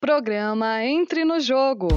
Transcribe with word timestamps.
Programa 0.00 0.84
Entre 0.84 1.24
no 1.24 1.40
Jogo. 1.40 1.88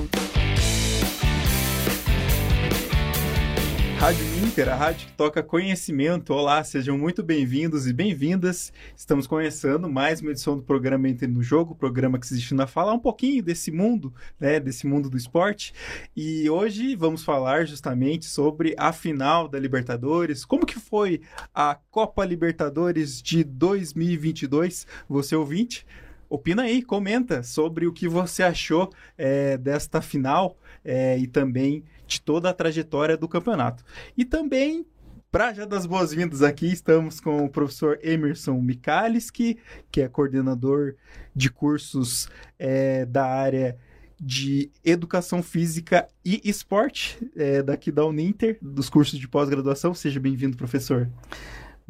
Rádio 4.00 4.26
Inter, 4.44 4.70
a 4.70 4.76
rádio 4.76 5.06
que 5.06 5.14
toca 5.14 5.44
conhecimento. 5.44 6.34
Olá, 6.34 6.64
sejam 6.64 6.98
muito 6.98 7.22
bem-vindos 7.22 7.86
e 7.86 7.94
bem-vindas. 7.94 8.74
Estamos 8.98 9.28
começando 9.28 9.88
mais 9.88 10.20
uma 10.20 10.32
edição 10.32 10.58
do 10.58 10.64
programa 10.64 11.08
Entre 11.08 11.28
no 11.28 11.44
Jogo, 11.44 11.76
programa 11.76 12.18
que 12.18 12.26
se 12.26 12.34
destina 12.34 12.64
a 12.64 12.68
falar 12.68 12.94
um 12.94 13.00
pouquinho 13.00 13.44
desse 13.44 13.70
mundo, 13.70 14.12
né, 14.40 14.60
desse 14.60 14.88
mundo 14.88 15.08
do 15.08 15.16
esporte. 15.16 15.72
E 16.18 16.50
hoje 16.50 16.96
vamos 16.96 17.24
falar 17.24 17.68
justamente 17.68 18.26
sobre 18.26 18.74
a 18.80 18.92
final 18.92 19.48
da 19.48 19.60
Libertadores. 19.60 20.44
Como 20.44 20.66
que 20.66 20.80
foi 20.80 21.22
a 21.54 21.78
Copa 21.92 22.26
Libertadores 22.26 23.22
de 23.22 23.44
2022? 23.44 24.88
Você 25.08 25.36
ouvinte? 25.36 25.86
Opina 26.32 26.62
aí, 26.62 26.82
comenta 26.82 27.44
sobre 27.44 27.86
o 27.86 27.92
que 27.92 28.08
você 28.08 28.42
achou 28.42 28.90
é, 29.18 29.58
desta 29.58 30.02
final 30.02 30.58
é, 30.82 31.18
e 31.18 31.28
também 31.28 31.84
de 32.08 32.22
toda 32.22 32.50
a 32.50 32.54
trajetória 32.54 33.18
do 33.18 33.28
campeonato. 33.28 33.84
E 34.18 34.24
também, 34.24 34.86
para 35.30 35.54
já 35.54 35.66
das 35.66 35.86
boas-vindas 35.86 36.42
aqui, 36.42 36.72
estamos 36.72 37.20
com 37.20 37.44
o 37.44 37.50
professor 37.50 38.00
Emerson 38.02 38.54
Mikaliski, 38.62 39.58
que 39.92 40.00
é 40.00 40.08
coordenador 40.08 40.96
de 41.36 41.52
cursos 41.52 42.30
é, 42.58 43.06
da 43.06 43.26
área 43.26 43.78
de 44.18 44.72
Educação 44.86 45.44
Física 45.44 46.08
e 46.24 46.40
Esporte 46.46 47.30
é, 47.36 47.62
daqui 47.62 47.92
da 47.92 48.06
Uninter, 48.06 48.58
dos 48.62 48.90
cursos 48.90 49.20
de 49.20 49.28
pós-graduação. 49.28 49.94
Seja 49.94 50.18
bem-vindo, 50.18 50.56
professor. 50.56 51.10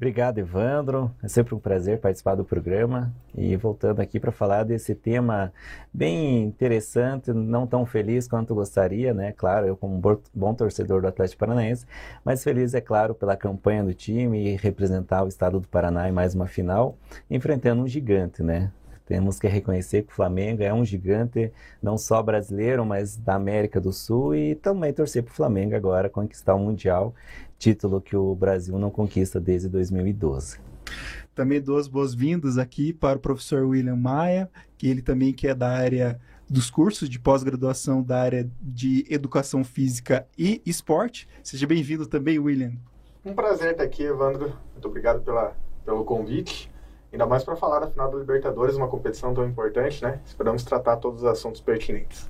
Obrigado, 0.02 0.40
Evandro. 0.40 1.12
É 1.22 1.28
sempre 1.28 1.54
um 1.54 1.60
prazer 1.60 2.00
participar 2.00 2.34
do 2.34 2.44
programa. 2.44 3.14
E 3.38 3.56
voltando 3.56 4.00
aqui 4.00 4.20
para 4.20 4.32
falar 4.32 4.64
desse 4.64 4.96
tema 4.96 5.54
bem 5.94 6.42
interessante, 6.42 7.32
não 7.32 7.68
tão 7.68 7.86
feliz 7.86 8.28
quanto 8.28 8.56
gostaria, 8.56 9.14
né? 9.14 9.32
Claro, 9.32 9.68
eu 9.68 9.78
como 9.78 10.02
bom 10.34 10.56
torcedor 10.56 11.02
do 11.02 11.08
Atlético 11.08 11.42
Paranaense, 11.42 11.86
mas 12.26 12.44
feliz, 12.44 12.74
é 12.74 12.82
claro, 12.82 13.14
pela 13.14 13.38
campanha 13.38 13.84
do 13.84 13.94
time 13.94 14.44
e 14.44 14.56
representar 14.56 15.24
o 15.24 15.28
estado 15.28 15.60
do 15.60 15.68
Paraná 15.68 16.10
em 16.10 16.12
mais 16.12 16.34
uma 16.34 16.48
final, 16.48 16.98
enfrentando 17.30 17.84
um 17.84 17.88
gigante, 17.88 18.42
né? 18.42 18.72
Temos 19.12 19.38
que 19.38 19.46
reconhecer 19.46 20.04
que 20.04 20.14
o 20.14 20.16
Flamengo 20.16 20.64
é 20.64 20.74
um 20.74 20.86
gigante, 20.86 21.52
não 21.84 21.98
só 21.98 22.24
brasileiro, 22.24 22.86
mas 22.86 23.18
da 23.18 23.36
América 23.36 23.82
do 23.82 23.92
Sul 23.92 24.34
e 24.34 24.56
também 24.56 24.94
torcer 24.94 25.22
para 25.22 25.34
o 25.34 25.36
Flamengo 25.36 25.76
agora 25.76 26.10
conquistar 26.10 26.56
o 26.56 26.60
Mundial 26.60 27.14
título 27.60 28.00
que 28.00 28.16
o 28.16 28.34
Brasil 28.34 28.80
não 28.80 28.90
conquista 28.90 29.38
desde 29.38 29.68
2012. 29.68 30.60
Também 31.36 31.60
dou 31.60 31.78
as 31.78 31.90
boas-vindas 31.90 32.58
aqui 32.58 32.94
para 32.94 33.18
o 33.18 33.22
professor 33.22 33.66
William 33.66 33.98
Maia, 33.98 34.50
que 34.78 34.88
ele 34.88 35.02
também 35.02 35.34
que 35.34 35.46
é 35.46 35.54
da 35.54 35.68
área 35.68 36.18
dos 36.50 36.70
cursos 36.70 37.10
de 37.10 37.20
pós-graduação 37.20 38.02
da 38.02 38.18
área 38.18 38.50
de 38.62 39.06
Educação 39.10 39.62
Física 39.66 40.26
e 40.38 40.62
Esporte. 40.66 41.28
Seja 41.44 41.68
bem-vindo 41.68 42.08
também, 42.08 42.40
William. 42.40 42.72
Um 43.26 43.34
prazer 43.34 43.72
estar 43.72 43.84
aqui, 43.84 44.04
Evandro. 44.04 44.56
Muito 44.72 44.88
obrigado 44.88 45.22
pela, 45.22 45.54
pelo 45.84 46.06
convite. 46.06 46.71
Ainda 47.12 47.26
mais 47.26 47.44
para 47.44 47.56
falar 47.56 47.80
da 47.80 47.88
final 47.88 48.10
da 48.10 48.18
Libertadores, 48.18 48.76
uma 48.76 48.88
competição 48.88 49.34
tão 49.34 49.46
importante, 49.46 50.02
né? 50.02 50.22
Esperamos 50.26 50.64
tratar 50.64 50.98
todos 50.98 51.24
os 51.24 51.26
assuntos 51.28 51.60
pertinentes. 51.60 52.30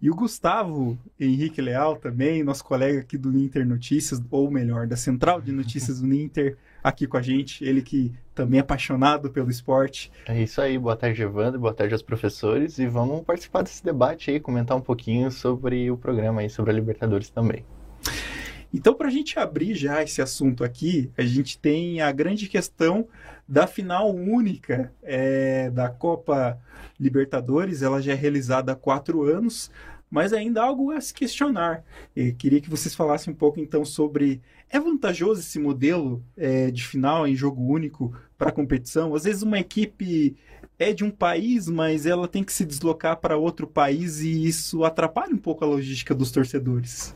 E 0.00 0.10
o 0.10 0.14
Gustavo 0.14 0.98
Henrique 1.18 1.60
Leal 1.60 1.96
também, 1.96 2.44
nosso 2.44 2.62
colega 2.62 3.00
aqui 3.00 3.16
do 3.16 3.36
Inter 3.36 3.66
Notícias, 3.66 4.22
ou 4.30 4.50
melhor, 4.50 4.86
da 4.86 4.96
Central 4.96 5.40
de 5.40 5.50
Notícias 5.50 6.00
do 6.00 6.12
Inter, 6.12 6.56
aqui 6.84 7.06
com 7.06 7.16
a 7.16 7.22
gente. 7.22 7.64
Ele 7.64 7.80
que 7.80 8.12
também 8.34 8.58
é 8.58 8.60
apaixonado 8.60 9.30
pelo 9.30 9.50
esporte. 9.50 10.12
É 10.28 10.40
isso 10.40 10.60
aí, 10.60 10.78
boa 10.78 10.94
tarde, 10.94 11.22
Evandro, 11.22 11.58
boa 11.58 11.72
tarde 11.72 11.94
aos 11.94 12.02
professores. 12.02 12.78
E 12.78 12.86
vamos 12.86 13.24
participar 13.24 13.62
desse 13.62 13.82
debate 13.82 14.30
aí, 14.30 14.38
comentar 14.38 14.76
um 14.76 14.82
pouquinho 14.82 15.30
sobre 15.30 15.90
o 15.90 15.96
programa 15.96 16.42
aí, 16.42 16.50
sobre 16.50 16.72
a 16.72 16.74
Libertadores 16.74 17.30
também. 17.30 17.64
Então, 18.72 18.94
para 18.94 19.08
a 19.08 19.10
gente 19.10 19.38
abrir 19.38 19.74
já 19.74 20.02
esse 20.02 20.20
assunto 20.20 20.64
aqui, 20.64 21.10
a 21.16 21.22
gente 21.22 21.58
tem 21.58 22.00
a 22.00 22.10
grande 22.12 22.48
questão 22.48 23.06
da 23.48 23.66
final 23.66 24.14
única 24.14 24.92
é, 25.02 25.70
da 25.70 25.88
Copa 25.88 26.58
Libertadores. 26.98 27.82
Ela 27.82 28.02
já 28.02 28.12
é 28.12 28.14
realizada 28.14 28.72
há 28.72 28.76
quatro 28.76 29.22
anos, 29.22 29.70
mas 30.10 30.32
ainda 30.32 30.62
algo 30.62 30.90
a 30.90 31.00
se 31.00 31.14
questionar. 31.14 31.84
E 32.14 32.32
queria 32.32 32.60
que 32.60 32.70
vocês 32.70 32.94
falassem 32.94 33.32
um 33.32 33.36
pouco 33.36 33.60
então 33.60 33.84
sobre 33.84 34.40
é 34.68 34.80
vantajoso 34.80 35.40
esse 35.40 35.58
modelo 35.58 36.24
é, 36.36 36.70
de 36.70 36.84
final 36.84 37.26
em 37.26 37.36
jogo 37.36 37.62
único 37.62 38.12
para 38.36 38.52
competição? 38.52 39.14
Às 39.14 39.24
vezes 39.24 39.42
uma 39.42 39.60
equipe 39.60 40.36
é 40.78 40.92
de 40.92 41.04
um 41.04 41.10
país, 41.10 41.68
mas 41.68 42.04
ela 42.04 42.28
tem 42.28 42.44
que 42.44 42.52
se 42.52 42.64
deslocar 42.64 43.16
para 43.18 43.36
outro 43.36 43.66
país 43.66 44.20
e 44.20 44.46
isso 44.46 44.84
atrapalha 44.84 45.34
um 45.34 45.38
pouco 45.38 45.64
a 45.64 45.68
logística 45.68 46.14
dos 46.14 46.30
torcedores. 46.30 47.14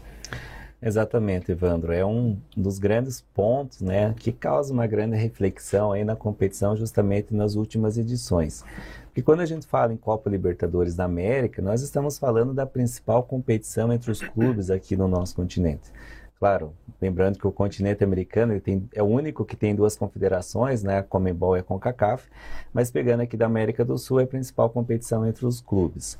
Exatamente, 0.83 1.53
Evandro. 1.53 1.93
É 1.93 2.05
um 2.05 2.39
dos 2.57 2.79
grandes 2.79 3.21
pontos 3.35 3.83
né, 3.83 4.15
que 4.19 4.33
causa 4.33 4.73
uma 4.73 4.87
grande 4.87 5.15
reflexão 5.15 5.93
aí 5.93 6.05
na 6.05 6.17
competição, 6.17 6.75
justamente 6.75 7.35
nas 7.35 7.55
últimas 7.55 7.99
edições. 7.99 8.65
Porque 9.05 9.23
quando 9.23 9.41
a 9.41 9.47
gente 9.47 9.67
fala 9.67 9.93
em 9.93 9.97
Copa 9.97 10.31
Libertadores 10.31 10.95
da 10.95 11.05
América, 11.05 11.61
nós 11.61 11.83
estamos 11.83 12.19
falando 12.19 12.55
da 12.55 12.65
principal 12.65 13.23
competição 13.23 13.93
entre 13.93 14.11
os 14.11 14.21
clubes 14.21 14.71
aqui 14.71 14.97
no 14.97 15.07
nosso 15.07 15.35
continente. 15.35 15.91
Claro, 16.39 16.73
lembrando 17.03 17.39
que 17.39 17.47
o 17.47 17.53
continente 17.53 18.03
americano 18.03 18.59
tem, 18.59 18.89
é 18.95 19.03
o 19.03 19.07
único 19.07 19.45
que 19.45 19.55
tem 19.55 19.75
duas 19.75 19.95
confederações, 19.95 20.83
né, 20.83 21.01
a 21.01 21.03
Comembol 21.03 21.55
e 21.55 21.61
a 21.61 21.63
CONCACAF, 21.63 22.27
mas 22.73 22.91
pegando 22.91 23.21
aqui 23.21 23.37
da 23.37 23.45
América 23.45 23.85
do 23.85 23.99
Sul 23.99 24.21
é 24.21 24.23
a 24.23 24.27
principal 24.27 24.71
competição 24.71 25.27
entre 25.27 25.45
os 25.45 25.61
clubes. 25.61 26.19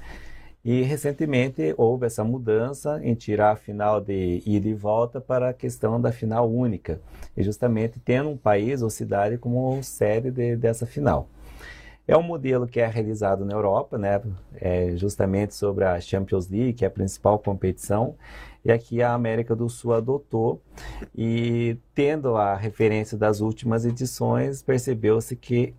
E 0.63 0.83
recentemente 0.83 1.75
houve 1.79 2.07
essa 2.07 2.23
mudança 2.23 3.01
em 3.03 3.15
tirar 3.15 3.53
a 3.53 3.57
final 3.57 4.01
de 4.01 4.43
ida 4.45 4.69
e 4.69 4.75
volta 4.75 5.21
para 5.21 5.49
a 5.49 5.55
questão 5.55 5.99
da 5.99 6.13
final 6.13 6.51
única, 6.51 7.01
e 7.35 7.43
justamente 7.43 7.99
tendo 7.99 8.29
um 8.29 8.37
país 8.37 8.83
ou 8.83 8.91
cidade 8.91 9.39
como 9.39 9.83
sede 9.83 10.31
de, 10.31 10.57
dessa 10.57 10.85
final. 10.85 11.29
É 12.07 12.17
um 12.17 12.23
modelo 12.23 12.67
que 12.67 12.81
é 12.81 12.87
realizado 12.87 13.45
na 13.45 13.55
Europa, 13.55 13.97
né? 13.97 14.21
É 14.57 14.97
justamente 14.97 15.55
sobre 15.55 15.85
a 15.85 15.99
Champions 16.01 16.49
League, 16.49 16.73
que 16.75 16.85
é 16.85 16.89
a 16.89 16.91
principal 16.91 17.39
competição, 17.39 18.17
e 18.65 18.71
aqui 18.71 19.01
a 19.03 19.15
América 19.15 19.57
do 19.57 19.69
Sul 19.69 19.95
adotou, 19.95 20.61
e 21.17 21.79
tendo 21.95 22.37
a 22.37 22.55
referência 22.55 23.17
das 23.17 23.41
últimas 23.41 23.87
edições, 23.87 24.61
percebeu-se 24.61 25.37
que 25.37 25.75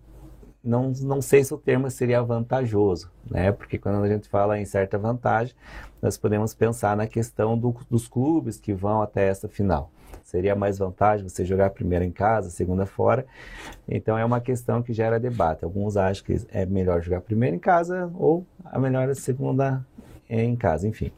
não, 0.64 0.92
não 1.02 1.20
sei 1.20 1.42
se 1.42 1.52
o 1.52 1.58
termo 1.58 1.90
seria 1.90 2.22
vantajoso, 2.22 3.10
né? 3.28 3.50
Porque 3.50 3.78
quando 3.78 4.02
a 4.02 4.08
gente 4.08 4.28
fala 4.28 4.58
em 4.58 4.64
certa 4.64 4.98
vantagem, 4.98 5.54
nós 6.00 6.16
podemos 6.16 6.54
pensar 6.54 6.96
na 6.96 7.06
questão 7.06 7.58
do, 7.58 7.74
dos 7.90 8.06
clubes 8.06 8.58
que 8.58 8.72
vão 8.72 9.02
até 9.02 9.26
essa 9.28 9.48
final. 9.48 9.90
Seria 10.22 10.54
mais 10.54 10.78
vantagem 10.78 11.28
você 11.28 11.44
jogar 11.44 11.70
primeiro 11.70 12.04
em 12.04 12.10
casa, 12.10 12.50
segunda 12.50 12.86
fora. 12.86 13.26
Então 13.88 14.16
é 14.16 14.24
uma 14.24 14.40
questão 14.40 14.82
que 14.82 14.92
gera 14.92 15.18
debate. 15.18 15.64
Alguns 15.64 15.96
acham 15.96 16.24
que 16.24 16.36
é 16.50 16.64
melhor 16.64 17.02
jogar 17.02 17.20
primeiro 17.20 17.56
em 17.56 17.58
casa 17.58 18.10
ou 18.14 18.46
a 18.64 18.78
melhor 18.78 19.08
a 19.08 19.14
segunda 19.14 19.84
em 20.28 20.54
casa, 20.56 20.86
enfim. 20.86 21.12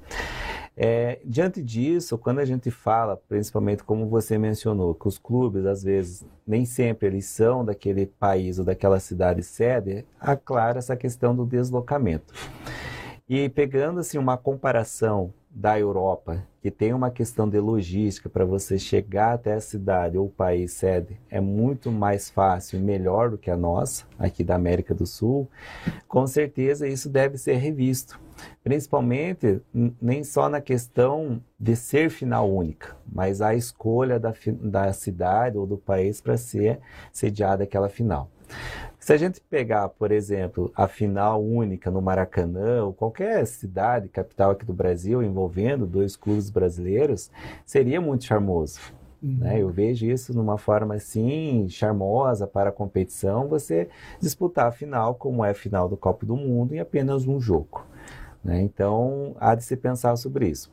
É, 0.76 1.20
diante 1.24 1.62
disso, 1.62 2.18
quando 2.18 2.40
a 2.40 2.44
gente 2.44 2.70
fala, 2.70 3.16
principalmente 3.28 3.84
como 3.84 4.08
você 4.08 4.36
mencionou, 4.36 4.94
que 4.94 5.06
os 5.06 5.18
clubes, 5.18 5.66
às 5.66 5.84
vezes, 5.84 6.26
nem 6.46 6.64
sempre 6.64 7.06
eles 7.06 7.26
são 7.26 7.64
daquele 7.64 8.06
país 8.06 8.58
ou 8.58 8.64
daquela 8.64 8.98
cidade 8.98 9.42
sede, 9.42 10.04
aclara 10.20 10.78
essa 10.78 10.96
questão 10.96 11.34
do 11.34 11.46
deslocamento. 11.46 12.34
E 13.28 13.48
pegando 13.48 14.00
assim 14.00 14.18
uma 14.18 14.36
comparação 14.36 15.32
da 15.54 15.78
Europa, 15.78 16.42
que 16.60 16.70
tem 16.70 16.92
uma 16.92 17.10
questão 17.10 17.48
de 17.48 17.60
logística 17.60 18.28
para 18.28 18.44
você 18.44 18.76
chegar 18.76 19.34
até 19.34 19.52
a 19.52 19.60
cidade 19.60 20.18
ou 20.18 20.28
país 20.28 20.72
sede, 20.72 21.16
é 21.30 21.40
muito 21.40 21.92
mais 21.92 22.28
fácil 22.28 22.78
e 22.78 22.82
melhor 22.82 23.30
do 23.30 23.38
que 23.38 23.50
a 23.50 23.56
nossa, 23.56 24.04
aqui 24.18 24.42
da 24.42 24.56
América 24.56 24.92
do 24.92 25.06
Sul, 25.06 25.48
com 26.08 26.26
certeza 26.26 26.88
isso 26.88 27.08
deve 27.08 27.38
ser 27.38 27.54
revisto. 27.54 28.18
Principalmente, 28.64 29.60
nem 30.02 30.24
só 30.24 30.48
na 30.48 30.60
questão 30.60 31.40
de 31.58 31.76
ser 31.76 32.10
final 32.10 32.50
única, 32.50 32.96
mas 33.06 33.40
a 33.40 33.54
escolha 33.54 34.18
da, 34.18 34.34
da 34.60 34.92
cidade 34.92 35.56
ou 35.56 35.66
do 35.66 35.78
país 35.78 36.20
para 36.20 36.36
ser 36.36 36.80
sediada 37.12 37.62
aquela 37.62 37.88
final. 37.88 38.28
Se 39.04 39.12
a 39.12 39.18
gente 39.18 39.38
pegar, 39.38 39.90
por 39.90 40.10
exemplo, 40.10 40.72
a 40.74 40.88
final 40.88 41.44
única 41.44 41.90
no 41.90 42.00
Maracanã, 42.00 42.84
ou 42.84 42.94
qualquer 42.94 43.46
cidade, 43.46 44.08
capital 44.08 44.52
aqui 44.52 44.64
do 44.64 44.72
Brasil, 44.72 45.22
envolvendo 45.22 45.86
dois 45.86 46.16
clubes 46.16 46.48
brasileiros, 46.48 47.30
seria 47.66 48.00
muito 48.00 48.24
charmoso. 48.24 48.80
Uhum. 49.22 49.36
Né? 49.40 49.60
Eu 49.60 49.68
vejo 49.68 50.06
isso 50.06 50.32
numa 50.32 50.56
forma 50.56 50.94
assim, 50.94 51.68
charmosa 51.68 52.46
para 52.46 52.70
a 52.70 52.72
competição, 52.72 53.46
você 53.46 53.90
disputar 54.18 54.68
a 54.68 54.72
final, 54.72 55.14
como 55.16 55.44
é 55.44 55.50
a 55.50 55.54
final 55.54 55.86
do 55.86 55.98
Copa 55.98 56.24
do 56.24 56.34
Mundo, 56.34 56.74
em 56.74 56.80
apenas 56.80 57.26
um 57.26 57.38
jogo. 57.38 57.84
Né? 58.42 58.62
Então, 58.62 59.36
há 59.38 59.54
de 59.54 59.64
se 59.64 59.76
pensar 59.76 60.16
sobre 60.16 60.48
isso. 60.48 60.72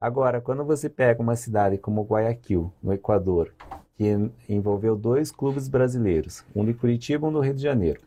Agora, 0.00 0.40
quando 0.40 0.64
você 0.64 0.88
pega 0.88 1.20
uma 1.20 1.36
cidade 1.36 1.76
como 1.76 2.04
Guayaquil, 2.04 2.72
no 2.82 2.94
Equador, 2.94 3.52
que 4.00 4.30
envolveu 4.48 4.96
dois 4.96 5.30
clubes 5.30 5.68
brasileiros, 5.68 6.42
um 6.56 6.64
de 6.64 6.72
Curitiba 6.72 7.26
e 7.26 7.28
um 7.28 7.32
do 7.34 7.40
Rio 7.40 7.52
de 7.52 7.60
Janeiro. 7.60 8.00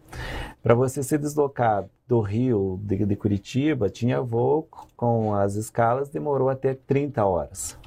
Para 0.64 0.74
você 0.74 1.04
se 1.04 1.20
deslocar 1.20 1.86
do 2.08 2.20
Rio, 2.20 2.80
de, 2.82 3.06
de 3.06 3.16
Curitiba, 3.16 3.92
tinha 3.92 4.20
voo 4.20 4.68
com 4.98 5.36
as 5.36 5.54
escalas, 5.54 6.10
demorou 6.10 6.50
até 6.50 6.74
30 6.74 7.24
horas. 7.24 7.78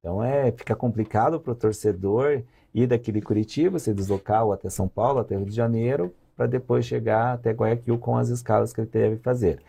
Então 0.00 0.24
é, 0.24 0.50
fica 0.50 0.74
complicado 0.74 1.38
para 1.38 1.52
o 1.52 1.54
torcedor 1.54 2.42
ir 2.74 2.88
daqui 2.88 3.12
de 3.12 3.20
Curitiba, 3.20 3.78
se 3.78 3.94
deslocar 3.94 4.44
ou 4.44 4.52
até 4.52 4.68
São 4.68 4.88
Paulo, 4.88 5.20
até 5.20 5.36
Rio 5.36 5.46
de 5.46 5.54
Janeiro, 5.54 6.12
para 6.36 6.48
depois 6.48 6.84
chegar 6.84 7.34
até 7.34 7.52
Guayaquil 7.52 7.96
com 7.96 8.16
as 8.16 8.28
escalas 8.28 8.72
que 8.72 8.80
ele 8.80 8.90
deve 8.90 9.16
fazer. 9.18 9.62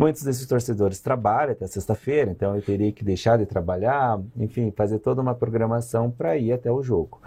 Muitos 0.00 0.22
desses 0.22 0.46
torcedores 0.46 0.98
trabalham 0.98 1.52
até 1.52 1.66
sexta-feira, 1.66 2.30
então 2.30 2.56
eu 2.56 2.62
teria 2.62 2.90
que 2.90 3.04
deixar 3.04 3.36
de 3.36 3.44
trabalhar, 3.44 4.18
enfim, 4.34 4.72
fazer 4.74 4.98
toda 4.98 5.20
uma 5.20 5.34
programação 5.34 6.10
para 6.10 6.38
ir 6.38 6.54
até 6.54 6.72
o 6.72 6.82
jogo. 6.82 7.20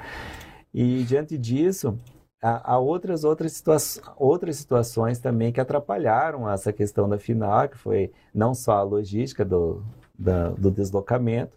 E 0.74 1.04
diante 1.04 1.38
disso, 1.38 1.96
há, 2.42 2.80
outras, 2.80 3.24
outras, 3.24 3.52
situa 3.52 3.78
outras 4.18 4.56
situações 4.56 5.20
também 5.20 5.52
que 5.52 5.62
atrapalharam 5.62 6.50
essa 6.50 6.74
questão 6.74 7.08
da 7.08 7.20
final, 7.20 7.70
que 7.70 7.78
foi 7.78 8.12
não 8.34 8.56
só 8.56 8.78
a 8.78 8.82
logística 8.82 9.46
do, 9.46 9.84
da, 10.18 10.50
do 10.50 10.72
deslocamento, 10.72 11.56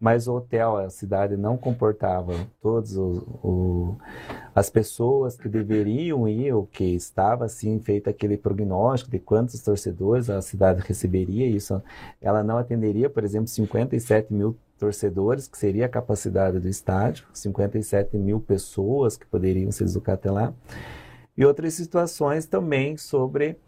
mas 0.00 0.26
o 0.26 0.34
hotel, 0.34 0.78
a 0.78 0.88
cidade 0.88 1.36
não 1.36 1.58
comportava 1.58 2.32
todas 2.62 2.96
as 4.54 4.70
pessoas 4.70 5.36
que 5.36 5.46
deveriam 5.46 6.26
ir, 6.26 6.54
o 6.54 6.64
que 6.64 6.84
estava 6.84 7.44
assim 7.44 7.78
feito 7.78 8.08
aquele 8.08 8.38
prognóstico 8.38 9.10
de 9.10 9.18
quantos 9.18 9.60
torcedores 9.60 10.30
a 10.30 10.40
cidade 10.40 10.80
receberia, 10.80 11.46
isso 11.46 11.82
ela 12.20 12.42
não 12.42 12.56
atenderia, 12.56 13.10
por 13.10 13.24
exemplo, 13.24 13.48
57 13.48 14.32
mil 14.32 14.56
torcedores, 14.78 15.46
que 15.46 15.58
seria 15.58 15.84
a 15.84 15.88
capacidade 15.90 16.58
do 16.58 16.68
estádio, 16.68 17.26
57 17.34 18.16
mil 18.16 18.40
pessoas 18.40 19.18
que 19.18 19.26
poderiam 19.26 19.70
se 19.70 19.84
deslocar 19.84 20.14
até 20.14 20.30
lá, 20.30 20.54
e 21.36 21.44
outras 21.44 21.74
situações 21.74 22.46
também 22.46 22.96
sobre 22.96 23.58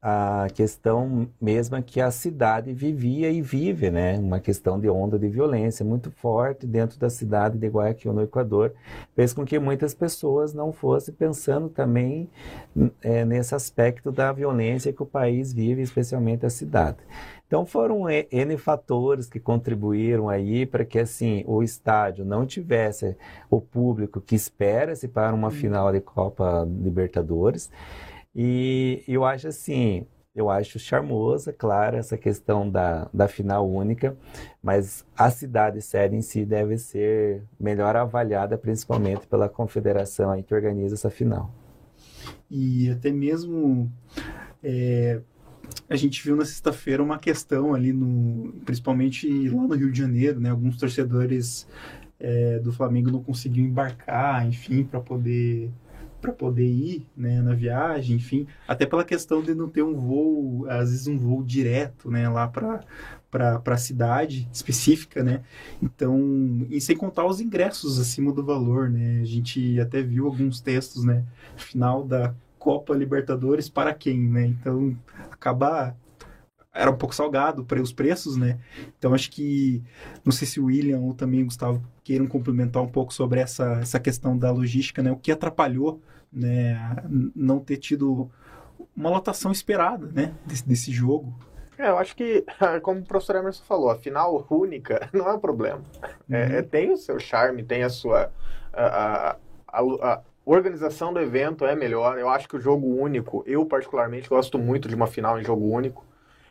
a 0.00 0.48
questão 0.52 1.28
mesma 1.40 1.80
que 1.80 2.00
a 2.00 2.10
cidade 2.10 2.72
vivia 2.74 3.30
e 3.30 3.40
vive, 3.40 3.90
né? 3.90 4.18
Uma 4.18 4.38
questão 4.38 4.78
de 4.78 4.88
onda 4.88 5.18
de 5.18 5.28
violência 5.28 5.84
muito 5.84 6.10
forte 6.10 6.66
dentro 6.66 6.98
da 6.98 7.08
cidade 7.08 7.56
de 7.56 7.66
Guayaquil, 7.66 8.12
no 8.12 8.22
Equador, 8.22 8.74
fez 9.14 9.32
com 9.32 9.46
que 9.46 9.58
muitas 9.58 9.94
pessoas 9.94 10.52
não 10.52 10.72
fossem 10.72 11.14
pensando 11.14 11.68
também 11.68 12.28
é, 13.02 13.24
nesse 13.24 13.54
aspecto 13.54 14.12
da 14.12 14.30
violência 14.30 14.92
que 14.92 15.02
o 15.02 15.06
país 15.06 15.52
vive, 15.52 15.80
especialmente 15.80 16.44
a 16.44 16.50
cidade. 16.50 16.98
Então 17.46 17.64
foram 17.64 18.10
N 18.10 18.56
fatores 18.56 19.28
que 19.28 19.38
contribuíram 19.38 20.28
aí 20.28 20.66
para 20.66 20.84
que 20.84 20.98
assim 20.98 21.44
o 21.46 21.62
estádio 21.62 22.24
não 22.24 22.44
tivesse 22.44 23.16
o 23.48 23.60
público 23.60 24.20
que 24.20 24.34
espera-se 24.34 25.06
para 25.06 25.34
uma 25.34 25.50
final 25.50 25.92
de 25.92 26.00
Copa 26.00 26.66
Libertadores 26.68 27.70
e 28.34 29.02
eu 29.06 29.24
acho 29.24 29.48
assim, 29.48 30.06
eu 30.34 30.50
acho 30.50 30.78
charmosa, 30.78 31.52
claro, 31.52 31.96
essa 31.96 32.18
questão 32.18 32.68
da, 32.68 33.08
da 33.14 33.28
final 33.28 33.68
única, 33.68 34.16
mas 34.62 35.04
a 35.16 35.30
cidade 35.30 35.80
sede 35.80 36.16
em 36.16 36.22
si 36.22 36.44
deve 36.44 36.76
ser 36.76 37.44
melhor 37.58 37.94
avaliada, 37.94 38.58
principalmente 38.58 39.26
pela 39.28 39.48
confederação 39.48 40.30
aí 40.30 40.42
que 40.42 40.54
organiza 40.54 40.94
essa 40.94 41.08
final. 41.08 41.54
E 42.50 42.90
até 42.90 43.12
mesmo 43.12 43.90
é, 44.62 45.20
a 45.88 45.96
gente 45.96 46.22
viu 46.24 46.34
na 46.34 46.44
sexta-feira 46.44 47.02
uma 47.02 47.18
questão 47.18 47.74
ali 47.74 47.92
no, 47.92 48.52
principalmente 48.64 49.48
lá 49.48 49.62
no 49.62 49.74
Rio 49.74 49.92
de 49.92 49.98
Janeiro, 49.98 50.40
né? 50.40 50.50
Alguns 50.50 50.76
torcedores 50.76 51.66
é, 52.18 52.58
do 52.58 52.72
Flamengo 52.72 53.10
não 53.10 53.22
conseguiam 53.22 53.66
embarcar, 53.66 54.46
enfim, 54.46 54.82
para 54.82 55.00
poder 55.00 55.70
para 56.24 56.32
poder 56.32 56.66
ir 56.66 57.06
né, 57.14 57.42
na 57.42 57.52
viagem, 57.52 58.16
enfim, 58.16 58.46
até 58.66 58.86
pela 58.86 59.04
questão 59.04 59.42
de 59.42 59.54
não 59.54 59.68
ter 59.68 59.82
um 59.82 59.94
voo, 59.94 60.66
às 60.70 60.90
vezes 60.90 61.06
um 61.06 61.18
voo 61.18 61.44
direto, 61.44 62.10
né, 62.10 62.26
lá 62.28 62.48
para 62.48 62.80
para 63.30 63.60
a 63.66 63.76
cidade 63.76 64.48
específica, 64.52 65.20
né? 65.24 65.42
Então, 65.82 66.64
e 66.70 66.80
sem 66.80 66.96
contar 66.96 67.26
os 67.26 67.40
ingressos 67.40 67.98
acima 67.98 68.32
do 68.32 68.44
valor, 68.44 68.88
né? 68.88 69.22
A 69.22 69.24
gente 69.24 69.80
até 69.80 70.00
viu 70.00 70.26
alguns 70.26 70.60
textos, 70.60 71.02
né? 71.02 71.24
Final 71.56 72.04
da 72.04 72.32
Copa 72.60 72.94
Libertadores 72.94 73.68
para 73.68 73.92
quem, 73.92 74.20
né? 74.20 74.46
Então, 74.46 74.96
acabar 75.32 75.96
era 76.72 76.88
um 76.88 76.96
pouco 76.96 77.12
salgado 77.12 77.64
para 77.64 77.82
os 77.82 77.92
preços, 77.92 78.36
né? 78.36 78.58
Então 78.96 79.12
acho 79.12 79.28
que 79.32 79.82
não 80.24 80.32
sei 80.32 80.46
se 80.46 80.60
o 80.60 80.66
William 80.66 81.00
ou 81.00 81.12
também 81.12 81.42
o 81.42 81.46
Gustavo 81.46 81.82
queiram 82.04 82.28
complementar 82.28 82.82
um 82.82 82.88
pouco 82.88 83.12
sobre 83.12 83.40
essa, 83.40 83.80
essa 83.80 83.98
questão 83.98 84.38
da 84.38 84.52
logística, 84.52 85.02
né? 85.02 85.10
O 85.10 85.16
que 85.16 85.32
atrapalhou 85.32 86.00
né, 86.34 86.96
não 87.34 87.60
ter 87.60 87.76
tido 87.76 88.30
uma 88.96 89.10
lotação 89.10 89.52
esperada 89.52 90.06
né, 90.06 90.34
desse, 90.44 90.66
desse 90.66 90.92
jogo. 90.92 91.38
É, 91.78 91.88
eu 91.88 91.98
acho 91.98 92.14
que, 92.14 92.44
como 92.82 93.00
o 93.00 93.04
professor 93.04 93.36
Emerson 93.36 93.64
falou, 93.64 93.90
a 93.90 93.96
final 93.96 94.46
única 94.50 95.08
não 95.12 95.28
é 95.28 95.34
um 95.34 95.40
problema. 95.40 95.82
É, 96.30 96.46
uhum. 96.46 96.52
É, 96.52 96.62
tem 96.62 96.92
o 96.92 96.96
seu 96.96 97.18
charme, 97.18 97.62
tem 97.62 97.82
a 97.82 97.88
sua. 97.88 98.32
A, 98.72 98.84
a, 98.84 99.36
a, 99.68 100.12
a, 100.12 100.22
organização 100.44 101.12
do 101.12 101.20
evento 101.20 101.64
é 101.64 101.74
melhor. 101.74 102.18
Eu 102.18 102.28
acho 102.28 102.48
que 102.48 102.56
o 102.56 102.60
jogo 102.60 102.86
único, 102.86 103.42
eu 103.46 103.64
particularmente 103.64 104.28
gosto 104.28 104.58
muito 104.58 104.88
de 104.88 104.94
uma 104.94 105.06
final 105.06 105.40
em 105.40 105.44
jogo 105.44 105.66
único, 105.66 106.04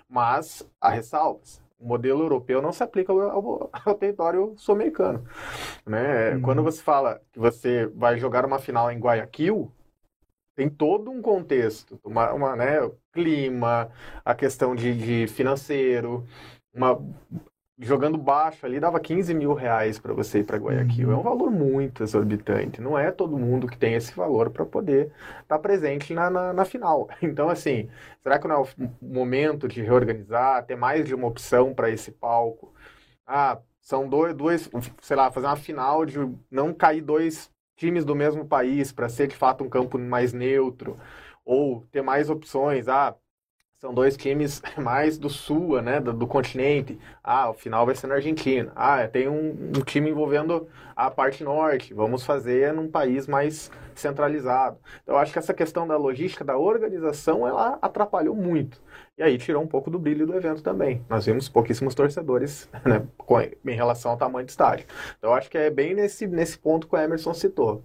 mas 0.10 0.68
há 0.82 0.90
ressalvas. 0.90 1.63
O 1.84 1.88
modelo 1.88 2.22
europeu 2.22 2.62
não 2.62 2.72
se 2.72 2.82
aplica 2.82 3.12
ao, 3.12 3.20
ao, 3.20 3.70
ao 3.86 3.96
território 3.96 4.54
sul-americano. 4.56 5.26
Né? 5.86 6.32
Uhum. 6.32 6.42
Quando 6.42 6.64
você 6.64 6.82
fala 6.82 7.22
que 7.32 7.38
você 7.38 7.88
vai 7.88 8.18
jogar 8.18 8.46
uma 8.46 8.58
final 8.58 8.90
em 8.90 9.00
Guayaquil, 9.00 9.70
tem 10.56 10.70
todo 10.70 11.12
um 11.12 11.22
contexto, 11.22 12.00
uma, 12.04 12.32
uma 12.32 12.56
né, 12.56 12.90
clima, 13.12 13.92
a 14.24 14.34
questão 14.34 14.74
de, 14.74 14.96
de 14.96 15.28
financeiro, 15.28 16.26
uma, 16.74 16.98
jogando 17.84 18.18
baixo 18.18 18.66
ali 18.66 18.80
dava 18.80 19.00
15 19.00 19.34
mil 19.34 19.54
reais 19.54 20.00
para 20.00 20.14
você 20.14 20.40
ir 20.40 20.44
para 20.44 20.58
Guayaquil. 20.58 21.10
Uhum. 21.10 21.16
É 21.16 21.18
um 21.18 21.24
valor 21.24 21.52
muito 21.52 22.04
exorbitante. 22.04 22.82
Não 22.82 22.98
é 22.98 23.12
todo 23.12 23.38
mundo 23.38 23.68
que 23.68 23.78
tem 23.78 23.94
esse 23.94 24.14
valor 24.16 24.50
para 24.50 24.66
poder 24.66 25.12
estar 25.42 25.58
tá 25.58 25.60
presente 25.60 26.14
na, 26.14 26.30
na, 26.30 26.54
na, 26.54 26.66
final. 26.66 27.10
Então, 27.22 27.50
assim, 27.50 27.90
será 28.22 28.40
que 28.40 28.48
não 28.48 28.56
é 28.56 28.60
o 28.60 28.68
momento 29.02 29.68
de 29.68 29.82
reorganizar, 29.82 30.66
ter 30.66 30.76
mais 30.76 31.06
de 31.06 31.14
uma 31.14 31.28
opção 31.28 31.74
para 31.74 31.90
esse 31.90 32.12
palco? 32.12 32.74
Ah, 33.26 33.60
são 33.80 34.08
dois, 34.08 34.34
dois, 34.36 34.70
sei 35.02 35.16
lá, 35.18 35.32
fazer 35.32 35.48
uma 35.48 35.56
final 35.56 36.06
de 36.06 36.18
não 36.50 36.74
cair 36.74 37.02
dois 37.02 37.52
times 37.76 38.06
do 38.06 38.16
mesmo 38.16 38.46
país 38.46 38.92
para 38.92 39.10
ser 39.10 39.28
de 39.28 39.36
fato 39.36 39.64
um 39.64 39.70
campo 39.70 39.98
mais 40.00 40.32
neutro 40.32 40.98
ou 41.46 41.86
ter 41.92 42.02
mais 42.02 42.30
opções. 42.30 42.88
Ah, 42.88 43.16
são 43.84 43.94
dois 43.94 44.16
times 44.16 44.62
mais 44.82 45.18
do 45.18 45.30
sul, 45.30 45.82
né, 45.82 46.00
do, 46.00 46.14
do, 46.14 46.26
continente. 46.26 46.98
Ah, 47.22 47.50
o 47.50 47.54
final 47.54 47.86
vai 47.86 47.94
ser 47.94 48.08
na 48.08 48.16
Argentina. 48.16 48.72
Ah, 48.78 49.06
tem 49.10 49.28
um, 49.28 49.72
um, 49.78 49.82
time 49.82 50.10
envolvendo 50.10 50.70
a 50.96 51.12
parte 51.12 51.44
norte. 51.44 51.94
Vamos 51.94 52.26
fazer 52.26 52.72
num 52.72 52.90
país 52.90 53.28
mais 53.28 53.70
centralizado. 53.94 54.78
Então, 55.02 55.16
eu 55.16 55.20
acho 55.20 55.34
que 55.34 55.40
essa 55.40 55.54
questão 55.54 55.86
da 55.86 55.98
logística, 55.98 56.46
da 56.46 56.58
organização, 56.58 57.46
ela 57.46 57.78
atrapalhou 57.82 58.34
muito. 58.34 58.82
E 59.18 59.24
aí 59.24 59.38
tirou 59.38 59.62
um 59.62 59.68
pouco 59.68 59.92
do 59.92 60.00
brilho 60.00 60.26
do 60.26 60.34
evento 60.34 60.64
também. 60.64 61.04
Nós 61.10 61.26
vimos 61.26 61.50
pouquíssimos 61.50 61.94
torcedores 61.94 62.70
né, 62.86 63.06
em 63.66 63.76
relação 63.76 64.12
ao 64.12 64.18
tamanho 64.18 64.46
do 64.46 64.50
estádio. 64.50 64.86
Então, 65.18 65.32
eu 65.32 65.34
acho 65.36 65.50
que 65.50 65.58
é 65.58 65.70
bem 65.70 65.94
nesse, 65.94 66.26
nesse 66.26 66.58
ponto 66.58 66.88
que 66.88 66.96
o 66.96 66.98
Emerson 66.98 67.34
citou. 67.34 67.84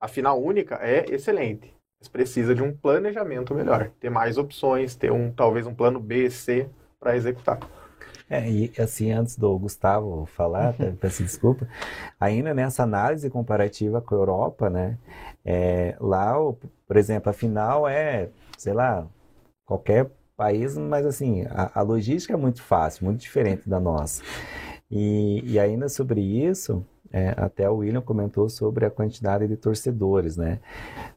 A 0.00 0.06
final 0.06 0.40
única 0.40 0.76
é 0.76 1.06
excelente 1.12 1.73
mas 2.04 2.08
precisa 2.08 2.54
de 2.54 2.62
um 2.62 2.72
planejamento 2.72 3.54
melhor, 3.54 3.90
ter 3.98 4.10
mais 4.10 4.36
opções, 4.36 4.94
ter 4.94 5.10
um 5.10 5.30
talvez 5.30 5.66
um 5.66 5.74
plano 5.74 5.98
B, 5.98 6.30
C 6.30 6.68
para 7.00 7.16
executar. 7.16 7.58
É, 8.28 8.48
e 8.48 8.72
assim, 8.78 9.12
antes 9.12 9.36
do 9.36 9.58
Gustavo 9.58 10.26
falar, 10.26 10.74
uhum. 10.78 10.96
peço 10.96 11.22
desculpa, 11.22 11.68
ainda 12.18 12.54
nessa 12.54 12.82
análise 12.82 13.28
comparativa 13.30 14.00
com 14.00 14.14
a 14.14 14.18
Europa, 14.18 14.70
né, 14.70 14.98
é, 15.44 15.94
lá, 16.00 16.34
por 16.86 16.96
exemplo, 16.96 17.30
a 17.30 17.32
final 17.32 17.86
é, 17.86 18.28
sei 18.56 18.72
lá, 18.72 19.06
qualquer 19.64 20.10
país, 20.36 20.76
mas 20.76 21.06
assim, 21.06 21.44
a, 21.50 21.70
a 21.74 21.82
logística 21.82 22.34
é 22.34 22.36
muito 22.36 22.62
fácil, 22.62 23.04
muito 23.04 23.20
diferente 23.20 23.68
da 23.68 23.78
nossa. 23.78 24.22
E, 24.90 25.42
e 25.44 25.58
ainda 25.58 25.88
sobre 25.88 26.20
isso, 26.20 26.84
é, 27.12 27.34
até 27.36 27.70
o 27.70 27.76
William 27.76 28.00
comentou 28.00 28.48
sobre 28.48 28.84
a 28.84 28.90
quantidade 28.90 29.46
de 29.46 29.56
torcedores, 29.56 30.36
né? 30.36 30.60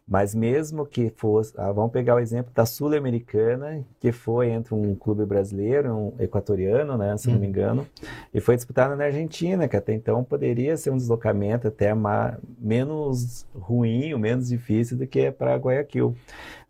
Mas 0.07 0.33
mesmo 0.33 0.85
que 0.85 1.09
fosse, 1.09 1.53
ah, 1.57 1.69
vamos 1.69 1.91
pegar 1.91 2.15
o 2.15 2.19
exemplo 2.19 2.49
da 2.53 2.65
Sul-Americana, 2.65 3.83
que 3.99 4.13
foi 4.13 4.49
entre 4.49 4.73
um 4.73 4.95
clube 4.95 5.25
brasileiro, 5.25 5.93
um 5.93 6.13
equatoriano, 6.17 6.97
né, 6.97 7.17
se 7.17 7.27
hum. 7.27 7.33
não 7.33 7.39
me 7.41 7.47
engano, 7.47 7.85
e 8.33 8.39
foi 8.39 8.55
disputada 8.55 8.95
na 8.95 9.03
Argentina, 9.03 9.67
que 9.67 9.75
até 9.75 9.93
então 9.93 10.23
poderia 10.23 10.77
ser 10.77 10.91
um 10.91 10.97
deslocamento 10.97 11.67
até 11.67 11.93
mais, 11.93 12.37
menos 12.57 13.45
ruim, 13.53 14.13
ou 14.13 14.19
menos 14.19 14.47
difícil 14.47 14.97
do 14.97 15.05
que 15.05 15.29
para 15.29 15.57
Guayaquil. 15.57 16.15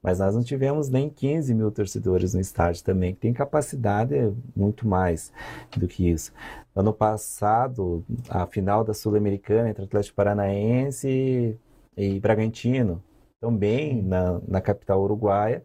Mas 0.02 0.18
nós 0.18 0.34
não 0.34 0.44
tivemos 0.44 0.90
nem 0.90 1.08
15 1.08 1.54
mil 1.54 1.70
torcedores 1.70 2.34
no 2.34 2.42
estádio 2.42 2.84
também, 2.84 3.14
que 3.14 3.20
tem 3.20 3.34
capacidade 3.34 4.16
muito 4.56 4.88
mais 4.88 5.32
do 5.76 5.88
que 5.88 6.10
isso. 6.10 6.32
Ano 6.76 6.94
passado, 6.94 8.04
a 8.30 8.48
final 8.48 8.84
da 8.84 8.94
Sul-Americana 8.96 9.70
entre 9.70 9.84
Atlético 9.84 10.16
Paranaense 10.16 11.60
e 11.96 12.20
Bragantino, 12.20 13.04
também 13.40 14.02
na, 14.02 14.40
na 14.48 14.62
capital 14.62 15.02
uruguaia, 15.02 15.64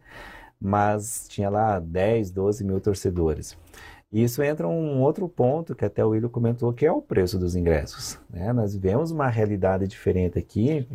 mas 0.61 1.27
tinha 1.29 1.51
lá 1.51 1.79
10, 1.81 2.31
12 2.31 2.65
mil 2.65 2.81
torcedores. 2.81 3.57
E 4.13 4.23
isso 4.23 4.43
entra 4.43 4.69
um 4.69 5.01
outro 5.01 5.27
ponto 5.27 5.75
que 5.75 5.87
até 5.87 6.05
o 6.05 6.11
William 6.11 6.29
comentou, 6.29 6.71
que 6.73 6.85
é 6.85 6.93
o 6.93 7.01
preço 7.01 7.39
dos 7.39 7.57
ingressos. 7.57 8.19
Né? 8.29 8.53
Nós 8.53 8.75
vivemos 8.75 9.11
uma 9.11 9.29
realidade 9.29 9.89
diferente 9.89 10.39
aqui, 10.39 10.87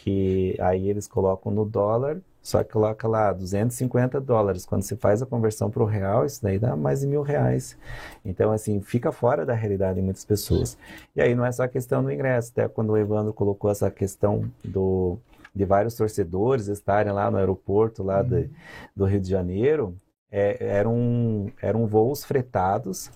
que 0.00 0.56
aí 0.60 0.90
eles 0.90 1.06
colocam 1.06 1.50
no 1.50 1.64
dólar, 1.64 2.20
só 2.42 2.62
que 2.62 2.70
coloca 2.70 3.08
lá 3.08 3.32
250 3.32 4.20
dólares. 4.20 4.66
Quando 4.66 4.82
você 4.82 4.94
faz 4.94 5.22
a 5.22 5.26
conversão 5.26 5.70
para 5.70 5.82
o 5.82 5.86
real, 5.86 6.26
isso 6.26 6.42
daí 6.42 6.58
dá 6.58 6.76
mais 6.76 7.00
de 7.00 7.06
mil 7.06 7.22
reais. 7.22 7.78
Então, 8.22 8.52
assim, 8.52 8.82
fica 8.82 9.10
fora 9.10 9.46
da 9.46 9.54
realidade 9.54 9.94
de 9.94 10.02
muitas 10.02 10.24
pessoas. 10.26 10.76
E 11.16 11.22
aí 11.22 11.34
não 11.34 11.46
é 11.46 11.52
só 11.52 11.62
a 11.62 11.68
questão 11.68 12.04
do 12.04 12.12
ingresso, 12.12 12.52
até 12.52 12.68
quando 12.68 12.90
o 12.90 12.96
Evandro 12.96 13.32
colocou 13.32 13.70
essa 13.70 13.90
questão 13.90 14.44
do, 14.62 15.18
de 15.54 15.64
vários 15.64 15.94
torcedores 15.94 16.68
estarem 16.68 17.12
lá 17.12 17.30
no 17.30 17.36
aeroporto 17.36 18.02
lá 18.02 18.22
de, 18.22 18.50
do 18.94 19.04
Rio 19.04 19.20
de 19.20 19.28
Janeiro, 19.28 19.98
é, 20.30 20.56
eram, 20.64 21.52
eram 21.60 21.86
voos 21.86 22.24
fretados, 22.24 23.10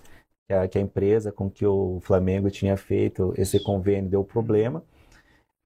que 0.47 0.53
a, 0.53 0.67
que 0.67 0.77
a 0.77 0.81
empresa 0.81 1.31
com 1.31 1.49
que 1.49 1.65
o 1.65 1.99
Flamengo 2.01 2.49
tinha 2.51 2.77
feito 2.77 3.33
esse 3.37 3.59
convênio 3.63 4.09
deu 4.09 4.23
problema. 4.23 4.83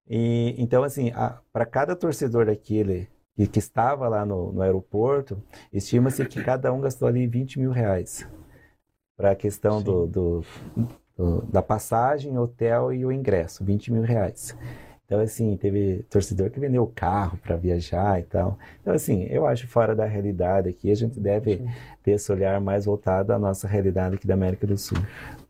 E, 0.07 0.55
então, 0.57 0.83
assim, 0.83 1.11
para 1.51 1.65
cada 1.65 1.95
torcedor 1.95 2.45
daquele 2.45 3.07
que, 3.35 3.47
que 3.47 3.59
estava 3.59 4.07
lá 4.07 4.25
no, 4.25 4.51
no 4.51 4.61
aeroporto, 4.61 5.41
estima-se 5.71 6.25
que 6.25 6.43
cada 6.43 6.73
um 6.73 6.81
gastou 6.81 7.07
ali 7.07 7.27
20 7.27 7.59
mil 7.59 7.71
reais 7.71 8.27
para 9.15 9.31
a 9.31 9.35
questão 9.35 9.81
do, 9.81 10.07
do, 10.07 10.45
do, 11.15 11.41
da 11.43 11.61
passagem, 11.61 12.37
hotel 12.37 12.93
e 12.93 13.05
o 13.05 13.11
ingresso, 13.11 13.63
20 13.63 13.91
mil 13.91 14.01
reais. 14.01 14.57
Então, 15.09 15.19
assim, 15.21 15.57
teve 15.57 16.05
torcedor 16.07 16.51
que 16.51 16.59
vendeu 16.59 16.83
o 16.83 16.87
carro 16.87 17.35
para 17.41 17.55
viajar 17.55 18.19
e 18.19 18.23
tal. 18.23 18.59
Então, 18.79 18.93
assim, 18.93 19.23
eu 19.23 19.47
acho 19.47 19.67
fora 19.67 19.95
da 19.95 20.05
realidade 20.05 20.69
aqui, 20.69 20.91
a 20.91 20.95
gente 20.95 21.19
deve 21.19 21.57
Sim. 21.57 21.67
ter 22.03 22.11
esse 22.11 22.31
olhar 22.31 22.61
mais 22.61 22.85
voltado 22.85 23.33
à 23.33 23.39
nossa 23.39 23.67
realidade 23.67 24.13
aqui 24.13 24.27
da 24.27 24.35
América 24.35 24.67
do 24.67 24.77
Sul. 24.77 24.99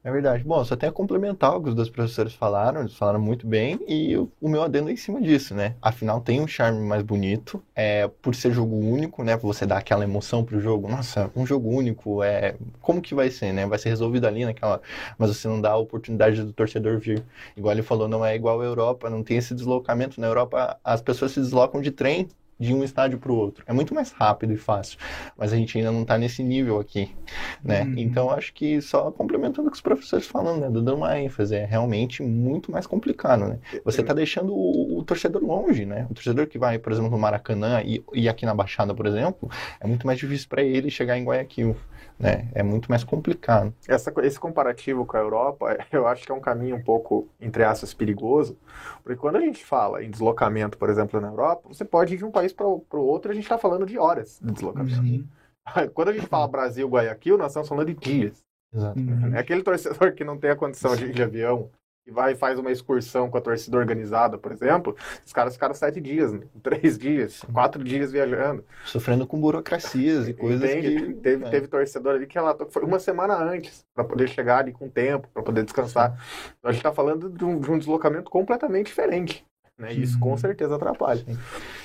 É 0.09 0.11
verdade. 0.11 0.43
Bom, 0.43 0.65
só 0.65 0.75
tenho 0.75 0.89
a 0.89 0.93
complementar 0.93 1.55
o 1.55 1.61
que 1.61 1.69
os 1.69 1.75
dois 1.75 1.87
professores 1.87 2.33
falaram, 2.33 2.81
eles 2.81 2.95
falaram 2.95 3.21
muito 3.21 3.45
bem, 3.45 3.79
e 3.87 4.17
o, 4.17 4.27
o 4.41 4.49
meu 4.49 4.63
adendo 4.63 4.89
é 4.89 4.93
em 4.93 4.97
cima 4.97 5.21
disso, 5.21 5.53
né? 5.53 5.75
Afinal, 5.79 6.19
tem 6.19 6.41
um 6.41 6.47
charme 6.47 6.79
mais 6.79 7.03
bonito, 7.03 7.61
é, 7.75 8.07
por 8.07 8.33
ser 8.33 8.51
jogo 8.51 8.75
único, 8.75 9.23
né? 9.23 9.37
Você 9.37 9.67
dá 9.67 9.77
aquela 9.77 10.03
emoção 10.03 10.43
pro 10.43 10.59
jogo. 10.59 10.89
Nossa, 10.89 11.29
um 11.35 11.45
jogo 11.45 11.69
único, 11.69 12.23
é 12.23 12.55
como 12.81 13.03
que 13.03 13.13
vai 13.13 13.29
ser, 13.29 13.53
né? 13.53 13.67
Vai 13.67 13.77
ser 13.77 13.89
resolvido 13.89 14.25
ali 14.25 14.45
naquela... 14.45 14.81
Mas 15.15 15.29
você 15.29 15.47
não 15.47 15.61
dá 15.61 15.73
a 15.73 15.77
oportunidade 15.77 16.41
do 16.41 16.53
torcedor 16.53 16.97
vir. 16.97 17.23
Igual 17.55 17.73
ele 17.75 17.83
falou, 17.83 18.07
não 18.07 18.25
é 18.25 18.35
igual 18.35 18.59
a 18.61 18.65
Europa, 18.65 19.11
não 19.11 19.21
tem 19.21 19.37
esse 19.37 19.53
deslocamento. 19.53 20.19
Na 20.19 20.25
Europa, 20.25 20.79
as 20.83 21.03
pessoas 21.03 21.33
se 21.33 21.39
deslocam 21.39 21.81
de 21.81 21.91
trem 21.91 22.27
de 22.59 22.73
um 22.73 22.83
estádio 22.83 23.17
para 23.17 23.31
o 23.31 23.35
outro. 23.35 23.63
É 23.65 23.73
muito 23.73 23.93
mais 23.93 24.11
rápido 24.11 24.53
e 24.53 24.57
fácil, 24.57 24.97
mas 25.37 25.53
a 25.53 25.55
gente 25.55 25.77
ainda 25.77 25.91
não 25.91 26.01
está 26.01 26.17
nesse 26.17 26.43
nível 26.43 26.79
aqui, 26.79 27.15
né? 27.63 27.83
Uhum. 27.83 27.93
Então 27.97 28.29
acho 28.29 28.53
que 28.53 28.81
só 28.81 29.09
complementando 29.11 29.67
o 29.67 29.71
que 29.71 29.77
os 29.77 29.81
professores 29.81 30.27
falam, 30.27 30.57
né, 30.57 30.69
dando 30.69 30.93
uma 30.95 31.17
ênfase, 31.17 31.55
é 31.55 31.65
realmente 31.65 32.21
muito 32.21 32.71
mais 32.71 32.85
complicado, 32.85 33.47
né? 33.47 33.59
Você 33.85 34.01
está 34.01 34.13
deixando 34.13 34.53
o, 34.53 34.99
o, 34.99 35.03
torcedor 35.03 35.41
longe, 35.43 35.85
né? 35.85 36.05
O 36.09 36.13
torcedor 36.13 36.47
que 36.47 36.57
vai, 36.57 36.77
por 36.77 36.91
exemplo, 36.91 37.09
no 37.09 37.17
Maracanã 37.17 37.81
e, 37.81 38.03
e 38.13 38.27
aqui 38.27 38.45
na 38.45 38.53
Baixada, 38.53 38.93
por 38.93 39.05
exemplo, 39.05 39.49
é 39.79 39.87
muito 39.87 40.05
mais 40.05 40.19
difícil 40.19 40.47
para 40.49 40.61
ele 40.61 40.89
chegar 40.89 41.17
em 41.17 41.23
Guayaquil 41.23 41.75
né? 42.19 42.49
É 42.53 42.61
muito 42.61 42.89
mais 42.89 43.03
complicado. 43.03 43.73
Essa, 43.87 44.13
esse 44.23 44.39
comparativo 44.39 45.05
com 45.05 45.15
a 45.15 45.19
Europa, 45.21 45.77
eu 45.91 46.05
acho 46.05 46.25
que 46.25 46.31
é 46.31 46.35
um 46.35 46.41
caminho 46.41 46.75
um 46.75 46.83
pouco, 46.83 47.29
entre 47.39 47.63
aspas, 47.63 47.93
perigoso, 47.93 48.57
porque 49.03 49.17
quando 49.17 49.37
a 49.37 49.41
gente 49.41 49.63
fala 49.63 50.03
em 50.03 50.11
deslocamento, 50.11 50.77
por 50.77 50.89
exemplo, 50.89 51.19
na 51.21 51.29
Europa, 51.29 51.69
você 51.69 51.85
pode 51.85 52.13
ir 52.13 52.17
de 52.17 52.25
um 52.25 52.31
país 52.31 52.51
para 52.51 52.67
o 52.67 52.83
outro, 52.91 53.31
a 53.31 53.33
gente 53.33 53.43
está 53.43 53.57
falando 53.57 53.85
de 53.85 53.97
horas 53.97 54.39
de 54.43 54.51
deslocamento. 54.51 55.01
Uhum. 55.01 55.25
Quando 55.93 56.09
a 56.09 56.13
gente 56.13 56.27
fala 56.27 56.47
Brasil, 56.47 56.89
Guayaquil, 56.89 57.37
nós 57.37 57.51
estamos 57.51 57.69
falando 57.69 57.87
de 57.87 57.95
dias. 57.95 58.43
Exato. 58.73 58.99
Uhum. 58.99 59.35
É 59.35 59.39
aquele 59.39 59.63
torcedor 59.63 60.13
que 60.13 60.23
não 60.23 60.37
tem 60.37 60.49
a 60.49 60.55
condição 60.55 60.95
de 60.95 61.05
ir 61.05 61.13
de 61.13 61.23
avião 61.23 61.69
e 62.09 62.11
vai 62.11 62.33
e 62.33 62.35
faz 62.35 62.57
uma 62.57 62.71
excursão 62.71 63.29
com 63.29 63.37
a 63.37 63.41
torcida 63.41 63.77
organizada, 63.77 64.37
por 64.37 64.51
exemplo, 64.51 64.95
os 65.25 65.31
caras 65.31 65.53
ficaram 65.53 65.73
sete 65.73 66.01
dias, 66.01 66.33
né? 66.33 66.41
três 66.61 66.97
dias, 66.97 67.45
quatro 67.53 67.83
dias 67.83 68.11
viajando. 68.11 68.65
Sofrendo 68.85 69.25
com 69.27 69.39
burocracias 69.39 70.27
e 70.27 70.33
coisas 70.33 70.69
Entende? 70.69 71.01
que... 71.01 71.13
Teve, 71.19 71.45
é. 71.45 71.49
teve 71.49 71.67
torcedor 71.67 72.15
ali 72.15 72.25
que 72.25 72.35
relatou 72.35 72.65
que 72.65 72.73
foi 72.73 72.83
uma 72.83 72.99
semana 72.99 73.35
antes, 73.35 73.85
para 73.93 74.03
poder 74.03 74.27
chegar 74.27 74.59
ali 74.59 74.71
com 74.71 74.89
tempo, 74.89 75.27
para 75.33 75.43
poder 75.43 75.63
descansar. 75.63 76.19
Então 76.57 76.69
a 76.69 76.71
gente 76.71 76.79
está 76.79 76.91
falando 76.91 77.29
de 77.29 77.45
um, 77.45 77.59
de 77.59 77.71
um 77.71 77.77
deslocamento 77.77 78.29
completamente 78.31 78.87
diferente. 78.87 79.45
Né? 79.79 79.93
Isso 79.93 80.19
com 80.19 80.31
uhum. 80.31 80.37
certeza 80.37 80.75
atrapalha. 80.75 81.23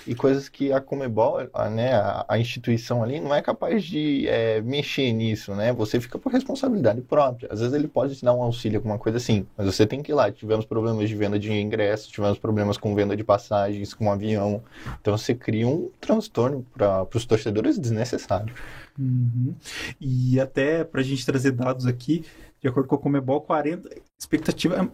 E 0.04 0.16
coisas 0.16 0.48
que 0.48 0.72
a 0.72 0.80
Comebol, 0.80 1.48
a, 1.54 1.70
né, 1.70 1.94
a, 1.94 2.24
a 2.28 2.38
instituição 2.38 3.04
ali, 3.04 3.20
não 3.20 3.32
é 3.32 3.40
capaz 3.40 3.84
de 3.84 4.26
é, 4.26 4.60
mexer 4.60 5.12
nisso, 5.12 5.54
né? 5.54 5.72
Você 5.72 6.00
fica 6.00 6.18
por 6.18 6.32
responsabilidade 6.32 7.00
própria. 7.02 7.48
Às 7.52 7.60
vezes 7.60 7.72
ele 7.72 7.86
pode 7.86 8.16
te 8.16 8.24
dar 8.24 8.34
um 8.34 8.42
auxílio, 8.42 8.78
alguma 8.78 8.98
coisa 8.98 9.18
assim, 9.18 9.46
mas 9.56 9.66
você 9.66 9.86
tem 9.86 10.02
que 10.02 10.10
ir 10.10 10.14
lá. 10.14 10.30
Tivemos 10.32 10.66
problemas 10.66 11.08
de 11.08 11.14
venda 11.14 11.38
de 11.38 11.52
ingressos, 11.52 12.08
tivemos 12.08 12.36
problemas 12.36 12.76
com 12.76 12.96
venda 12.96 13.16
de 13.16 13.22
passagens, 13.22 13.94
com 13.94 14.10
avião. 14.10 14.60
Então 15.00 15.16
você 15.16 15.32
cria 15.32 15.68
um 15.68 15.88
transtorno 16.00 16.66
para 16.74 17.06
os 17.14 17.24
torcedores 17.24 17.78
desnecessário. 17.78 18.52
Uhum. 18.98 19.54
E 20.00 20.40
até 20.40 20.82
para 20.82 21.00
a 21.00 21.04
gente 21.04 21.24
trazer 21.24 21.52
dados 21.52 21.86
aqui, 21.86 22.24
de 22.60 22.66
acordo 22.66 22.88
com 22.88 22.96
a 22.96 22.98
Comebol, 22.98 23.40
40 23.40 23.88
expectativa 24.18 24.90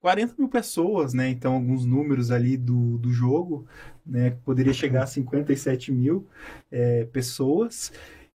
40 0.00 0.34
mil 0.38 0.48
pessoas, 0.48 1.12
né? 1.12 1.28
Então, 1.28 1.54
alguns 1.54 1.84
números 1.84 2.30
ali 2.30 2.56
do, 2.56 2.96
do 2.98 3.12
jogo, 3.12 3.66
né? 4.04 4.36
Poderia 4.44 4.72
chegar 4.72 5.02
a 5.04 5.06
57 5.06 5.92
mil 5.92 6.26
é, 6.70 7.04
pessoas. 7.04 7.92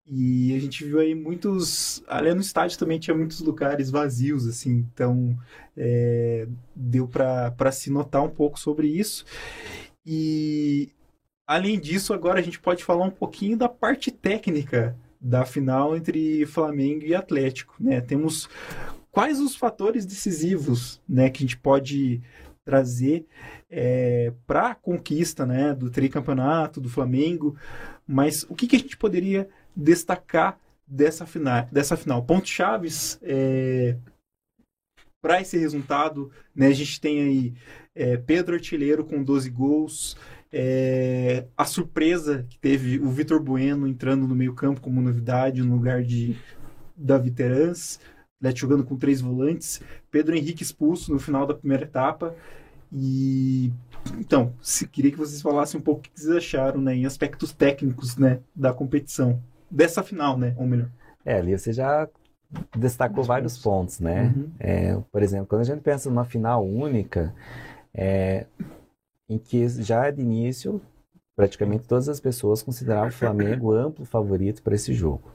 E 0.07 0.55
a 0.55 0.59
gente 0.59 0.85
viu 0.85 0.99
aí 0.99 1.15
muitos. 1.15 2.03
Ali 2.07 2.31
no 2.33 2.41
estádio 2.41 2.77
também 2.77 2.99
tinha 2.99 3.17
muitos 3.17 3.39
lugares 3.39 3.89
vazios, 3.89 4.47
assim. 4.47 4.85
Então, 4.93 5.35
é, 5.75 6.47
deu 6.75 7.07
para 7.07 7.71
se 7.71 7.89
notar 7.89 8.21
um 8.21 8.29
pouco 8.29 8.59
sobre 8.59 8.87
isso. 8.87 9.25
E, 10.05 10.89
além 11.47 11.79
disso, 11.79 12.13
agora 12.13 12.39
a 12.39 12.43
gente 12.43 12.59
pode 12.59 12.83
falar 12.83 13.05
um 13.05 13.11
pouquinho 13.11 13.57
da 13.57 13.67
parte 13.67 14.11
técnica 14.11 14.95
da 15.19 15.43
final 15.43 15.97
entre 15.97 16.45
Flamengo 16.45 17.03
e 17.03 17.15
Atlético, 17.15 17.73
né? 17.79 17.99
Temos 17.99 18.47
quais 19.15 19.39
os 19.39 19.55
fatores 19.55 20.05
decisivos 20.05 21.01
né, 21.07 21.29
que 21.29 21.37
a 21.37 21.47
gente 21.47 21.57
pode 21.57 22.21
trazer 22.65 23.25
é, 23.71 24.33
para 24.45 24.71
a 24.71 24.75
conquista 24.75 25.45
né, 25.45 25.73
do 25.73 25.89
tricampeonato, 25.89 26.81
do 26.81 26.89
Flamengo, 26.89 27.55
mas 28.05 28.45
o 28.49 28.53
que, 28.53 28.67
que 28.67 28.75
a 28.75 28.79
gente 28.79 28.97
poderia 28.97 29.47
destacar 29.73 30.59
dessa 30.85 31.25
final? 31.25 31.65
Dessa 31.71 31.95
final? 31.95 32.23
Pontos 32.23 32.49
chaves 32.49 33.17
é, 33.23 33.95
para 35.21 35.39
esse 35.39 35.57
resultado, 35.57 36.29
né, 36.53 36.67
a 36.67 36.73
gente 36.73 36.99
tem 36.99 37.23
aí 37.23 37.53
é, 37.95 38.17
Pedro 38.17 38.55
Artilheiro 38.55 39.05
com 39.05 39.23
12 39.23 39.49
gols, 39.49 40.17
é, 40.51 41.45
a 41.55 41.63
surpresa 41.63 42.45
que 42.49 42.59
teve 42.59 42.99
o 42.99 43.09
Vitor 43.09 43.39
Bueno 43.39 43.87
entrando 43.87 44.27
no 44.27 44.35
meio 44.35 44.53
campo 44.53 44.81
como 44.81 45.01
novidade 45.01 45.63
no 45.63 45.73
lugar 45.73 46.03
de 46.03 46.35
Davi 46.97 47.31
Terans, 47.31 47.97
Atlético 48.45 48.69
jogando 48.69 48.85
com 48.85 48.95
três 48.95 49.21
volantes, 49.21 49.81
Pedro 50.11 50.35
Henrique 50.35 50.63
expulso 50.63 51.11
no 51.11 51.19
final 51.19 51.45
da 51.45 51.53
primeira 51.53 51.83
etapa. 51.83 52.35
E 52.91 53.71
então, 54.17 54.53
se 54.61 54.87
queria 54.87 55.11
que 55.11 55.17
vocês 55.17 55.41
falassem 55.41 55.79
um 55.79 55.83
pouco 55.83 56.01
o 56.01 56.03
que 56.03 56.11
vocês 56.13 56.35
acharam, 56.35 56.79
né, 56.79 56.95
em 56.95 57.05
aspectos 57.05 57.51
técnicos, 57.51 58.17
né, 58.17 58.39
da 58.55 58.71
competição 58.71 59.41
dessa 59.69 60.03
final, 60.03 60.37
né, 60.37 60.53
ou 60.57 60.67
melhor. 60.67 60.89
É, 61.25 61.39
ali 61.39 61.57
você 61.57 61.73
já 61.73 62.07
destacou 62.77 63.23
vários 63.23 63.57
pontos, 63.57 63.99
né? 63.99 64.31
Uhum. 64.35 64.51
É, 64.59 64.97
por 65.11 65.23
exemplo, 65.23 65.47
quando 65.47 65.61
a 65.61 65.65
gente 65.65 65.81
pensa 65.81 66.09
numa 66.09 66.23
final 66.23 66.65
única, 66.65 67.33
é, 67.93 68.45
em 69.27 69.39
que 69.39 69.67
já 69.67 70.11
de 70.11 70.21
início 70.21 70.79
praticamente 71.35 71.87
todas 71.87 72.07
as 72.07 72.19
pessoas 72.19 72.61
consideravam 72.61 73.09
o 73.09 73.11
Flamengo 73.11 73.73
amplo 73.73 74.05
favorito 74.05 74.61
para 74.61 74.75
esse 74.75 74.93
jogo. 74.93 75.34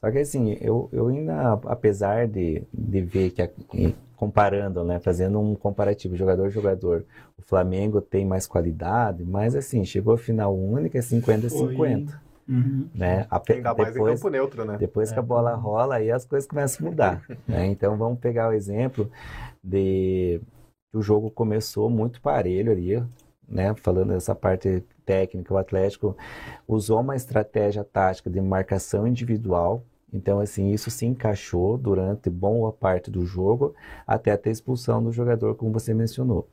Só 0.00 0.10
que 0.10 0.18
assim, 0.18 0.56
eu, 0.60 0.88
eu 0.92 1.08
ainda, 1.08 1.54
apesar 1.64 2.26
de, 2.28 2.62
de 2.72 3.00
ver 3.00 3.30
que, 3.30 3.94
comparando, 4.16 4.84
né, 4.84 4.98
fazendo 4.98 5.40
um 5.40 5.54
comparativo 5.54 6.16
jogador-jogador, 6.16 7.04
o 7.38 7.42
Flamengo 7.42 8.00
tem 8.00 8.24
mais 8.24 8.46
qualidade, 8.46 9.24
mas 9.24 9.54
assim, 9.54 9.84
chegou 9.84 10.14
a 10.14 10.18
final 10.18 10.56
única, 10.56 10.98
50-50. 10.98 12.14
Uhum. 12.48 12.88
Né? 12.94 13.26
A, 13.28 13.42
Ainda 13.48 13.70
depois, 13.70 13.76
mais 13.76 13.96
em 13.96 14.14
campo 14.14 14.30
neutro, 14.30 14.64
né? 14.64 14.76
Depois 14.78 15.10
é. 15.10 15.14
que 15.14 15.18
a 15.18 15.22
bola 15.22 15.54
rola, 15.54 15.96
aí 15.96 16.10
as 16.10 16.24
coisas 16.24 16.48
começam 16.48 16.86
a 16.86 16.90
mudar. 16.90 17.22
né? 17.46 17.66
Então 17.66 17.96
vamos 17.96 18.20
pegar 18.20 18.48
o 18.48 18.52
exemplo 18.52 19.10
de 19.62 20.40
que 20.90 20.96
o 20.96 21.02
jogo 21.02 21.30
começou 21.30 21.90
muito 21.90 22.20
parelho 22.20 22.70
ali, 22.70 23.02
né? 23.48 23.74
Falando 23.74 24.10
dessa 24.10 24.34
parte 24.34 24.84
técnica, 25.06 25.54
o 25.54 25.56
Atlético 25.56 26.16
usou 26.66 27.00
uma 27.00 27.16
estratégia 27.16 27.84
tática 27.84 28.28
de 28.28 28.40
marcação 28.40 29.06
individual. 29.06 29.84
Então, 30.12 30.40
assim, 30.40 30.72
isso 30.72 30.90
se 30.90 31.06
encaixou 31.06 31.78
durante 31.78 32.28
boa 32.28 32.72
parte 32.72 33.10
do 33.10 33.24
jogo, 33.24 33.74
até 34.06 34.32
a 34.32 34.50
expulsão 34.50 35.02
do 35.02 35.12
jogador, 35.12 35.54
como 35.54 35.72
você 35.72 35.94
mencionou. 35.94 36.48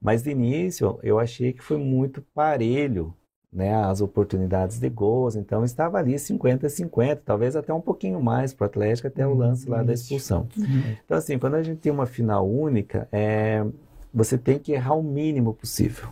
Mas 0.00 0.22
de 0.22 0.30
início, 0.30 0.98
eu 1.02 1.18
achei 1.18 1.52
que 1.52 1.62
foi 1.62 1.78
muito 1.78 2.22
parelho 2.34 3.14
né, 3.52 3.74
as 3.74 4.00
oportunidades 4.00 4.78
de 4.78 4.88
gols, 4.88 5.34
então 5.34 5.64
estava 5.64 5.98
ali 5.98 6.14
50-50, 6.14 7.20
talvez 7.24 7.56
até 7.56 7.72
um 7.72 7.80
pouquinho 7.80 8.20
mais 8.20 8.52
para 8.52 8.64
o 8.64 8.66
Atlético 8.66 9.08
até 9.08 9.26
o 9.26 9.34
lance 9.34 9.68
lá 9.68 9.82
da 9.82 9.92
expulsão. 9.92 10.46
Uhum. 10.56 10.96
Então 11.04 11.16
assim, 11.16 11.38
quando 11.38 11.54
a 11.54 11.62
gente 11.62 11.78
tem 11.78 11.90
uma 11.90 12.06
final 12.06 12.48
única, 12.48 13.08
é, 13.10 13.64
você 14.12 14.36
tem 14.36 14.58
que 14.58 14.72
errar 14.72 14.94
o 14.94 15.02
mínimo 15.02 15.54
possível. 15.54 16.08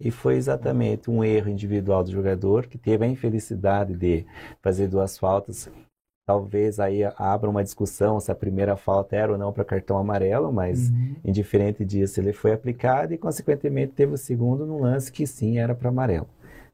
E 0.00 0.10
foi 0.10 0.36
exatamente 0.36 1.10
um 1.10 1.24
erro 1.24 1.48
individual 1.48 2.04
do 2.04 2.10
jogador 2.12 2.66
que 2.66 2.78
teve 2.78 3.04
a 3.04 3.08
infelicidade 3.08 3.94
de 3.96 4.24
fazer 4.62 4.86
duas 4.88 5.18
faltas. 5.18 5.68
Talvez 6.26 6.78
aí 6.78 7.02
abra 7.16 7.48
uma 7.48 7.64
discussão 7.64 8.20
se 8.20 8.30
a 8.30 8.34
primeira 8.34 8.76
falta 8.76 9.16
era 9.16 9.32
ou 9.32 9.38
não 9.38 9.52
para 9.52 9.64
cartão 9.64 9.96
amarelo, 9.98 10.52
mas 10.52 10.90
Uhum. 10.90 11.16
indiferente 11.24 11.84
disso, 11.84 12.20
ele 12.20 12.32
foi 12.34 12.52
aplicado 12.52 13.14
e, 13.14 13.18
consequentemente, 13.18 13.94
teve 13.94 14.12
o 14.12 14.18
segundo 14.18 14.66
num 14.66 14.80
lance 14.82 15.10
que 15.10 15.26
sim 15.26 15.58
era 15.58 15.74
para 15.74 15.88
amarelo. 15.88 16.28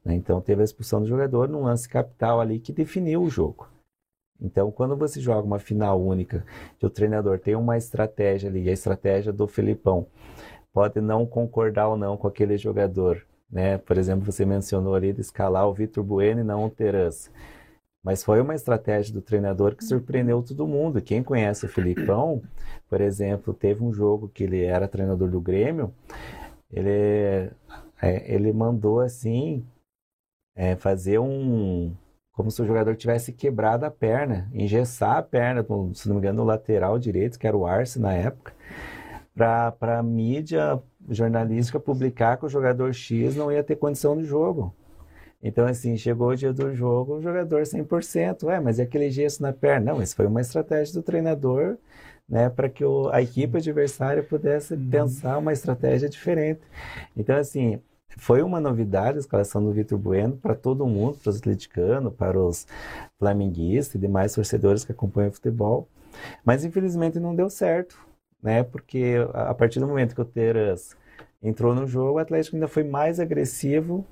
né? 0.05 0.15
Então, 0.15 0.41
teve 0.41 0.61
a 0.61 0.65
expulsão 0.65 1.01
do 1.01 1.07
jogador 1.07 1.49
num 1.49 1.63
lance 1.63 1.89
capital 1.89 2.41
ali 2.41 2.59
que 2.59 2.73
definiu 2.73 3.23
o 3.23 3.31
jogo. 3.31 3.69
Então, 4.41 4.71
quando 4.71 4.97
você 4.97 5.21
joga 5.21 5.47
uma 5.47 5.59
final 5.61 5.99
única, 6.03 6.45
que 6.79 6.85
o 6.85 6.91
treinador 6.91 7.39
tem 7.39 7.55
uma 7.55 7.79
estratégia 7.79 8.51
ali, 8.51 8.69
a 8.69 8.73
estratégia 8.73 9.33
do 9.33 9.47
Felipão, 9.47 10.07
pode 10.75 11.01
não 11.01 11.25
concordar 11.25 11.89
ou 11.89 11.97
não 11.97 12.17
com 12.17 12.27
aquele 12.27 12.59
jogador, 12.59 13.25
né? 13.51 13.79
Por 13.79 13.97
exemplo, 13.97 14.31
você 14.31 14.45
mencionou 14.45 14.95
ali 14.95 15.13
de 15.13 15.21
escalar 15.21 15.69
o 15.69 15.73
Vitor 15.73 16.03
Bueno 16.03 16.41
e 16.41 16.45
não 16.45 16.65
o 16.65 16.71
Terence. 16.71 17.31
Mas 18.03 18.25
foi 18.25 18.41
uma 18.41 18.55
estratégia 18.55 19.15
do 19.15 19.23
treinador 19.23 19.77
que 19.77 19.85
surpreendeu 19.85 20.43
todo 20.43 20.67
mundo. 20.67 21.01
Quem 21.01 21.23
conhece 21.23 21.65
o 21.65 21.69
Felipão, 21.69 22.43
por 22.91 23.01
exemplo, 23.01 23.55
teve 23.55 23.83
um 23.83 23.93
jogo 23.93 24.29
que 24.29 24.45
ele 24.45 24.65
era 24.65 24.89
treinador 24.89 25.31
do 25.31 25.41
Grêmio, 25.41 25.95
ele, 26.71 26.91
é, 28.03 28.35
ele 28.35 28.53
mandou 28.53 29.01
assim 29.01 29.65
é, 30.57 30.75
fazer 30.77 31.19
um 31.21 31.95
como 32.33 32.51
se 32.51 32.61
o 32.61 32.67
jogador 32.67 32.97
tivesse 32.97 33.33
quebrado 33.33 33.87
a 33.87 33.91
perna, 33.93 34.51
engessar 34.53 35.19
a 35.19 35.23
perna, 35.23 35.65
se 35.95 36.09
não 36.09 36.17
me 36.17 36.21
engano, 36.21 36.39
no 36.39 36.45
lateral 36.45 36.99
direito, 36.99 37.39
que 37.39 37.47
era 37.47 37.57
o 37.57 37.65
Arce 37.65 38.01
na 38.01 38.13
época, 38.13 38.53
para 39.35 39.99
a 39.99 40.03
mídia 40.03 40.81
jornalística 41.11 41.81
publicar 41.81 42.37
que 42.37 42.47
o 42.47 42.49
jogador 42.49 42.93
X 42.93 43.35
não 43.37 43.51
ia 43.51 43.63
ter 43.63 43.77
condição 43.77 44.17
de 44.17 44.25
jogo. 44.25 44.75
Então, 45.43 45.67
assim, 45.67 45.97
chegou 45.97 46.29
o 46.29 46.37
dia 46.37 46.53
do 46.53 46.75
jogo, 46.75 47.17
o 47.17 47.23
jogador 47.23 47.63
100%. 47.63 48.45
Ué, 48.45 48.61
mas 48.61 48.79
e 48.79 48.83
aquele 48.83 49.11
gesso 49.11 49.43
na 49.43 49.53
perna? 49.53 49.93
Não, 49.93 50.03
isso 50.03 50.17
foi 50.17 50.27
uma 50.27 50.41
estratégia 50.41 50.95
do 50.95 51.03
treinador, 51.03 51.77
né, 52.27 52.49
para 52.49 52.69
que 52.71 52.83
o, 52.83 53.11
a 53.11 53.21
equipe 53.21 53.59
adversária 53.59 54.23
pudesse 54.23 54.75
pensar 54.75 55.37
uma 55.37 55.53
estratégia 55.53 56.09
diferente. 56.09 56.63
Então, 57.15 57.37
assim, 57.37 57.79
foi 58.17 58.43
uma 58.43 58.59
novidade 58.59 59.19
a 59.19 59.21
escalação 59.21 59.63
do 59.63 59.73
Vitor 59.73 59.99
Bueno 59.99 60.37
para 60.37 60.55
todo 60.55 60.87
mundo, 60.87 61.19
para 61.19 61.31
os 61.31 61.37
atleticanos, 61.37 62.15
para 62.15 62.39
os 62.39 62.67
flamenguistas 63.19 63.97
e 63.97 63.99
demais 63.99 64.33
torcedores 64.33 64.85
que 64.85 64.93
acompanham 64.93 65.29
o 65.31 65.35
futebol. 65.35 65.89
Mas, 66.43 66.65
infelizmente, 66.65 67.21
não 67.21 67.35
deu 67.35 67.51
certo, 67.51 67.99
né, 68.45 68.63
porque 68.63 69.15
a 69.33 69.55
partir 69.55 69.81
do 69.81 69.87
momento 69.89 70.15
que 70.15 70.21
o 70.21 70.25
Teras 70.25 70.95
entrou 71.43 71.75
no 71.75 71.87
jogo, 71.87 72.13
o 72.13 72.19
Atlético 72.19 72.57
ainda 72.57 72.69
foi 72.69 72.85
mais 72.85 73.19
agressivo 73.19 74.05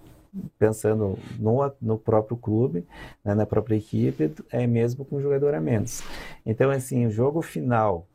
pensando 0.58 1.18
no, 1.38 1.70
no 1.78 1.98
próprio 1.98 2.38
clube, 2.38 2.86
né, 3.22 3.34
na 3.34 3.44
própria 3.44 3.76
equipe, 3.76 4.32
é 4.50 4.66
mesmo 4.66 5.04
com 5.04 5.20
jogador 5.20 5.52
a 5.54 5.60
menos. 5.60 6.02
Então, 6.46 6.70
assim, 6.70 7.04
o 7.04 7.10
jogo 7.10 7.42
final 7.42 8.06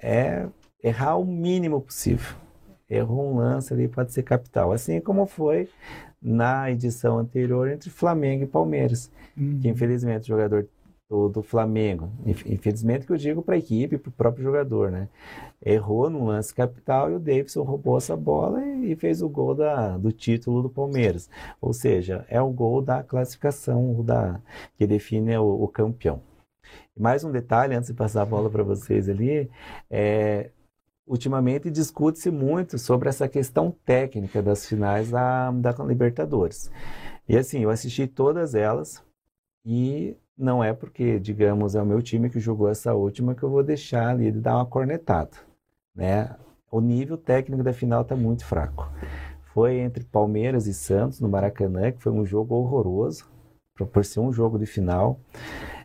é 0.00 0.46
errar 0.80 1.16
o 1.16 1.24
mínimo 1.24 1.80
possível. 1.80 2.36
Errou 2.88 3.32
um 3.32 3.36
lance 3.38 3.74
ali, 3.74 3.88
pode 3.88 4.12
ser 4.12 4.22
capital. 4.22 4.70
Assim 4.70 5.00
como 5.00 5.26
foi 5.26 5.68
na 6.22 6.70
edição 6.70 7.18
anterior 7.18 7.68
entre 7.68 7.90
Flamengo 7.90 8.44
e 8.44 8.46
Palmeiras, 8.46 9.10
Uhum. 9.36 9.58
que 9.60 9.68
infelizmente 9.68 10.22
o 10.22 10.26
jogador 10.28 10.66
do, 11.08 11.28
do 11.28 11.42
Flamengo, 11.42 12.10
inf- 12.24 12.46
infelizmente 12.46 13.06
que 13.06 13.12
eu 13.12 13.16
digo 13.16 13.42
para 13.42 13.54
a 13.54 13.58
equipe, 13.58 13.96
para 13.98 14.08
o 14.08 14.12
próprio 14.12 14.44
jogador, 14.44 14.90
né? 14.90 15.08
Errou 15.64 16.10
no 16.10 16.24
lance 16.26 16.54
capital 16.54 17.10
e 17.10 17.14
o 17.14 17.20
Davidson 17.20 17.62
roubou 17.62 17.96
essa 17.96 18.16
bola 18.16 18.64
e, 18.64 18.92
e 18.92 18.96
fez 18.96 19.22
o 19.22 19.28
gol 19.28 19.54
da, 19.54 19.96
do 19.96 20.12
título 20.12 20.62
do 20.62 20.70
Palmeiras. 20.70 21.30
Ou 21.60 21.72
seja, 21.72 22.24
é 22.28 22.40
o 22.40 22.50
gol 22.50 22.82
da 22.82 23.02
classificação 23.02 24.02
da, 24.04 24.40
que 24.76 24.86
define 24.86 25.36
o, 25.38 25.62
o 25.64 25.68
campeão. 25.68 26.20
Mais 26.98 27.22
um 27.24 27.30
detalhe, 27.30 27.74
antes 27.74 27.90
de 27.90 27.94
passar 27.94 28.22
a 28.22 28.26
bola 28.26 28.50
para 28.50 28.62
vocês 28.62 29.08
ali, 29.08 29.50
é, 29.88 30.50
ultimamente 31.06 31.70
discute-se 31.70 32.30
muito 32.30 32.78
sobre 32.78 33.08
essa 33.08 33.28
questão 33.28 33.70
técnica 33.84 34.42
das 34.42 34.66
finais 34.66 35.10
da, 35.10 35.52
da 35.52 35.72
Libertadores. 35.84 36.70
E 37.28 37.36
assim, 37.36 37.60
eu 37.60 37.70
assisti 37.70 38.06
todas 38.06 38.54
elas 38.54 39.04
e 39.64 40.16
não 40.36 40.62
é 40.62 40.72
porque, 40.72 41.18
digamos, 41.18 41.74
é 41.74 41.82
o 41.82 41.86
meu 41.86 42.02
time 42.02 42.28
que 42.28 42.38
jogou 42.38 42.68
essa 42.68 42.94
última 42.94 43.34
que 43.34 43.42
eu 43.42 43.50
vou 43.50 43.62
deixar 43.62 44.08
ali 44.08 44.30
de 44.30 44.40
dar 44.40 44.56
uma 44.56 44.66
cornetada, 44.66 45.36
né? 45.94 46.36
O 46.70 46.80
nível 46.80 47.16
técnico 47.16 47.62
da 47.62 47.72
final 47.72 48.02
está 48.02 48.14
muito 48.14 48.44
fraco. 48.44 48.90
Foi 49.54 49.76
entre 49.76 50.04
Palmeiras 50.04 50.66
e 50.66 50.74
Santos 50.74 51.20
no 51.20 51.28
Maracanã, 51.28 51.90
que 51.90 52.02
foi 52.02 52.12
um 52.12 52.26
jogo 52.26 52.54
horroroso, 52.54 53.24
por, 53.74 54.04
ser 54.04 54.20
um 54.20 54.32
jogo 54.32 54.58
de 54.58 54.66
final. 54.66 55.18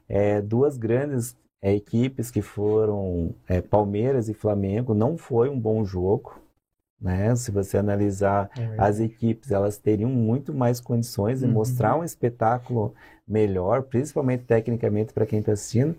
É, 0.10 0.42
duas 0.42 0.78
grandes 0.78 1.38
é, 1.62 1.74
equipes 1.74 2.30
que 2.30 2.42
foram 2.42 3.34
é, 3.48 3.62
Palmeiras 3.62 4.28
e 4.28 4.34
Flamengo, 4.34 4.94
não 4.94 5.18
foi 5.18 5.50
um 5.50 5.60
bom 5.60 5.86
jogo, 5.86 6.41
né? 7.02 7.36
Se 7.36 7.52
você 7.52 7.78
analisar 7.78 8.50
as 8.78 9.00
equipes, 9.00 9.52
elas 9.52 9.78
teriam 9.78 10.10
muito 10.10 10.54
mais 10.54 10.80
condições 10.80 11.40
de 11.40 11.46
Uhum. 11.46 11.54
mostrar 11.54 11.96
um 11.98 12.04
espetáculo 12.04 12.94
melhor, 13.28 13.84
principalmente 13.84 14.44
tecnicamente 14.44 15.14
para 15.14 15.26
quem 15.26 15.40
está 15.40 15.54
assistindo. 15.54 15.96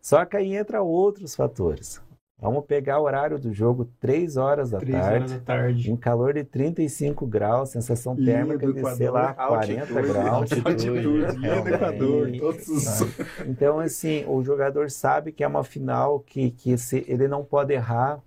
Só 0.00 0.24
que 0.24 0.36
aí 0.36 0.54
entra 0.54 0.82
outros 0.82 1.34
fatores. 1.34 2.00
Vamos 2.42 2.64
pegar 2.66 2.98
o 2.98 3.04
horário 3.04 3.38
do 3.38 3.52
jogo, 3.52 3.84
3 4.00 4.36
horas 4.36 4.72
da 4.72 4.78
Três 4.80 4.98
tarde, 4.98 5.16
horas 5.16 5.32
da 5.32 5.38
tarde. 5.38 5.92
em 5.92 5.96
calor 5.96 6.34
de 6.34 6.42
35 6.42 7.24
graus, 7.24 7.70
sensação 7.70 8.16
Linha 8.16 8.38
térmica 8.38 8.72
de, 8.72 8.96
sei 8.96 9.08
lá, 9.08 9.32
40 9.32 9.80
altitude, 9.80 10.08
graus. 10.12 10.28
Altitude, 10.28 10.90
do 10.90 11.68
Equador, 11.68 12.32
todos 12.40 12.68
os... 12.68 13.16
Então, 13.46 13.78
assim, 13.78 14.24
o 14.26 14.42
jogador 14.42 14.90
sabe 14.90 15.30
que 15.30 15.44
é 15.44 15.46
uma 15.46 15.62
final 15.62 16.18
que, 16.18 16.50
que 16.50 16.76
se, 16.76 17.04
ele 17.06 17.28
não 17.28 17.44
pode 17.44 17.74
errar. 17.74 18.20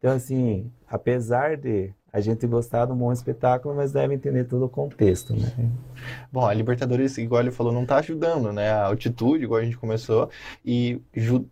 Então, 0.00 0.14
assim, 0.14 0.68
apesar 0.88 1.56
de 1.56 1.94
a 2.12 2.20
gente 2.20 2.46
gostar 2.46 2.86
de 2.86 2.92
um 2.92 2.96
bom 2.96 3.12
espetáculo, 3.12 3.74
mas 3.74 3.92
deve 3.92 4.14
entender 4.14 4.44
todo 4.44 4.64
o 4.64 4.68
contexto, 4.68 5.34
né? 5.34 5.52
Bom, 6.32 6.46
a 6.46 6.52
Libertadores, 6.52 7.18
igual 7.18 7.42
ele 7.42 7.50
falou, 7.50 7.72
não 7.72 7.86
tá 7.86 7.98
ajudando, 7.98 8.52
né? 8.52 8.70
A 8.70 8.86
altitude, 8.86 9.44
igual 9.44 9.60
a 9.60 9.64
gente 9.64 9.76
começou, 9.76 10.28
e 10.64 11.00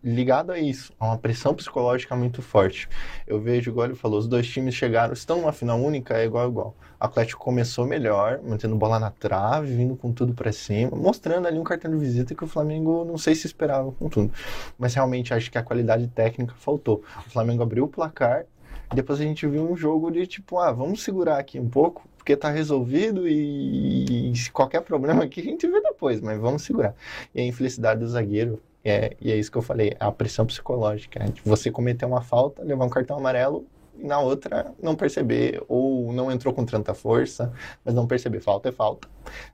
ligado 0.03 0.51
a 0.51 0.59
isso, 0.59 0.91
a 0.99 1.05
uma 1.05 1.17
pressão 1.17 1.53
psicológica 1.53 2.15
muito 2.15 2.41
forte. 2.41 2.89
Eu 3.25 3.39
vejo, 3.39 3.71
igual 3.71 3.87
ele 3.87 3.95
falou, 3.95 4.19
os 4.19 4.27
dois 4.27 4.47
times 4.47 4.75
chegaram, 4.75 5.13
estão 5.13 5.41
numa 5.41 5.53
final 5.53 5.79
única, 5.79 6.17
é 6.17 6.25
igual 6.25 6.49
igual. 6.49 6.75
O 6.99 7.05
Atlético 7.05 7.41
começou 7.41 7.85
melhor, 7.85 8.41
mantendo 8.43 8.75
bola 8.75 8.99
na 8.99 9.09
trave, 9.09 9.73
vindo 9.73 9.95
com 9.95 10.11
tudo 10.11 10.33
pra 10.33 10.51
cima, 10.51 10.97
mostrando 10.97 11.47
ali 11.47 11.57
um 11.57 11.63
cartão 11.63 11.89
de 11.89 11.97
visita 11.97 12.35
que 12.35 12.43
o 12.43 12.47
Flamengo 12.47 13.05
não 13.05 13.17
sei 13.17 13.35
se 13.35 13.47
esperava 13.47 13.91
com 13.93 14.09
tudo. 14.09 14.33
Mas 14.77 14.93
realmente 14.93 15.33
acho 15.33 15.49
que 15.49 15.57
a 15.57 15.63
qualidade 15.63 16.07
técnica 16.07 16.53
faltou. 16.57 17.01
O 17.25 17.29
Flamengo 17.29 17.63
abriu 17.63 17.85
o 17.85 17.87
placar, 17.87 18.45
depois 18.93 19.19
a 19.19 19.23
gente 19.23 19.45
viu 19.47 19.69
um 19.69 19.75
jogo 19.75 20.11
de 20.11 20.25
tipo, 20.25 20.57
ah, 20.57 20.71
vamos 20.71 21.03
segurar 21.03 21.37
aqui 21.37 21.59
um 21.59 21.69
pouco, 21.69 22.07
porque 22.17 22.35
tá 22.35 22.49
resolvido 22.49 23.27
e, 23.27 24.31
e 24.31 24.49
qualquer 24.51 24.81
problema 24.81 25.23
aqui 25.23 25.41
a 25.41 25.43
gente 25.43 25.67
vê 25.67 25.81
depois, 25.81 26.19
mas 26.21 26.39
vamos 26.39 26.63
segurar. 26.63 26.95
E 27.33 27.41
a 27.41 27.45
infelicidade 27.45 27.99
do 27.99 28.07
zagueiro, 28.07 28.61
é, 28.83 29.15
e 29.21 29.31
é 29.31 29.37
isso 29.37 29.51
que 29.51 29.57
eu 29.57 29.61
falei, 29.61 29.95
a 29.99 30.11
pressão 30.11 30.45
psicológica. 30.45 31.19
né? 31.19 31.33
Você 31.43 31.69
cometer 31.69 32.05
uma 32.05 32.21
falta, 32.21 32.63
levar 32.63 32.85
um 32.85 32.89
cartão 32.89 33.17
amarelo 33.17 33.65
e 33.97 34.05
na 34.05 34.19
outra 34.19 34.73
não 34.81 34.95
perceber, 34.95 35.61
ou 35.67 36.11
não 36.11 36.31
entrou 36.31 36.53
com 36.53 36.65
tanta 36.65 36.93
força, 36.93 37.53
mas 37.83 37.93
não 37.93 38.07
perceber. 38.07 38.39
Falta 38.39 38.69
é 38.69 38.71
falta. 38.71 39.07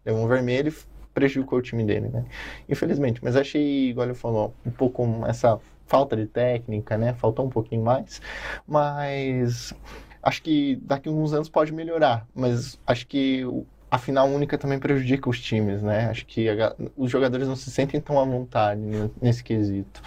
Levou 0.05 0.23
um 0.23 0.27
vermelho 0.27 0.73
prejudicou 1.15 1.59
o 1.59 1.61
time 1.61 1.83
dele, 1.85 2.09
né? 2.09 2.25
Infelizmente, 2.67 3.23
mas 3.23 3.37
achei, 3.37 3.89
igual 3.89 4.05
ele 4.05 4.13
falou, 4.13 4.53
um 4.65 4.69
pouco 4.69 5.07
essa 5.25 5.57
falta 5.85 6.15
de 6.15 6.25
técnica, 6.27 6.97
né? 6.97 7.13
Faltou 7.13 7.45
um 7.45 7.49
pouquinho 7.49 7.83
mais, 7.83 8.21
mas 8.67 9.73
acho 10.21 10.41
que 10.41 10.77
daqui 10.81 11.09
a 11.09 11.11
uns 11.11 11.33
anos 11.33 11.49
pode 11.49 11.71
melhorar, 11.73 12.27
mas 12.33 12.79
acho 12.85 13.07
que 13.07 13.43
a 13.89 13.97
final 13.97 14.27
única 14.27 14.57
também 14.57 14.79
prejudica 14.79 15.29
os 15.29 15.39
times, 15.39 15.81
né? 15.81 16.09
Acho 16.09 16.25
que 16.25 16.49
a 16.49 16.75
os 16.97 17.09
jogadores 17.11 17.47
não 17.47 17.55
se 17.55 17.69
sentem 17.71 18.01
tão 18.01 18.19
à 18.19 18.25
vontade 18.25 18.81
ne- 18.81 19.11
nesse 19.21 19.43
quesito. 19.43 20.01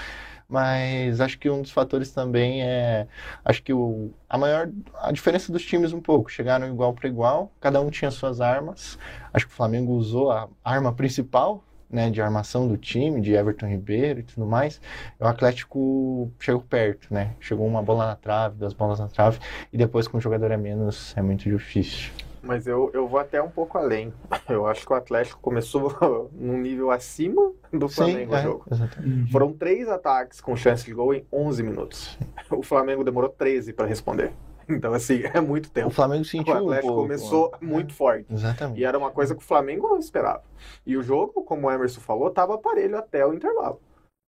Mas 0.49 1.21
acho 1.21 1.39
que 1.39 1.51
um 1.51 1.61
dos 1.61 1.71
fatores 1.71 2.11
também 2.11 2.63
é, 2.63 3.07
acho 3.45 3.63
que 3.63 3.73
o, 3.73 4.11
a 4.29 4.39
maior, 4.39 4.71
a 4.95 5.13
diferença 5.13 5.53
dos 5.53 5.63
times 5.63 5.93
um 5.93 6.01
pouco, 6.01 6.31
chegaram 6.31 6.67
igual 6.67 6.95
para 6.95 7.07
igual, 7.09 7.53
cada 7.61 7.81
um 7.83 7.91
tinha 7.91 8.11
suas 8.11 8.41
armas. 8.41 8.99
Acho 9.33 9.47
que 9.47 9.53
o 9.53 9.57
Flamengo 9.57 9.93
usou 9.93 10.31
a 10.31 10.49
arma 10.65 10.91
principal, 10.93 11.63
né, 11.91 12.11
de 12.11 12.21
armação 12.21 12.69
do 12.69 12.77
time, 12.77 13.21
de 13.21 13.33
Everton 13.33 13.67
Ribeiro 13.67 14.21
e 14.21 14.23
tudo 14.23 14.47
mais. 14.47 14.81
O 15.19 15.27
Atlético 15.27 16.31
chegou 16.39 16.61
perto, 16.63 17.13
né? 17.13 17.35
Chegou 17.41 17.67
uma 17.67 17.83
bola 17.83 18.07
na 18.07 18.17
trave, 18.17 18.57
duas 18.57 18.73
bolas 18.73 19.01
na 19.01 19.09
trave, 19.09 19.39
e 19.73 19.77
depois 19.77 20.07
com 20.07 20.19
um 20.19 20.21
jogador 20.21 20.53
a 20.53 20.59
menos 20.59 21.17
é 21.17 21.23
muito 21.23 21.49
difícil. 21.49 22.13
Mas 22.43 22.67
eu, 22.67 22.91
eu 22.95 23.07
vou 23.07 23.19
até 23.19 23.43
um 23.43 23.51
pouco 23.51 23.77
além. 23.77 24.13
Eu 24.49 24.67
acho 24.67 24.87
que 24.87 24.93
o 24.93 24.97
Atlético 24.97 25.41
começou 25.41 26.31
num 26.33 26.59
nível 26.59 26.91
acima 26.91 27.53
do 27.73 27.89
Flamengo 27.89 28.21
Sim, 28.21 28.27
no 28.27 28.37
é, 28.37 28.43
jogo. 28.43 28.65
exatamente. 28.71 29.33
Foram 29.33 29.53
três 29.53 29.89
ataques 29.89 30.41
com 30.41 30.57
chance 30.57 30.85
de 30.85 30.95
gol 30.95 31.13
em 31.13 31.27
11 31.33 31.63
minutos. 31.63 32.19
O 32.51 32.63
Flamengo 32.63 33.05
demorou 33.05 33.29
13 33.29 33.73
para 33.73 33.87
responder. 33.87 34.33
Então, 34.69 34.93
assim, 34.93 35.23
é 35.35 35.41
muito 35.41 35.67
O 35.67 35.71
tempo. 35.71 35.91
Flamengo 35.91 36.23
O 36.23 36.25
sentiu 36.25 36.55
um 36.55 36.57
Atlético 36.59 36.87
pouco. 36.89 37.03
começou 37.03 37.53
muito 37.61 37.95
forte. 37.95 38.33
Exatamente. 38.33 38.81
E 38.81 38.85
era 38.85 38.99
uma 38.99 39.11
coisa 39.11 39.35
que 39.35 39.43
o 39.43 39.47
Flamengo 39.47 39.89
não 39.89 39.99
esperava. 39.99 40.43
E 40.85 40.97
o 40.97 41.03
jogo, 41.03 41.43
como 41.45 41.67
o 41.67 41.71
Emerson 41.71 42.01
falou, 42.01 42.29
estava 42.29 42.59
parelho 42.59 42.99
até 42.99 43.27
o 43.27 43.33
intervalo. 43.33 43.81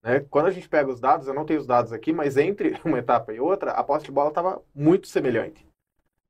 Né? 0.02 0.20
Quando 0.30 0.46
a 0.46 0.50
gente 0.50 0.68
pega 0.68 0.90
os 0.90 0.98
dados, 1.00 1.26
eu 1.28 1.34
não 1.34 1.44
tenho 1.44 1.60
os 1.60 1.66
dados 1.66 1.92
aqui, 1.92 2.12
mas 2.12 2.36
entre 2.36 2.74
uma 2.84 2.98
etapa 2.98 3.32
e 3.32 3.40
outra, 3.40 3.72
a 3.72 3.82
posse 3.84 4.06
de 4.06 4.12
bola 4.12 4.28
estava 4.30 4.62
muito 4.74 5.08
semelhante. 5.08 5.66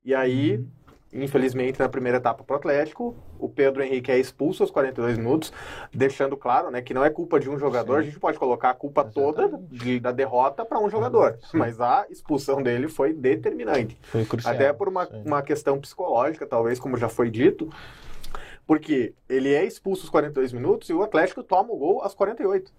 E 0.05 0.15
aí, 0.15 0.65
infelizmente, 1.13 1.79
na 1.81 1.89
primeira 1.89 2.19
etapa 2.19 2.45
para 2.45 2.55
o 2.55 2.57
Atlético, 2.57 3.17
o 3.39 3.49
Pedro 3.49 3.83
Henrique 3.83 4.11
é 4.13 4.19
expulso 4.19 4.63
aos 4.63 4.71
42 4.71 5.19
minutos, 5.19 5.53
deixando 5.93 6.37
claro 6.37 6.71
né, 6.71 6.81
que 6.83 6.95
não 6.95 7.05
é 7.05 7.11
culpa 7.11 7.41
de 7.41 7.51
um 7.51 7.59
jogador, 7.59 7.99
a 7.99 8.03
gente 8.03 8.19
pode 8.21 8.39
colocar 8.39 8.71
a 8.71 8.75
culpa 8.75 9.05
toda 9.05 9.43
Exatamente. 9.45 9.75
de- 9.85 10.01
da 10.01 10.13
derrota 10.13 10.65
para 10.65 10.79
um 10.79 10.89
jogador. 10.89 11.39
Sim. 11.51 11.59
Mas 11.59 11.81
a 11.81 12.07
expulsão 12.11 12.63
dele 12.63 12.89
foi 12.89 13.13
determinante. 13.13 13.99
Foi 14.03 14.25
crucial. 14.25 14.55
Até 14.55 14.73
por 14.73 14.89
uma, 14.89 15.07
Sim. 15.07 15.23
uma 15.27 15.43
questão 15.43 15.79
psicológica, 15.81 16.47
talvez, 16.47 16.79
como 16.79 16.97
já 16.97 17.09
foi 17.09 17.29
dito. 17.31 17.69
Porque 18.67 19.15
ele 19.29 19.53
é 19.53 19.65
expulso 19.65 20.03
aos 20.03 20.11
42 20.11 20.53
minutos 20.53 20.89
e 20.91 20.93
o 20.93 21.03
Atlético 21.03 21.43
toma 21.43 21.73
o 21.73 21.77
gol 21.77 22.03
aos 22.03 22.15
48. 22.15 22.73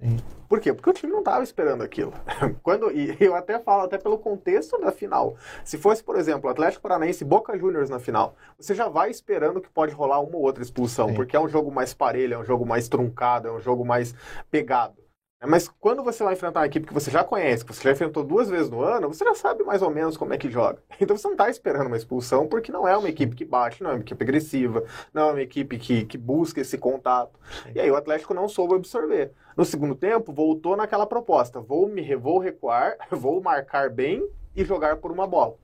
Sim. 0.00 0.18
Por 0.48 0.58
quê? 0.58 0.72
Porque 0.72 0.90
o 0.90 0.92
time 0.92 1.12
não 1.12 1.20
estava 1.20 1.44
esperando 1.44 1.82
aquilo. 1.82 2.12
Quando, 2.62 2.90
e 2.90 3.16
eu 3.20 3.36
até 3.36 3.58
falo, 3.60 3.82
até 3.82 3.98
pelo 3.98 4.18
contexto 4.18 4.80
da 4.80 4.90
final. 4.90 5.36
Se 5.64 5.78
fosse, 5.78 6.02
por 6.02 6.16
exemplo, 6.16 6.50
Atlético 6.50 6.82
Paranaense 6.82 7.22
e 7.22 7.26
Boca 7.26 7.56
Juniors 7.56 7.88
na 7.88 8.00
final, 8.00 8.34
você 8.58 8.74
já 8.74 8.88
vai 8.88 9.10
esperando 9.10 9.60
que 9.60 9.68
pode 9.68 9.94
rolar 9.94 10.20
uma 10.20 10.36
ou 10.36 10.42
outra 10.42 10.62
expulsão, 10.62 11.10
Sim. 11.10 11.14
porque 11.14 11.36
é 11.36 11.40
um 11.40 11.48
jogo 11.48 11.70
mais 11.70 11.94
parelho, 11.94 12.34
é 12.34 12.38
um 12.38 12.44
jogo 12.44 12.66
mais 12.66 12.88
truncado, 12.88 13.46
é 13.46 13.52
um 13.52 13.60
jogo 13.60 13.84
mais 13.84 14.12
pegado. 14.50 14.99
É, 15.42 15.46
Mas 15.46 15.68
quando 15.68 16.02
você 16.04 16.22
vai 16.22 16.34
enfrentar 16.34 16.60
uma 16.60 16.66
equipe 16.66 16.86
que 16.86 16.92
você 16.92 17.10
já 17.10 17.24
conhece, 17.24 17.64
que 17.64 17.72
você 17.72 17.82
já 17.82 17.92
enfrentou 17.92 18.22
duas 18.22 18.48
vezes 18.50 18.68
no 18.68 18.82
ano, 18.82 19.08
você 19.08 19.24
já 19.24 19.34
sabe 19.34 19.64
mais 19.64 19.80
ou 19.80 19.90
menos 19.90 20.16
como 20.16 20.34
é 20.34 20.38
que 20.38 20.50
joga. 20.50 20.82
Então 21.00 21.16
você 21.16 21.26
não 21.26 21.32
está 21.34 21.48
esperando 21.48 21.86
uma 21.86 21.96
expulsão, 21.96 22.46
porque 22.46 22.70
não 22.70 22.86
é 22.86 22.96
uma 22.96 23.08
equipe 23.08 23.34
que 23.34 23.44
bate, 23.44 23.82
não 23.82 23.90
é 23.90 23.94
uma 23.94 24.00
equipe 24.00 24.22
agressiva, 24.22 24.84
não 25.14 25.30
é 25.30 25.32
uma 25.32 25.40
equipe 25.42 25.78
que, 25.78 26.04
que 26.04 26.18
busca 26.18 26.60
esse 26.60 26.76
contato. 26.76 27.38
E 27.74 27.80
aí 27.80 27.90
o 27.90 27.96
Atlético 27.96 28.34
não 28.34 28.48
soube 28.48 28.74
absorver. 28.74 29.32
No 29.56 29.64
segundo 29.64 29.94
tempo, 29.94 30.32
voltou 30.32 30.76
naquela 30.76 31.06
proposta: 31.06 31.60
vou 31.60 31.88
me 31.88 32.14
vou 32.16 32.38
recuar, 32.38 32.96
vou 33.10 33.40
marcar 33.42 33.88
bem 33.90 34.28
e 34.54 34.64
jogar 34.64 34.96
por 34.96 35.10
uma 35.10 35.26
bola. 35.26 35.56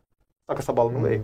Só 0.48 0.54
que 0.54 0.60
essa 0.62 0.72
bola 0.72 0.90
não 0.92 1.02
veio. 1.02 1.22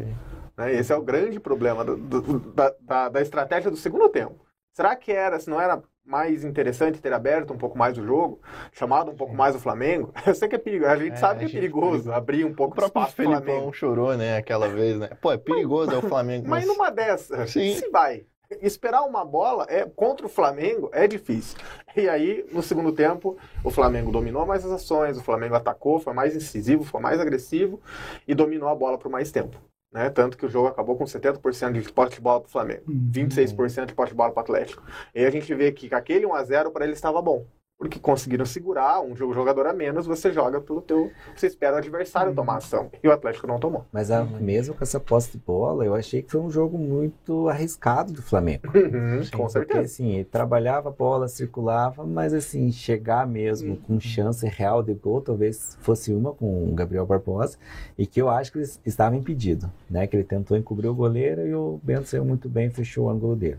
né? 0.56 0.72
Esse 0.74 0.92
é 0.92 0.96
o 0.96 1.02
grande 1.02 1.40
problema 1.40 1.84
do- 1.84 1.96
do- 1.96 2.38
da, 2.52 2.74
da, 2.80 3.08
da 3.08 3.20
estratégia 3.22 3.70
do 3.70 3.76
segundo 3.76 4.08
tempo. 4.08 4.44
Será 4.74 4.94
que 4.96 5.12
era, 5.12 5.38
se 5.38 5.48
não 5.48 5.60
era 5.60 5.82
mais 6.04 6.44
interessante 6.44 7.00
ter 7.00 7.12
aberto 7.12 7.52
um 7.52 7.58
pouco 7.58 7.78
mais 7.78 7.96
o 7.96 8.04
jogo, 8.04 8.40
chamado 8.72 9.10
um 9.10 9.16
pouco 9.16 9.34
mais 9.34 9.54
o 9.54 9.58
Flamengo? 9.58 10.12
Eu 10.26 10.34
sei 10.34 10.48
que 10.48 10.56
é 10.56 10.58
perigoso, 10.58 10.90
a 10.90 10.96
gente 10.96 11.12
É, 11.14 11.16
sabe 11.16 11.38
que 11.40 11.44
é 11.44 11.48
gente 11.48 11.60
perigoso 11.60 11.90
perigoso. 11.90 12.12
abrir 12.12 12.44
um 12.44 12.52
O 12.52 12.54
pouco 12.54 12.74
de 12.74 12.76
próprio 12.80 12.88
espaço 12.88 13.14
pro 13.14 13.24
Flamengo. 13.24 13.46
Felipão 13.46 13.72
chorou, 13.72 14.16
né, 14.16 14.36
aquela 14.36 14.68
vez, 14.68 14.98
né? 14.98 15.08
Pô, 15.20 15.32
é 15.32 15.38
perigoso, 15.38 15.94
é 15.94 15.98
o 15.98 16.02
Flamengo. 16.02 16.48
Mas 16.48 16.66
numa 16.66 16.90
dessas, 16.90 17.50
Sim. 17.50 17.74
se 17.76 17.88
vai. 17.90 18.26
Esperar 18.60 19.02
uma 19.04 19.24
bola 19.24 19.64
é 19.70 19.86
contra 19.86 20.26
o 20.26 20.28
Flamengo 20.28 20.90
é 20.92 21.06
difícil. 21.08 21.56
E 21.96 22.06
aí, 22.06 22.44
no 22.52 22.62
segundo 22.62 22.92
tempo, 22.92 23.38
o 23.64 23.70
Flamengo 23.70 24.12
dominou 24.12 24.44
mais 24.44 24.62
as 24.66 24.72
ações, 24.72 25.16
o 25.16 25.22
Flamengo 25.22 25.54
atacou, 25.54 25.98
foi 25.98 26.12
mais 26.12 26.36
incisivo, 26.36 26.84
foi 26.84 27.00
mais 27.00 27.18
agressivo 27.18 27.80
e 28.28 28.34
dominou 28.34 28.68
a 28.68 28.74
bola 28.74 28.98
por 28.98 29.10
mais 29.10 29.32
tempo. 29.32 29.56
Né? 29.92 30.08
Tanto 30.08 30.38
que 30.38 30.46
o 30.46 30.48
jogo 30.48 30.68
acabou 30.68 30.96
com 30.96 31.04
70% 31.04 31.72
de 31.80 31.92
posse 31.92 32.14
de 32.14 32.20
bola 32.20 32.40
para 32.40 32.48
o 32.48 32.50
Flamengo, 32.50 32.82
26% 32.88 33.86
de 33.86 33.94
posse 33.94 34.10
de 34.10 34.16
bola 34.16 34.32
para 34.32 34.40
o 34.40 34.42
Atlético. 34.42 34.82
E 35.14 35.24
a 35.24 35.30
gente 35.30 35.54
vê 35.54 35.70
que 35.70 35.94
aquele 35.94 36.26
1x0 36.26 36.72
para 36.72 36.84
ele 36.84 36.94
estava 36.94 37.20
bom. 37.20 37.46
Porque 37.82 37.98
conseguiram 37.98 38.46
segurar, 38.46 39.00
um 39.00 39.16
jogo- 39.16 39.34
jogador 39.34 39.66
a 39.66 39.72
menos, 39.72 40.06
você 40.06 40.30
joga 40.32 40.60
pelo 40.60 40.80
teu. 40.80 41.10
Você 41.34 41.48
espera 41.48 41.74
o 41.74 41.78
adversário 41.78 42.32
tomar 42.32 42.58
ação. 42.58 42.88
E 43.02 43.08
o 43.08 43.10
Atlético 43.12 43.44
não 43.48 43.58
tomou. 43.58 43.84
Mas 43.90 44.08
a- 44.08 44.22
mesmo 44.24 44.72
com 44.72 44.84
essa 44.84 45.00
posse 45.00 45.32
de 45.32 45.38
bola, 45.38 45.84
eu 45.84 45.92
achei 45.92 46.22
que 46.22 46.30
foi 46.30 46.40
um 46.40 46.48
jogo 46.48 46.78
muito 46.78 47.48
arriscado 47.48 48.12
do 48.12 48.22
Flamengo. 48.22 48.68
Uhum, 48.72 49.22
com 49.32 49.36
Porque 49.38 49.48
certeza. 49.52 49.80
assim, 49.80 50.12
ele 50.12 50.24
trabalhava 50.24 50.90
a 50.90 50.92
bola, 50.92 51.26
circulava, 51.26 52.06
mas 52.06 52.32
assim, 52.32 52.70
chegar 52.70 53.26
mesmo 53.26 53.76
com 53.78 53.98
chance 53.98 54.46
real 54.46 54.80
de 54.80 54.94
gol, 54.94 55.20
talvez 55.20 55.76
fosse 55.80 56.12
uma 56.14 56.32
com 56.32 56.68
o 56.68 56.72
Gabriel 56.76 57.04
Barbosa, 57.04 57.58
e 57.98 58.06
que 58.06 58.22
eu 58.22 58.28
acho 58.30 58.52
que 58.52 58.58
ele 58.58 58.70
estava 58.86 59.16
impedido, 59.16 59.68
né? 59.90 60.06
Que 60.06 60.14
ele 60.14 60.22
tentou 60.24 60.56
encobrir 60.56 60.86
o 60.86 60.94
goleiro 60.94 61.44
e 61.44 61.52
o 61.52 61.80
Bento 61.82 62.06
saiu 62.06 62.24
muito 62.24 62.48
bem 62.48 62.70
fechou 62.70 63.06
o 63.06 63.10
ângulo 63.10 63.34
dele. 63.34 63.58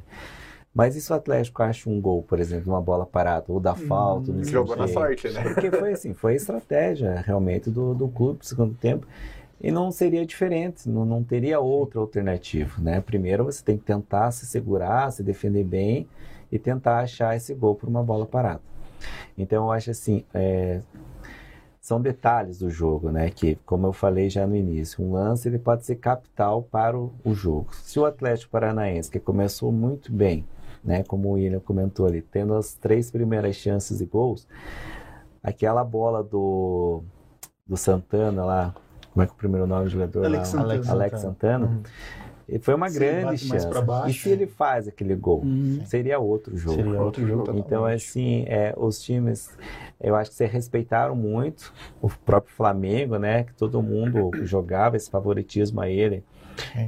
Mas 0.73 0.95
e 0.95 1.01
se 1.01 1.11
o 1.11 1.15
Atlético 1.15 1.61
acha 1.61 1.87
um 1.87 2.01
gol, 2.01 2.23
por 2.23 2.39
exemplo, 2.39 2.73
uma 2.73 2.81
bola 2.81 3.05
parada, 3.05 3.45
ou 3.47 3.59
da 3.59 3.75
falta, 3.75 4.31
não 4.31 4.43
sei 4.43 4.49
o 4.49 4.53
Jogou 4.53 4.75
na 4.75 4.87
sorte, 4.87 5.29
né? 5.29 5.43
Porque 5.43 5.69
foi 5.69 5.93
assim, 5.93 6.13
foi 6.15 6.33
a 6.33 6.35
estratégia 6.35 7.23
realmente 7.25 7.69
do, 7.69 7.93
do 7.93 8.07
clube 8.07 8.39
no 8.39 8.45
segundo 8.45 8.73
tempo. 8.73 9.05
E 9.61 9.71
não 9.71 9.91
seria 9.91 10.25
diferente, 10.25 10.89
não, 10.89 11.05
não 11.05 11.23
teria 11.23 11.59
outra 11.59 11.99
alternativa, 11.99 12.81
né? 12.81 12.99
Primeiro 13.01 13.45
você 13.45 13.63
tem 13.63 13.77
que 13.77 13.83
tentar 13.83 14.31
se 14.31 14.47
segurar, 14.47 15.11
se 15.11 15.21
defender 15.21 15.63
bem 15.63 16.07
e 16.51 16.57
tentar 16.57 16.99
achar 16.99 17.35
esse 17.35 17.53
gol 17.53 17.75
por 17.75 17.87
uma 17.87 18.03
bola 18.03 18.25
parada. 18.25 18.61
Então 19.37 19.65
eu 19.65 19.71
acho 19.71 19.91
assim, 19.91 20.25
é, 20.33 20.81
são 21.79 22.01
detalhes 22.01 22.59
do 22.59 22.69
jogo, 22.69 23.11
né? 23.11 23.29
Que, 23.29 23.55
como 23.65 23.87
eu 23.87 23.93
falei 23.93 24.29
já 24.29 24.47
no 24.47 24.55
início, 24.55 25.03
um 25.03 25.13
lance 25.13 25.47
ele 25.47 25.59
pode 25.59 25.85
ser 25.85 25.97
capital 25.97 26.63
para 26.63 26.97
o, 26.97 27.13
o 27.23 27.33
jogo. 27.33 27.75
Se 27.83 27.99
o 27.99 28.05
Atlético 28.05 28.51
Paranaense, 28.51 29.11
que 29.11 29.19
começou 29.19 29.71
muito 29.71 30.11
bem, 30.11 30.45
né? 30.83 31.03
Como 31.03 31.29
o 31.29 31.31
William 31.33 31.59
comentou 31.59 32.05
ali, 32.05 32.21
tendo 32.21 32.53
as 32.55 32.73
três 32.73 33.09
primeiras 33.11 33.55
chances 33.55 33.99
de 33.99 34.05
gols, 34.05 34.47
aquela 35.41 35.83
bola 35.83 36.23
do, 36.23 37.03
do 37.65 37.77
Santana 37.77 38.43
lá, 38.45 38.75
como 39.13 39.23
é 39.23 39.25
que 39.25 39.31
é 39.31 39.35
o 39.35 39.37
primeiro 39.37 39.67
nome 39.67 39.85
do 39.85 39.89
jogador 39.89 40.25
Alex 40.25 40.53
lá? 40.53 40.61
Santana. 40.61 40.91
Alex 40.91 41.19
Santana. 41.21 41.65
Uhum. 41.67 41.83
E 42.49 42.59
Foi 42.59 42.73
uma 42.73 42.89
Se 42.89 42.99
grande 42.99 43.37
chance. 43.37 43.67
e 44.09 44.13
se 44.13 44.29
ele 44.29 44.45
faz 44.47 44.85
aquele 44.87 45.15
gol, 45.15 45.39
Uhum. 45.43 45.81
seria 45.85 46.19
outro 46.19 46.57
jogo. 46.57 46.75
Seria 46.75 47.01
outro 47.01 47.25
jogo 47.25 47.39
totalmente. 47.39 47.65
Então, 47.65 47.85
assim, 47.85 48.43
é, 48.47 48.73
os 48.75 49.01
times, 49.01 49.49
eu 50.01 50.13
acho 50.13 50.29
que 50.31 50.35
se 50.35 50.45
respeitaram 50.45 51.15
muito. 51.15 51.73
O 52.01 52.09
próprio 52.09 52.53
Flamengo, 52.53 53.17
né? 53.17 53.43
Que 53.45 53.53
todo 53.53 53.81
mundo 53.81 54.29
jogava 54.45 54.97
esse 54.97 55.09
favoritismo 55.09 55.79
a 55.79 55.89
ele. 55.89 56.21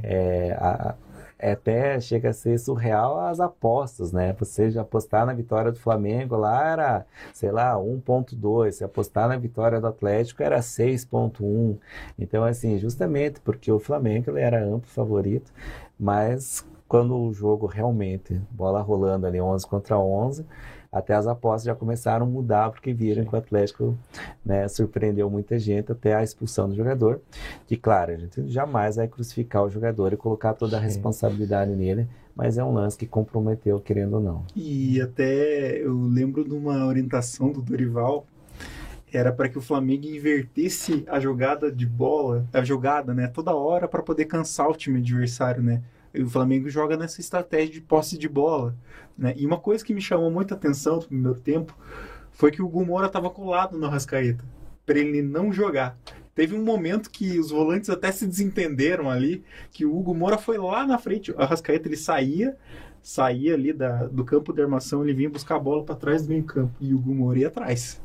É, 0.02 0.52
a- 0.60 0.94
é 1.38 1.52
até 1.52 2.00
chega 2.00 2.30
a 2.30 2.32
ser 2.32 2.58
surreal 2.58 3.20
as 3.20 3.40
apostas, 3.40 4.12
né? 4.12 4.34
Você 4.38 4.70
já 4.70 4.82
apostar 4.82 5.26
na 5.26 5.32
vitória 5.32 5.70
do 5.70 5.78
Flamengo 5.78 6.36
lá 6.36 6.66
era, 6.66 7.06
sei 7.32 7.50
lá, 7.50 7.74
1.2. 7.74 8.72
Se 8.72 8.84
apostar 8.84 9.28
na 9.28 9.36
vitória 9.36 9.80
do 9.80 9.86
Atlético 9.86 10.42
era 10.42 10.60
6.1. 10.60 11.76
Então, 12.18 12.44
assim, 12.44 12.78
justamente 12.78 13.40
porque 13.40 13.70
o 13.70 13.78
Flamengo 13.78 14.30
ele 14.30 14.40
era 14.40 14.64
amplo 14.64 14.88
favorito, 14.88 15.52
mas 15.98 16.64
quando 16.88 17.16
o 17.16 17.32
jogo 17.32 17.66
realmente, 17.66 18.40
bola 18.50 18.80
rolando 18.80 19.26
ali 19.26 19.40
11 19.40 19.66
contra 19.66 19.98
11, 19.98 20.46
até 20.96 21.14
as 21.14 21.26
apostas 21.26 21.64
já 21.64 21.74
começaram 21.74 22.26
a 22.26 22.28
mudar, 22.28 22.70
porque 22.70 22.92
viram 22.92 23.24
que 23.24 23.34
o 23.34 23.38
Atlético 23.38 23.98
né, 24.44 24.66
surpreendeu 24.68 25.28
muita 25.28 25.58
gente 25.58 25.92
até 25.92 26.14
a 26.14 26.22
expulsão 26.22 26.68
do 26.68 26.74
jogador. 26.74 27.20
Que, 27.66 27.76
claro, 27.76 28.12
a 28.12 28.16
gente 28.16 28.48
jamais 28.48 28.96
vai 28.96 29.06
crucificar 29.06 29.64
o 29.64 29.70
jogador 29.70 30.12
e 30.12 30.16
colocar 30.16 30.54
toda 30.54 30.76
a 30.76 30.80
Sim. 30.80 30.86
responsabilidade 30.86 31.70
nele, 31.72 32.08
mas 32.34 32.58
é 32.58 32.64
um 32.64 32.72
lance 32.72 32.96
que 32.96 33.06
comprometeu, 33.06 33.78
querendo 33.80 34.14
ou 34.14 34.20
não. 34.20 34.44
E 34.54 35.00
até 35.00 35.78
eu 35.78 35.94
lembro 35.94 36.44
de 36.44 36.54
uma 36.54 36.86
orientação 36.86 37.50
do 37.50 37.60
Dorival, 37.60 38.26
era 39.12 39.32
para 39.32 39.48
que 39.48 39.58
o 39.58 39.62
Flamengo 39.62 40.06
invertesse 40.06 41.04
a 41.08 41.18
jogada 41.20 41.70
de 41.70 41.86
bola, 41.86 42.46
a 42.52 42.62
jogada, 42.62 43.14
né, 43.14 43.28
toda 43.28 43.54
hora 43.54 43.88
para 43.88 44.02
poder 44.02 44.26
cansar 44.26 44.68
o 44.68 44.74
time 44.74 44.98
adversário, 44.98 45.62
né? 45.62 45.82
O 46.22 46.28
Flamengo 46.28 46.68
joga 46.68 46.96
nessa 46.96 47.20
estratégia 47.20 47.74
de 47.74 47.80
posse 47.80 48.18
de 48.18 48.28
bola, 48.28 48.74
né? 49.16 49.34
E 49.36 49.46
uma 49.46 49.58
coisa 49.58 49.84
que 49.84 49.94
me 49.94 50.00
chamou 50.00 50.30
muita 50.30 50.54
atenção 50.54 50.96
no 50.96 51.02
primeiro 51.02 51.40
tempo 51.40 51.76
foi 52.30 52.50
que 52.50 52.62
o 52.62 52.68
Gumora 52.68 53.06
estava 53.06 53.30
colado 53.30 53.78
no 53.78 53.86
Arrascaeta, 53.86 54.44
para 54.84 54.98
ele 54.98 55.22
não 55.22 55.52
jogar. 55.52 55.98
Teve 56.34 56.54
um 56.54 56.62
momento 56.62 57.10
que 57.10 57.38
os 57.40 57.50
volantes 57.50 57.88
até 57.88 58.12
se 58.12 58.26
desentenderam 58.26 59.10
ali, 59.10 59.42
que 59.72 59.86
o 59.86 59.96
Hugo 59.96 60.14
Moura 60.14 60.36
foi 60.36 60.58
lá 60.58 60.86
na 60.86 60.98
frente, 60.98 61.32
o 61.32 61.40
Arrascaeta 61.40 61.88
ele 61.88 61.96
saía, 61.96 62.54
saía 63.02 63.54
ali 63.54 63.72
da, 63.72 64.06
do 64.06 64.22
campo 64.22 64.52
de 64.52 64.60
armação, 64.60 65.02
ele 65.02 65.14
vinha 65.14 65.30
buscar 65.30 65.56
a 65.56 65.58
bola 65.58 65.82
para 65.82 65.94
trás 65.94 66.22
do 66.22 66.28
meio 66.28 66.44
campo 66.44 66.74
e 66.78 66.92
o 66.92 66.98
Hugo 66.98 67.14
Moura 67.14 67.38
ia 67.38 67.48
atrás. 67.48 68.02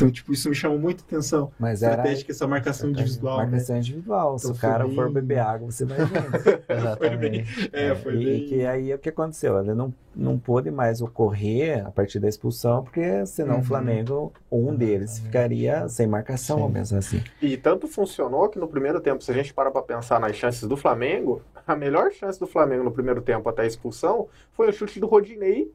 Então, 0.00 0.10
tipo, 0.10 0.32
isso 0.32 0.48
me 0.48 0.54
chamou 0.54 0.78
muita 0.78 1.02
atenção. 1.02 1.52
Mas 1.58 1.82
era 1.82 1.92
Estratégica, 1.92 2.32
essa 2.32 2.46
marcação 2.46 2.88
individual. 2.90 3.38
né? 3.38 3.44
marcação 3.44 3.76
individual. 3.76 4.38
Se 4.38 4.46
Então 4.46 4.56
o 4.56 4.60
cara 4.60 4.84
foi 4.86 4.94
for 4.94 5.04
bem- 5.04 5.14
beber 5.14 5.38
água, 5.40 5.70
você 5.70 5.84
vai 5.84 5.98
vendo. 5.98 6.30
Foi 6.96 7.16
bem. 7.16 7.40
Exatamente. 7.40 7.70
É, 7.72 7.94
foi 7.94 8.14
e 8.16 8.24
bem. 8.24 8.46
que 8.46 8.64
aí 8.64 8.94
o 8.94 8.98
que 8.98 9.08
aconteceu? 9.10 9.58
Ele 9.60 9.74
não, 9.74 9.92
não 10.16 10.38
pôde 10.38 10.70
mais 10.70 11.02
ocorrer 11.02 11.86
a 11.86 11.90
partir 11.90 12.18
da 12.18 12.28
expulsão, 12.28 12.82
porque 12.82 13.24
senão 13.26 13.56
Uhum. 13.56 13.60
o 13.60 13.64
Flamengo, 13.64 14.32
um 14.50 14.74
deles, 14.74 15.18
ficaria 15.18 15.88
sem 15.88 16.06
marcação, 16.06 16.66
Sim. 16.66 16.72
pensar 16.72 16.98
assim. 16.98 17.22
E 17.42 17.56
tanto 17.56 17.86
funcionou 17.86 18.48
que 18.48 18.58
no 18.58 18.68
primeiro 18.68 19.00
tempo, 19.00 19.22
se 19.22 19.30
a 19.30 19.34
gente 19.34 19.52
parar 19.52 19.70
pra 19.70 19.82
pensar 19.82 20.18
nas 20.18 20.34
chances 20.36 20.66
do 20.68 20.76
Flamengo, 20.76 21.42
a 21.66 21.76
melhor 21.76 22.10
chance 22.12 22.38
do 22.40 22.46
Flamengo 22.46 22.84
no 22.84 22.90
primeiro 22.90 23.20
tempo 23.20 23.48
até 23.48 23.62
a 23.62 23.66
expulsão 23.66 24.28
foi 24.52 24.68
o 24.68 24.72
chute 24.72 24.98
do 24.98 25.06
Rodinei 25.06 25.70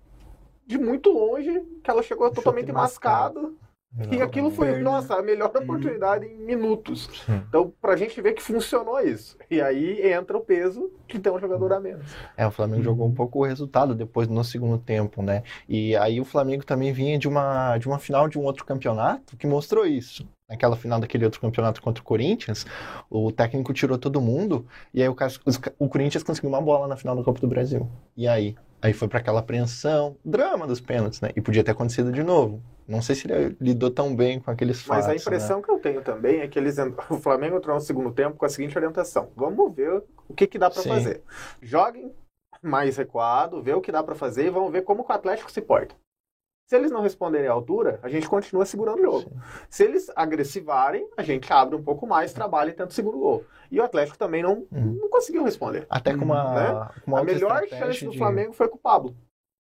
de 0.67 0.77
muito 0.79 1.11
longe, 1.11 1.61
que 1.83 1.89
ela 1.91 2.01
chegou 2.01 2.29
totalmente 2.31 2.71
mascado. 2.71 3.41
mascada. 3.41 3.64
E 4.11 4.21
aquilo 4.21 4.51
foi, 4.51 4.79
nossa, 4.79 5.15
a 5.15 5.21
melhor 5.21 5.51
Uhum. 5.55 5.61
oportunidade 5.63 6.25
em 6.25 6.37
minutos. 6.37 7.09
Então, 7.47 7.73
pra 7.81 7.95
gente 7.95 8.21
ver 8.21 8.33
que 8.33 8.41
funcionou 8.41 8.99
isso. 8.99 9.37
E 9.49 9.61
aí 9.61 10.11
entra 10.11 10.37
o 10.37 10.41
peso 10.41 10.91
de 11.07 11.17
ter 11.19 11.29
um 11.29 11.39
jogador 11.39 11.71
a 11.73 11.79
menos. 11.79 12.05
É, 12.35 12.45
o 12.45 12.51
Flamengo 12.51 12.83
jogou 12.83 13.07
um 13.07 13.13
pouco 13.13 13.39
o 13.39 13.45
resultado 13.45 13.95
depois 13.95 14.27
no 14.27 14.43
segundo 14.43 14.77
tempo, 14.77 15.21
né? 15.21 15.43
E 15.69 15.95
aí 15.95 16.19
o 16.19 16.25
Flamengo 16.25 16.65
também 16.65 16.91
vinha 16.91 17.17
de 17.17 17.27
uma, 17.27 17.77
de 17.77 17.87
uma 17.87 17.97
final 17.99 18.27
de 18.27 18.37
um 18.37 18.43
outro 18.43 18.65
campeonato 18.65 19.37
que 19.37 19.47
mostrou 19.47 19.85
isso. 19.85 20.27
Naquela 20.49 20.75
final 20.75 20.99
daquele 20.99 21.25
outro 21.25 21.41
campeonato 21.41 21.81
contra 21.81 22.01
o 22.01 22.05
Corinthians, 22.05 22.65
o 23.09 23.31
técnico 23.31 23.73
tirou 23.73 23.97
todo 23.97 24.21
mundo 24.21 24.65
e 24.93 25.01
aí 25.01 25.07
o, 25.09 25.15
o 25.79 25.89
Corinthians 25.89 26.21
conseguiu 26.21 26.49
uma 26.49 26.61
bola 26.61 26.87
na 26.87 26.95
final 26.95 27.15
da 27.15 27.23
Copa 27.23 27.39
do 27.39 27.47
Brasil. 27.47 27.89
E 28.15 28.27
aí? 28.27 28.55
Aí 28.81 28.93
foi 28.93 29.07
para 29.07 29.19
aquela 29.19 29.39
apreensão, 29.39 30.15
drama 30.23 30.67
dos 30.67 30.79
pênaltis, 30.79 31.19
né? 31.21 31.29
E 31.35 31.41
podia 31.41 31.63
ter 31.63 31.71
acontecido 31.71 32.11
de 32.11 32.21
novo. 32.21 32.61
Não 32.87 33.01
sei 33.01 33.15
se 33.15 33.29
ele 33.31 33.57
lidou 33.59 33.89
tão 33.89 34.15
bem 34.15 34.39
com 34.39 34.51
aqueles 34.51 34.81
fatos. 34.81 34.97
Mas 34.97 35.05
a 35.05 35.09
né? 35.09 35.15
impressão 35.17 35.61
que 35.61 35.69
eu 35.71 35.79
tenho 35.79 36.01
também 36.03 36.41
é 36.41 36.47
que 36.47 36.59
eles 36.59 36.77
o 37.09 37.17
Flamengo 37.19 37.57
entrou 37.57 37.75
no 37.75 37.81
segundo 37.81 38.11
tempo 38.11 38.37
com 38.37 38.45
a 38.45 38.49
seguinte 38.49 38.77
orientação: 38.77 39.31
vamos 39.35 39.73
ver 39.73 40.03
o 40.27 40.33
que, 40.33 40.45
que 40.47 40.59
dá 40.59 40.69
Sim. 40.71 40.89
fazer. 40.89 41.21
Joguem 41.61 42.13
mais 42.61 42.97
recuado, 42.97 43.61
vê 43.61 43.73
o 43.73 43.81
que 43.81 43.91
dá 43.91 44.01
pra 44.03 44.15
fazer 44.15 44.45
e 44.45 44.49
vamos 44.49 44.71
ver 44.71 44.83
como 44.83 45.03
o 45.07 45.11
Atlético 45.11 45.51
se 45.51 45.61
porta. 45.61 45.95
Se 46.67 46.75
eles 46.75 46.89
não 46.89 47.01
responderem 47.01 47.47
à 47.47 47.51
altura, 47.51 47.99
a 48.01 48.09
gente 48.09 48.27
continua 48.27 48.65
segurando 48.65 48.97
o 48.99 49.03
jogo. 49.03 49.19
Sim. 49.29 49.39
Se 49.69 49.83
eles 49.83 50.11
agressivarem, 50.15 51.07
a 51.15 51.21
gente 51.21 51.51
abre 51.53 51.75
um 51.75 51.83
pouco 51.83 52.07
mais, 52.07 52.33
trabalha 52.33 52.69
e 52.71 52.73
tenta 52.73 52.89
o 52.89 52.93
segundo 52.93 53.19
gol. 53.19 53.43
E 53.69 53.79
o 53.79 53.83
Atlético 53.83 54.17
também 54.17 54.41
não, 54.41 54.65
Uhum. 54.71 54.97
não 54.99 55.09
conseguiu 55.09 55.43
responder. 55.43 55.85
Até 55.87 56.15
com 56.17 56.25
uma, 56.25 56.53
Né? 56.55 56.89
com 57.03 57.11
uma 57.11 57.19
a 57.19 57.23
melhor 57.23 57.67
chance 57.67 58.03
do 58.05 58.11
de- 58.11 58.17
Flamengo 58.17 58.51
foi 58.53 58.67
com 58.67 58.77
o 58.77 58.79
Pablo. 58.79 59.15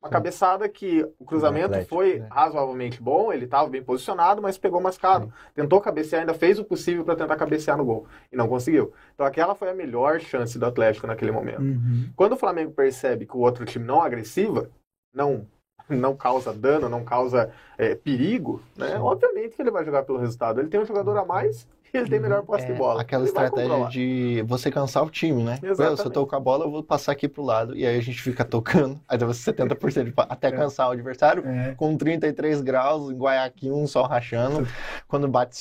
Uma 0.05 0.09
Sim. 0.09 0.13
cabeçada 0.13 0.69
que 0.69 1.03
o 1.17 1.25
cruzamento 1.25 1.65
Atlético, 1.65 1.95
foi 1.95 2.19
né? 2.19 2.27
razoavelmente 2.29 3.01
bom, 3.01 3.33
ele 3.33 3.45
estava 3.45 3.67
bem 3.67 3.83
posicionado, 3.83 4.39
mas 4.39 4.55
pegou 4.55 4.79
mascado. 4.79 5.33
Tentou 5.55 5.81
cabecear, 5.81 6.21
ainda 6.21 6.33
fez 6.33 6.59
o 6.59 6.63
possível 6.63 7.03
para 7.03 7.15
tentar 7.15 7.35
cabecear 7.35 7.75
no 7.75 7.83
gol 7.83 8.05
e 8.31 8.35
não 8.35 8.47
conseguiu. 8.47 8.93
Então 9.15 9.25
aquela 9.25 9.55
foi 9.55 9.69
a 9.69 9.73
melhor 9.73 10.19
chance 10.19 10.59
do 10.59 10.65
Atlético 10.65 11.07
naquele 11.07 11.31
momento. 11.31 11.61
Uhum. 11.61 12.09
Quando 12.15 12.33
o 12.33 12.37
Flamengo 12.37 12.71
percebe 12.71 13.25
que 13.25 13.35
o 13.35 13.39
outro 13.39 13.65
time 13.65 13.83
não 13.83 14.03
é 14.03 14.05
agressiva, 14.05 14.69
não 15.13 15.47
não 15.87 16.15
causa 16.15 16.51
dano, 16.51 16.89
não 16.89 17.03
causa 17.03 17.51
é, 17.77 17.93
perigo, 17.93 18.59
né? 18.75 18.91
Sim. 18.91 18.97
Obviamente 18.97 19.55
que 19.55 19.61
ele 19.61 19.69
vai 19.69 19.85
jogar 19.85 20.03
pelo 20.03 20.17
resultado. 20.17 20.59
Ele 20.59 20.69
tem 20.69 20.79
um 20.79 20.85
jogador 20.85 21.15
a 21.17 21.25
mais 21.25 21.67
ele 21.97 22.09
tem 22.09 22.19
melhor 22.19 22.43
posse 22.43 22.65
É, 22.65 22.71
de 22.71 22.73
bola. 22.77 23.01
Aquela 23.01 23.23
Ele 23.23 23.29
estratégia 23.29 23.87
de 23.89 24.43
você 24.47 24.69
cansar 24.71 25.03
o 25.03 25.09
time, 25.09 25.43
né? 25.43 25.59
Exatamente. 25.61 26.01
Se 26.01 26.07
eu 26.07 26.11
tô 26.11 26.25
com 26.27 26.35
a 26.35 26.39
bola, 26.39 26.65
eu 26.65 26.71
vou 26.71 26.83
passar 26.83 27.11
aqui 27.11 27.27
pro 27.27 27.43
lado. 27.43 27.75
E 27.75 27.85
aí 27.85 27.97
a 27.97 28.01
gente 28.01 28.21
fica 28.21 28.43
tocando. 28.45 28.99
Aí 29.07 29.17
dá 29.17 29.25
70% 29.27 30.03
de 30.05 30.11
pa- 30.11 30.27
até 30.29 30.51
cansar 30.51 30.89
o 30.89 30.91
adversário. 30.91 31.45
É. 31.47 31.73
Com 31.75 31.95
33 31.97 32.61
graus, 32.61 33.11
em 33.11 33.17
Guayaquil, 33.17 33.75
um 33.75 33.87
sol 33.87 34.05
rachando. 34.05 34.67
Quando 35.07 35.27
bate, 35.27 35.55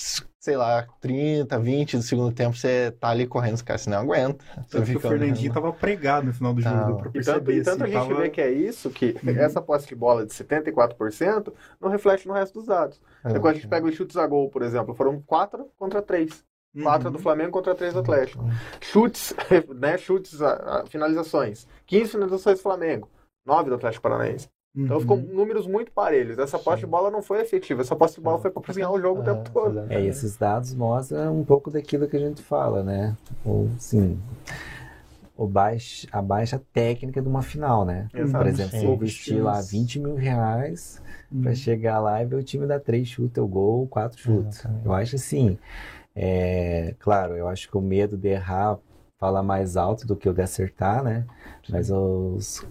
sei 0.44 0.58
lá, 0.58 0.86
30, 1.00 1.58
20 1.58 1.96
do 1.96 2.02
segundo 2.02 2.30
tempo, 2.30 2.54
você 2.54 2.90
tá 3.00 3.08
ali 3.08 3.26
correndo, 3.26 3.64
cara, 3.64 3.78
você 3.78 3.88
não 3.88 3.96
aguenta. 4.00 4.44
Você 4.44 4.60
Tanto 4.60 4.68
que 4.70 4.78
o 4.78 4.84
fica 4.98 5.08
Fernandinho 5.08 5.50
tava 5.54 5.72
pregado 5.72 6.26
no 6.26 6.34
final 6.34 6.52
do 6.52 6.60
jogo, 6.60 6.98
pra 6.98 7.08
E 7.08 7.12
perceber. 7.12 7.38
tanto, 7.40 7.50
e 7.50 7.62
tanto 7.62 7.80
a 7.82 7.84
assim, 7.86 7.92
gente 7.94 8.08
tava- 8.08 8.20
vê 8.20 8.28
que 8.28 8.40
é 8.42 8.50
isso, 8.52 8.90
que 8.90 9.16
Uhum. 9.24 9.38
essa 9.38 9.62
posse 9.62 9.86
de 9.88 9.94
bola 9.94 10.26
de 10.26 10.34
74% 10.34 11.50
não 11.80 11.88
reflete 11.88 12.28
no 12.28 12.34
resto 12.34 12.58
dos 12.58 12.66
dados. 12.66 13.00
É 13.24 13.30
quando 13.38 13.46
a 13.46 13.54
gente 13.54 13.68
pega 13.68 13.86
os 13.86 13.94
chutes 13.94 14.18
a 14.18 14.26
gol, 14.26 14.50
por 14.50 14.60
exemplo, 14.60 14.94
foram 14.94 15.18
4 15.22 15.66
contra 15.78 16.02
3. 16.02 16.44
4 16.82 17.06
Uhum. 17.08 17.12
do 17.14 17.18
Flamengo 17.20 17.50
contra 17.50 17.74
3 17.74 17.94
do 17.94 18.00
Atlético. 18.00 18.44
Chutes, 18.82 19.32
né, 19.74 19.96
chutes, 19.96 20.42
a, 20.42 20.82
a 20.82 20.86
finalizações. 20.86 21.66
15 21.86 22.10
finalizações 22.10 22.58
do 22.58 22.62
Flamengo, 22.62 23.08
9 23.46 23.70
do 23.70 23.76
Atlético 23.76 24.02
Paranaense. 24.02 24.46
Então 24.76 24.96
Uhum. 24.96 25.00
ficou 25.00 25.16
números 25.18 25.66
muito 25.66 25.92
parelhos. 25.92 26.38
Essa 26.38 26.58
posse 26.58 26.80
de 26.80 26.86
bola 26.86 27.10
não 27.10 27.22
foi 27.22 27.40
efetiva, 27.40 27.82
essa 27.82 27.94
posse 27.94 28.16
de 28.16 28.20
bola 28.20 28.38
foi 28.38 28.50
para 28.50 28.62
cozinhar 28.62 28.90
o 28.90 29.00
jogo 29.00 29.20
o 29.20 29.24
tempo 29.24 29.48
todo. 29.52 29.80
É, 29.88 30.02
e 30.02 30.08
esses 30.08 30.36
dados 30.36 30.74
mostram 30.74 31.38
um 31.38 31.44
pouco 31.44 31.70
daquilo 31.70 32.08
que 32.08 32.16
a 32.16 32.20
gente 32.20 32.42
fala, 32.42 32.82
né? 32.82 33.16
Ou, 33.44 33.70
sim, 33.78 34.18
o 35.36 35.46
baix, 35.46 36.06
a 36.10 36.20
baixa 36.20 36.60
técnica 36.72 37.22
de 37.22 37.28
uma 37.28 37.42
final, 37.42 37.84
né? 37.84 38.08
Exato. 38.12 38.44
Por 38.44 38.46
exemplo, 38.48 38.72
você 38.72 38.86
investir 38.88 39.42
lá 39.44 39.60
20 39.60 39.98
mil 40.00 40.16
reais 40.16 41.00
pra 41.40 41.50
Uhum. 41.50 41.54
chegar 41.56 42.00
lá 42.00 42.22
e 42.22 42.26
ver 42.26 42.36
o 42.36 42.42
time 42.42 42.66
dar 42.66 42.80
três 42.80 43.06
chutes, 43.08 43.42
o 43.42 43.46
gol, 43.46 43.86
quatro 43.86 44.18
chutes. 44.18 44.64
Eu 44.84 44.92
acho 44.92 45.16
assim, 45.16 45.56
é, 46.16 46.94
claro, 46.98 47.36
eu 47.36 47.48
acho 47.48 47.68
que 47.68 47.76
o 47.76 47.80
medo 47.80 48.16
de 48.16 48.28
errar 48.28 48.78
fala 49.18 49.42
mais 49.42 49.76
alto 49.76 50.06
do 50.06 50.16
que 50.16 50.28
o 50.28 50.32
de 50.34 50.42
acertar, 50.42 51.02
né? 51.02 51.24
Mas 51.68 51.90
os, 51.90 52.64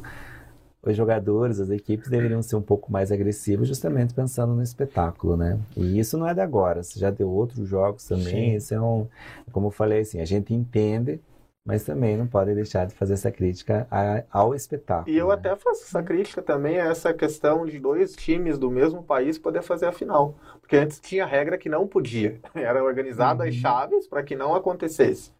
os 0.85 0.95
jogadores, 0.97 1.59
as 1.59 1.69
equipes 1.69 2.09
deveriam 2.09 2.41
ser 2.41 2.55
um 2.57 2.61
pouco 2.61 2.91
mais 2.91 3.11
agressivos, 3.11 3.67
justamente 3.67 4.13
pensando 4.13 4.53
no 4.53 4.61
espetáculo, 4.61 5.37
né? 5.37 5.59
E 5.77 5.97
isso 5.99 6.17
não 6.17 6.27
é 6.27 6.33
de 6.33 6.41
agora, 6.41 6.83
você 6.83 6.99
já 6.99 7.09
deu 7.09 7.29
outros 7.29 7.67
jogos 7.67 8.05
também, 8.05 8.55
isso 8.55 8.73
é 8.73 8.81
um, 8.81 9.07
como 9.51 9.67
eu 9.67 9.71
falei 9.71 10.01
assim, 10.01 10.19
a 10.19 10.25
gente 10.25 10.53
entende, 10.53 11.21
mas 11.65 11.85
também 11.85 12.17
não 12.17 12.27
pode 12.27 12.53
deixar 12.53 12.85
de 12.85 12.93
fazer 12.93 13.13
essa 13.13 13.31
crítica 13.31 13.87
ao 14.29 14.53
espetáculo. 14.53 15.15
E 15.15 15.17
eu 15.17 15.29
né? 15.29 15.35
até 15.35 15.55
faço 15.55 15.83
essa 15.83 16.03
crítica 16.03 16.41
também 16.41 16.77
a 16.77 16.87
essa 16.87 17.13
questão 17.13 17.65
de 17.65 17.79
dois 17.79 18.13
times 18.17 18.57
do 18.59 18.69
mesmo 18.69 19.01
país 19.01 19.37
poder 19.37 19.61
fazer 19.61 19.85
a 19.85 19.93
final. 19.93 20.35
Porque 20.59 20.75
antes 20.75 20.99
tinha 20.99 21.25
regra 21.25 21.57
que 21.57 21.69
não 21.69 21.87
podia. 21.87 22.37
Era 22.53 22.83
organizada 22.83 23.45
as 23.45 23.55
Uhum. 23.55 23.61
chaves 23.61 24.05
para 24.07 24.21
que 24.23 24.35
não 24.35 24.53
acontecesse. 24.53 25.31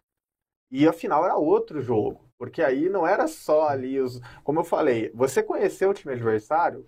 E 0.74 0.88
a 0.88 0.92
final 0.92 1.24
era 1.24 1.36
outro 1.36 1.80
jogo. 1.80 2.20
Porque 2.36 2.62
aí 2.62 2.88
não 2.88 3.06
era 3.06 3.28
só 3.28 3.68
ali 3.68 4.00
os. 4.00 4.20
Como 4.42 4.58
eu 4.60 4.64
falei, 4.64 5.10
você 5.14 5.42
conhecer 5.42 5.86
o 5.86 5.94
time 5.94 6.12
adversário, 6.14 6.84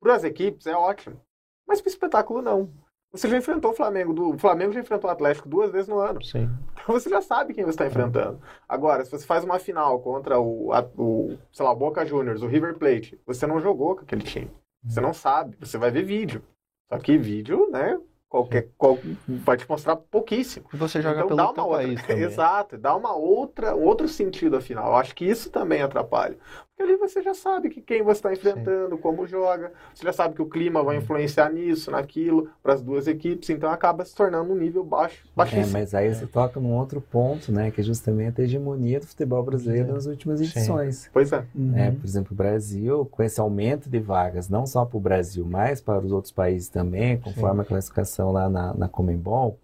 para 0.00 0.14
as 0.14 0.24
equipes 0.24 0.66
é 0.66 0.74
ótimo. 0.74 1.20
Mas 1.66 1.80
para 1.80 1.88
o 1.88 1.92
espetáculo 1.92 2.40
não. 2.42 2.70
Você 3.12 3.28
já 3.28 3.36
enfrentou 3.36 3.70
o 3.70 3.74
Flamengo, 3.74 4.12
do, 4.12 4.30
o 4.34 4.38
Flamengo 4.38 4.72
já 4.72 4.80
enfrentou 4.80 5.08
o 5.08 5.12
Atlético 5.12 5.48
duas 5.48 5.70
vezes 5.70 5.88
no 5.88 5.98
ano. 5.98 6.22
Sim. 6.24 6.50
Então 6.72 6.94
você 6.98 7.08
já 7.08 7.20
sabe 7.20 7.54
quem 7.54 7.64
você 7.64 7.70
está 7.70 7.86
enfrentando. 7.86 8.40
Agora, 8.68 9.04
se 9.04 9.10
você 9.10 9.26
faz 9.26 9.44
uma 9.44 9.58
final 9.58 10.00
contra 10.00 10.38
o, 10.40 10.72
a- 10.72 10.88
o 10.98 11.36
sei 11.52 11.64
lá, 11.64 11.72
o 11.72 11.76
Boca 11.76 12.04
Juniors, 12.04 12.42
o 12.42 12.46
River 12.46 12.76
Plate, 12.78 13.18
você 13.26 13.46
não 13.46 13.60
jogou 13.60 13.94
com 13.96 14.02
aquele 14.02 14.22
time. 14.22 14.50
Você 14.84 15.00
não 15.00 15.12
sabe, 15.12 15.56
você 15.58 15.76
vai 15.78 15.90
ver 15.90 16.02
vídeo. 16.02 16.42
Só 16.88 16.98
que 16.98 17.16
vídeo, 17.18 17.68
né? 17.70 17.98
Qualquer, 18.28 18.70
qual, 18.76 18.98
vai 19.26 19.56
te 19.56 19.68
mostrar 19.68 19.96
pouquíssimo. 19.96 20.66
Você 20.72 21.00
joga 21.00 21.22
então 21.22 21.26
pelo 21.26 21.36
dá 21.36 21.50
uma 21.50 21.64
outra, 21.64 21.66
país 21.66 22.02
também. 22.04 22.24
exato, 22.24 22.76
dá 22.76 22.94
uma 22.96 23.14
outra, 23.14 23.74
um 23.76 23.84
outro 23.84 24.08
sentido 24.08 24.56
afinal. 24.56 24.88
Eu 24.88 24.96
acho 24.96 25.14
que 25.14 25.24
isso 25.24 25.50
também 25.50 25.82
atrapalha. 25.82 26.36
Porque 26.76 26.82
ali 26.92 26.98
você 26.98 27.22
já 27.22 27.32
sabe 27.32 27.70
que 27.70 27.80
quem 27.80 28.02
você 28.02 28.18
está 28.18 28.32
enfrentando, 28.34 28.98
como 28.98 29.26
joga, 29.26 29.72
você 29.94 30.04
já 30.04 30.12
sabe 30.12 30.34
que 30.34 30.42
o 30.42 30.46
clima 30.46 30.82
vai 30.82 30.98
influenciar 30.98 31.50
nisso, 31.50 31.90
naquilo, 31.90 32.50
para 32.62 32.74
as 32.74 32.82
duas 32.82 33.06
equipes, 33.06 33.48
então 33.48 33.70
acaba 33.70 34.04
se 34.04 34.14
tornando 34.14 34.52
um 34.52 34.56
nível 34.56 34.84
baixo, 34.84 35.24
É, 35.24 35.28
baixíssimo. 35.34 35.72
mas 35.72 35.94
aí 35.94 36.14
você 36.14 36.26
toca 36.26 36.60
num 36.60 36.74
outro 36.74 37.00
ponto, 37.00 37.50
né? 37.50 37.70
Que 37.70 37.80
é 37.80 37.84
justamente 37.84 38.42
a 38.42 38.44
hegemonia 38.44 39.00
do 39.00 39.06
futebol 39.06 39.42
brasileiro 39.42 39.86
Sim. 39.88 39.94
nas 39.94 40.04
últimas 40.04 40.38
Sim. 40.38 40.44
edições. 40.44 41.08
Pois 41.14 41.32
é. 41.32 41.46
Uhum. 41.54 41.78
É, 41.78 41.90
por 41.92 42.04
exemplo, 42.04 42.32
o 42.34 42.36
Brasil, 42.36 43.06
com 43.10 43.22
esse 43.22 43.40
aumento 43.40 43.88
de 43.88 43.98
vagas, 43.98 44.50
não 44.50 44.66
só 44.66 44.84
para 44.84 44.98
o 44.98 45.00
Brasil, 45.00 45.46
mas 45.48 45.80
para 45.80 46.04
os 46.04 46.12
outros 46.12 46.32
países 46.32 46.68
também, 46.68 47.16
conforme 47.16 47.62
a 47.62 47.64
classificação 47.64 48.32
lá 48.32 48.50
na, 48.50 48.74
na 48.74 48.86
Comembol, 48.86 49.58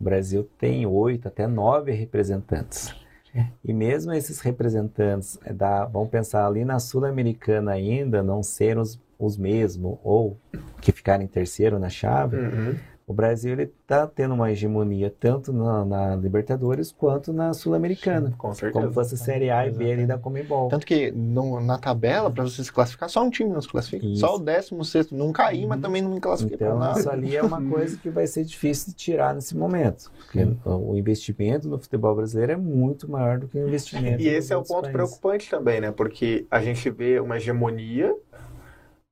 o 0.00 0.02
Brasil 0.04 0.48
tem 0.58 0.84
oito 0.84 1.28
até 1.28 1.46
nove 1.46 1.92
representantes. 1.92 2.92
E 3.64 3.72
mesmo 3.72 4.12
esses 4.12 4.40
representantes, 4.40 5.38
é 5.44 5.52
da, 5.52 5.88
pensar 6.10 6.46
ali 6.46 6.64
na 6.64 6.78
Sul-Americana 6.78 7.72
ainda, 7.72 8.22
não 8.22 8.42
ser 8.42 8.78
os, 8.78 8.98
os 9.18 9.36
mesmos, 9.36 9.98
ou 10.02 10.36
que 10.80 10.92
ficarem 10.92 11.26
em 11.26 11.28
terceiro 11.28 11.78
na 11.78 11.88
chave, 11.88 12.36
Uhum. 12.36 12.74
O 13.10 13.12
Brasil 13.12 13.58
está 13.60 14.06
tendo 14.06 14.34
uma 14.34 14.52
hegemonia 14.52 15.12
tanto 15.18 15.52
na, 15.52 15.84
na 15.84 16.14
Libertadores 16.14 16.92
quanto 16.92 17.32
na 17.32 17.52
Sul-Americana. 17.52 18.32
Com 18.38 18.54
certeza. 18.54 18.80
Como 18.84 18.94
fosse 18.94 19.14
a 19.14 19.18
Série 19.18 19.50
A 19.50 19.66
e 19.66 19.70
B 19.72 19.92
ali 19.92 20.06
da 20.06 20.16
Comembol. 20.16 20.68
Tanto 20.68 20.86
que 20.86 21.10
no- 21.10 21.60
na 21.60 21.76
tabela, 21.76 22.30
para 22.30 22.44
você 22.44 22.62
se 22.62 22.72
classificar, 22.72 23.08
só 23.10 23.24
um 23.24 23.28
time 23.28 23.50
não 23.50 23.60
se 23.60 23.68
classifica. 23.68 24.06
Isso. 24.06 24.20
Só 24.20 24.36
o 24.36 24.38
16 24.38 25.10
não 25.10 25.32
mas 25.66 25.76
Uhum. 25.78 25.82
também 25.82 26.02
não 26.02 26.12
me 26.12 26.20
classifica 26.20 26.54
Então, 26.54 26.76
pra 26.78 26.86
nada. 26.86 27.00
isso 27.00 27.10
ali 27.10 27.34
é 27.36 27.42
uma 27.42 27.60
coisa 27.68 27.96
que 27.96 28.08
vai 28.10 28.28
ser 28.28 28.44
difícil 28.44 28.90
de 28.90 28.94
tirar 28.96 29.34
nesse 29.34 29.56
momento. 29.56 30.10
Porque 30.16 30.44
Sim. 30.44 30.56
o 30.64 30.96
investimento 30.96 31.66
no 31.68 31.80
futebol 31.80 32.14
brasileiro 32.14 32.52
é 32.52 32.56
muito 32.56 33.10
maior 33.10 33.40
do 33.40 33.48
que 33.48 33.58
o 33.58 33.66
investimento 33.66 34.22
E 34.22 34.28
esse 34.28 34.52
é 34.52 34.56
o 34.56 34.62
ponto 34.62 34.82
países. 34.82 34.92
preocupante 34.92 35.50
também, 35.50 35.80
né? 35.80 35.90
Porque 35.90 36.46
a 36.48 36.60
gente 36.60 36.88
vê 36.90 37.18
uma 37.18 37.38
hegemonia 37.38 38.14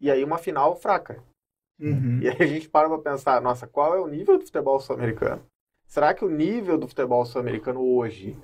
e 0.01 0.09
aí 0.09 0.23
uma 0.23 0.39
final 0.39 0.77
fraca. 0.77 1.19
Uhum. 1.81 2.21
E 2.23 2.29
aí 2.29 2.37
a 2.41 2.47
gente 2.47 2.69
para 2.69 2.89
pra 2.89 2.99
pensar, 2.99 3.41
nossa, 3.41 3.67
qual 3.67 3.95
é 3.95 4.01
o 4.01 4.09
nível 4.09 4.39
do 4.39 4.45
futebol 4.45 4.81
sul-americano? 4.81 5.43
Será 5.87 6.13
que 6.13 6.25
o 6.25 6.31
nível 6.31 6.77
do 6.77 6.89
futebol 6.89 7.25
sul-americano 7.25 7.81
hoje 7.81 8.37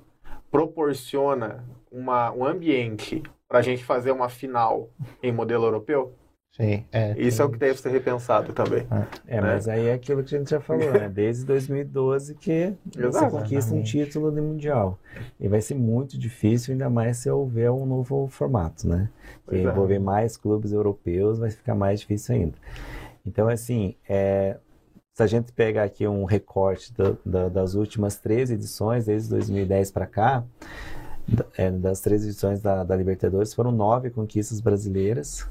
proporciona 0.50 1.64
uma, 1.90 2.32
um 2.32 2.44
ambiente 2.44 3.22
para 3.48 3.58
a 3.58 3.62
gente 3.62 3.84
fazer 3.84 4.12
uma 4.12 4.28
final 4.28 4.88
em 5.22 5.32
modelo 5.32 5.64
europeu? 5.64 6.14
Sim, 6.56 6.84
é. 6.92 7.20
Isso 7.20 7.42
é 7.42 7.44
o 7.44 7.50
que 7.50 7.58
deve 7.58 7.76
ser 7.80 7.88
repensado 7.88 8.52
também. 8.52 8.86
É, 9.26 9.34
né? 9.34 9.40
mas 9.40 9.66
aí 9.66 9.88
é 9.88 9.94
aquilo 9.94 10.22
que 10.22 10.36
a 10.36 10.38
gente 10.38 10.50
já 10.50 10.60
falou, 10.60 10.92
né? 10.92 11.08
Desde 11.12 11.44
2012 11.44 12.36
que 12.36 12.72
você 12.94 13.28
conquista 13.28 13.74
um 13.74 13.82
título 13.82 14.30
de 14.30 14.40
mundial. 14.40 14.96
E 15.40 15.48
vai 15.48 15.60
ser 15.60 15.74
muito 15.74 16.16
difícil, 16.16 16.70
ainda 16.70 16.88
mais 16.88 17.16
se 17.16 17.28
houver 17.28 17.72
um 17.72 17.84
novo 17.84 18.28
formato, 18.28 18.86
né? 18.86 19.10
Que 19.24 19.40
Pois 19.46 19.60
é. 19.60 19.68
envolver 19.68 19.98
mais 19.98 20.36
clubes 20.36 20.70
europeus 20.70 21.40
vai 21.40 21.50
ficar 21.50 21.74
mais 21.74 21.98
difícil 21.98 22.36
ainda. 22.36 22.54
Então, 23.26 23.48
assim, 23.48 23.94
é, 24.08 24.58
se 25.14 25.22
a 25.22 25.26
gente 25.26 25.52
pegar 25.52 25.84
aqui 25.84 26.06
um 26.06 26.24
recorte 26.24 26.92
da- 26.92 27.16
da- 27.24 27.48
das 27.48 27.74
últimas 27.74 28.16
três 28.16 28.50
edições, 28.50 29.06
desde 29.06 29.30
2010 29.30 29.90
para 29.90 30.06
cá, 30.06 30.44
é, 31.56 31.70
das 31.70 32.00
três 32.00 32.24
edições 32.24 32.60
da, 32.60 32.84
da 32.84 32.94
Libertadores, 32.96 33.54
foram 33.54 33.72
nove 33.72 34.10
conquistas 34.10 34.60
brasileiras, 34.60 35.48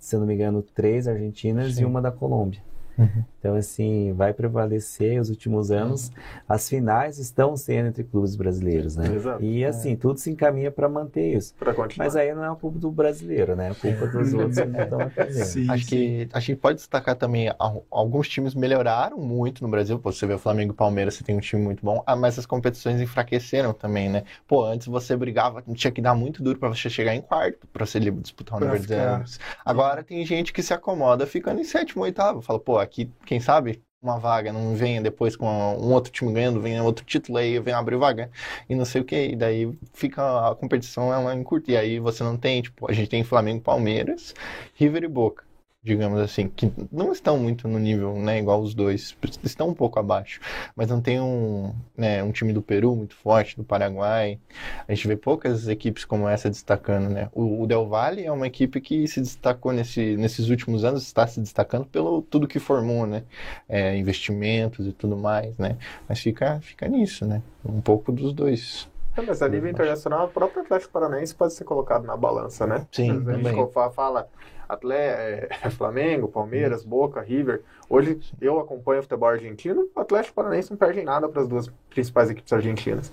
se 0.00 0.16
eu 0.16 0.20
não 0.20 0.26
me 0.26 0.34
engano, 0.34 0.62
três 0.62 1.06
argentinas 1.06 1.74
Sim. 1.74 1.82
e 1.82 1.84
uma 1.84 2.00
da 2.02 2.10
Colômbia. 2.10 2.60
Uhum. 2.98 3.24
Então, 3.38 3.54
assim, 3.54 4.12
vai 4.14 4.32
prevalecer 4.34 5.20
os 5.20 5.30
últimos 5.30 5.70
anos. 5.70 6.10
As 6.48 6.68
finais 6.68 7.18
estão 7.18 7.56
sendo 7.56 7.88
entre 7.88 8.02
clubes 8.02 8.34
brasileiros, 8.34 8.96
né? 8.96 9.14
Exato. 9.14 9.42
E, 9.44 9.64
assim, 9.64 9.94
tudo 9.94 10.18
se 10.18 10.28
encaminha 10.30 10.70
para 10.72 10.88
manter 10.88 11.36
isso. 11.36 11.54
Para 11.54 11.72
continuar. 11.72 12.06
Mas 12.06 12.16
aí 12.16 12.34
não 12.34 12.44
é 12.44 12.48
a 12.48 12.54
culpa 12.56 12.78
do 12.78 12.90
brasileiro, 12.90 13.54
né? 13.54 13.68
É 13.68 13.70
a 13.70 13.74
culpa 13.74 14.06
dos 14.08 14.34
outros 14.34 14.58
que 14.58 14.66
não 14.66 14.82
estão. 14.82 15.12
Sim, 15.30 15.70
Acho 15.70 15.84
sim. 15.84 15.88
que 15.88 16.28
a 16.32 16.40
gente 16.40 16.56
pode 16.56 16.76
destacar 16.78 17.14
também 17.14 17.52
al- 17.58 17.86
alguns 17.90 18.28
times 18.28 18.54
melhoraram 18.54 19.18
muito 19.18 19.62
no 19.62 19.68
Brasil. 19.68 19.98
Pô, 19.98 20.10
você 20.10 20.26
vê 20.26 20.34
o 20.34 20.38
Flamengo 20.38 20.72
e 20.72 20.74
o 20.74 20.76
Palmeiras, 20.76 21.14
você 21.14 21.22
tem 21.22 21.36
um 21.36 21.40
time 21.40 21.62
muito 21.62 21.84
bom, 21.84 22.02
ah, 22.04 22.16
mas 22.16 22.38
as 22.38 22.46
competições 22.46 23.00
enfraqueceram 23.00 23.72
também, 23.72 24.08
né? 24.08 24.24
Pô, 24.46 24.64
antes 24.64 24.88
você 24.88 25.16
brigava, 25.16 25.62
tinha 25.74 25.92
que 25.92 26.00
dar 26.02 26.14
muito 26.14 26.42
duro 26.42 26.58
pra 26.58 26.68
você 26.68 26.90
chegar 26.90 27.14
em 27.14 27.20
quarto, 27.20 27.66
pra 27.72 27.86
você 27.86 28.00
disputar 28.00 28.56
o 28.56 28.60
Pra 28.60 28.72
Libertadores. 28.74 29.38
Agora 29.64 30.02
tem 30.02 30.24
gente 30.26 30.52
que 30.52 30.62
se 30.62 30.74
acomoda 30.74 31.26
ficando 31.26 31.60
em 31.60 31.64
sétimo, 31.64 32.02
oitavo. 32.02 32.40
Fala, 32.42 32.58
pô, 32.58 32.78
aqui, 32.88 33.10
quem 33.26 33.38
sabe 33.40 33.82
uma 34.00 34.18
vaga, 34.18 34.52
não 34.52 34.74
venha 34.76 35.00
depois 35.02 35.36
com 35.36 35.46
um 35.46 35.92
outro 35.92 36.12
time 36.12 36.32
ganhando, 36.32 36.60
venha 36.60 36.82
outro 36.84 37.04
título 37.04 37.38
aí, 37.38 37.58
vem 37.58 37.74
abrir 37.74 37.96
vaga 37.96 38.30
e 38.68 38.74
não 38.74 38.84
sei 38.84 39.00
o 39.00 39.04
que, 39.04 39.30
e 39.30 39.36
daí 39.36 39.72
fica 39.92 40.50
a 40.50 40.54
competição 40.54 41.12
ela 41.12 41.34
encurta, 41.34 41.72
e 41.72 41.76
aí 41.76 41.98
você 41.98 42.22
não 42.22 42.36
tem, 42.36 42.62
tipo, 42.62 42.88
a 42.90 42.94
gente 42.94 43.08
tem 43.08 43.24
Flamengo, 43.24 43.60
Palmeiras, 43.60 44.34
River 44.74 45.04
e 45.04 45.08
Boca, 45.08 45.44
digamos 45.82 46.20
assim, 46.20 46.48
que 46.48 46.70
não 46.90 47.12
estão 47.12 47.38
muito 47.38 47.68
no 47.68 47.78
nível, 47.78 48.14
né, 48.16 48.38
igual 48.38 48.60
os 48.60 48.74
dois, 48.74 49.16
estão 49.44 49.68
um 49.68 49.74
pouco 49.74 49.98
abaixo, 49.98 50.40
mas 50.74 50.88
não 50.88 51.00
tem 51.00 51.20
um, 51.20 51.72
né, 51.96 52.22
um 52.22 52.32
time 52.32 52.52
do 52.52 52.60
Peru 52.60 52.94
muito 52.96 53.14
forte, 53.14 53.56
do 53.56 53.62
Paraguai, 53.64 54.38
a 54.86 54.92
gente 54.94 55.06
vê 55.06 55.16
poucas 55.16 55.68
equipes 55.68 56.04
como 56.04 56.28
essa 56.28 56.50
destacando, 56.50 57.08
né, 57.08 57.30
o, 57.32 57.62
o 57.62 57.66
Del 57.66 57.88
Valle 57.88 58.24
é 58.24 58.32
uma 58.32 58.46
equipe 58.46 58.80
que 58.80 59.06
se 59.06 59.20
destacou 59.20 59.72
nesse, 59.72 60.16
nesses 60.16 60.48
últimos 60.48 60.84
anos, 60.84 61.04
está 61.04 61.26
se 61.26 61.40
destacando 61.40 61.86
pelo 61.86 62.22
tudo 62.22 62.48
que 62.48 62.58
formou, 62.58 63.06
né, 63.06 63.22
é, 63.68 63.96
investimentos 63.96 64.84
e 64.86 64.92
tudo 64.92 65.16
mais, 65.16 65.56
né, 65.58 65.76
mas 66.08 66.18
fica, 66.18 66.60
fica 66.60 66.88
nisso, 66.88 67.24
né, 67.24 67.40
um 67.64 67.80
pouco 67.80 68.10
dos 68.10 68.32
dois. 68.32 68.88
É, 69.16 69.22
mas 69.22 69.40
a 69.42 69.48
nível 69.48 69.70
internacional, 69.70 70.26
o 70.26 70.28
próprio 70.28 70.62
Atlético 70.62 70.92
Paranaense 70.92 71.34
pode 71.34 71.52
ser 71.52 71.64
colocado 71.64 72.04
na 72.04 72.16
balança, 72.16 72.68
né? 72.68 72.86
Sim, 72.92 73.10
a 73.10 73.14
gente 73.14 73.24
também. 73.24 73.68
fa- 73.70 73.90
fala 73.90 74.28
Atle 74.68 74.92
é, 74.92 75.48
Flamengo, 75.70 76.28
Palmeiras, 76.28 76.84
Boca, 76.84 77.20
River. 77.20 77.62
Hoje 77.88 78.20
eu 78.40 78.58
acompanho 78.60 79.00
o 79.00 79.02
futebol 79.02 79.28
argentino, 79.28 79.88
o 79.94 80.00
Atlético 80.00 80.34
Paranaense 80.34 80.70
não 80.70 80.76
perde 80.76 81.02
nada 81.02 81.28
para 81.28 81.42
as 81.42 81.48
duas 81.48 81.68
principais 81.88 82.30
equipes 82.30 82.52
argentinas. 82.52 83.12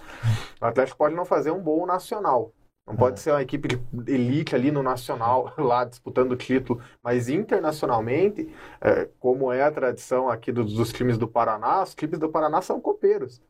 O 0.62 0.66
Atlético 0.66 0.98
pode 0.98 1.16
não 1.16 1.26
fazer 1.26 1.52
um 1.52 1.62
bom 1.62 1.86
nacional. 1.86 2.52
Não 2.88 2.96
pode 2.96 3.20
ser 3.20 3.32
uma 3.32 3.42
equipe 3.42 3.68
de 3.68 4.14
elite 4.14 4.54
ali 4.54 4.70
no 4.70 4.84
nacional, 4.84 5.52
lá 5.58 5.84
disputando 5.86 6.34
o 6.34 6.36
título, 6.36 6.82
mas 7.02 7.28
internacionalmente, 7.30 8.48
é, 8.80 9.10
como 9.20 9.52
é 9.52 9.64
a 9.64 9.72
tradição 9.72 10.30
aqui 10.30 10.52
dos, 10.52 10.74
dos 10.74 10.94
times 10.94 11.18
do 11.18 11.28
Paraná, 11.28 11.82
os 11.82 11.96
times 11.96 12.20
do 12.20 12.30
Paraná 12.30 12.62
são 12.62 12.80
copeiros. 12.80 13.42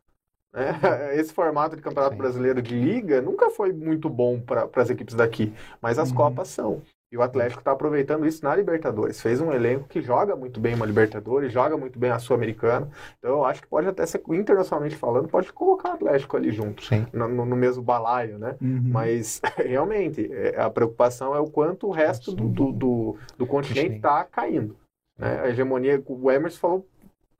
né? 0.53 0.79
Esse 1.19 1.33
formato 1.33 1.75
de 1.75 1.81
campeonato 1.81 2.13
Sim. 2.15 2.21
brasileiro 2.21 2.61
de 2.61 2.73
liga 2.79 3.21
nunca 3.21 3.49
foi 3.49 3.73
muito 3.73 4.09
bom 4.09 4.39
para 4.39 4.69
as 4.75 4.89
equipes 4.89 5.15
daqui, 5.15 5.53
mas 5.81 5.99
as 5.99 6.11
Uhum. 6.11 6.15
Copas 6.15 6.47
são. 6.47 6.81
E 7.15 7.17
o 7.17 7.21
Atlético 7.21 7.61
está 7.61 7.71
aproveitando 7.71 8.25
isso 8.27 8.43
na 8.43 8.53
Libertadores. 8.53 9.21
Fez 9.21 9.39
um 9.39 9.49
elenco 9.53 9.87
que 9.87 10.01
joga 10.01 10.35
muito 10.35 10.59
bem 10.59 10.75
uma 10.75 10.85
Libertadores, 10.85 11.49
joga 11.49 11.77
muito 11.77 11.97
bem 11.97 12.11
a 12.11 12.19
Sul-Americana. 12.19 12.89
Então 13.17 13.31
eu 13.31 13.45
acho 13.45 13.61
que 13.61 13.67
pode 13.69 13.87
até 13.87 14.05
ser, 14.05 14.21
internacionalmente 14.31 14.97
falando, 14.97 15.29
pode 15.29 15.53
colocar 15.53 15.91
o 15.91 15.93
Atlético 15.93 16.35
ali 16.35 16.51
junto, 16.51 16.83
no, 17.13 17.45
no- 17.45 17.55
mesmo 17.55 17.81
balaio, 17.81 18.37
né? 18.37 18.57
Uhum. 18.61 18.81
Mas 18.91 19.39
realmente 19.55 20.29
é, 20.29 20.59
a 20.59 20.69
preocupação 20.69 21.33
é 21.33 21.39
o 21.39 21.47
quanto 21.47 21.87
o 21.87 21.91
resto 21.91 22.33
do, 22.33 22.49
do, 22.49 22.71
do, 22.73 23.17
do 23.37 23.47
continente 23.47 23.79
Continente. 23.79 23.95
está 23.95 24.25
caindo. 24.25 24.75
Né? 25.17 25.39
A 25.43 25.49
hegemonia, 25.49 26.03
o 26.05 26.29
Emerson 26.29 26.59
falou 26.59 26.85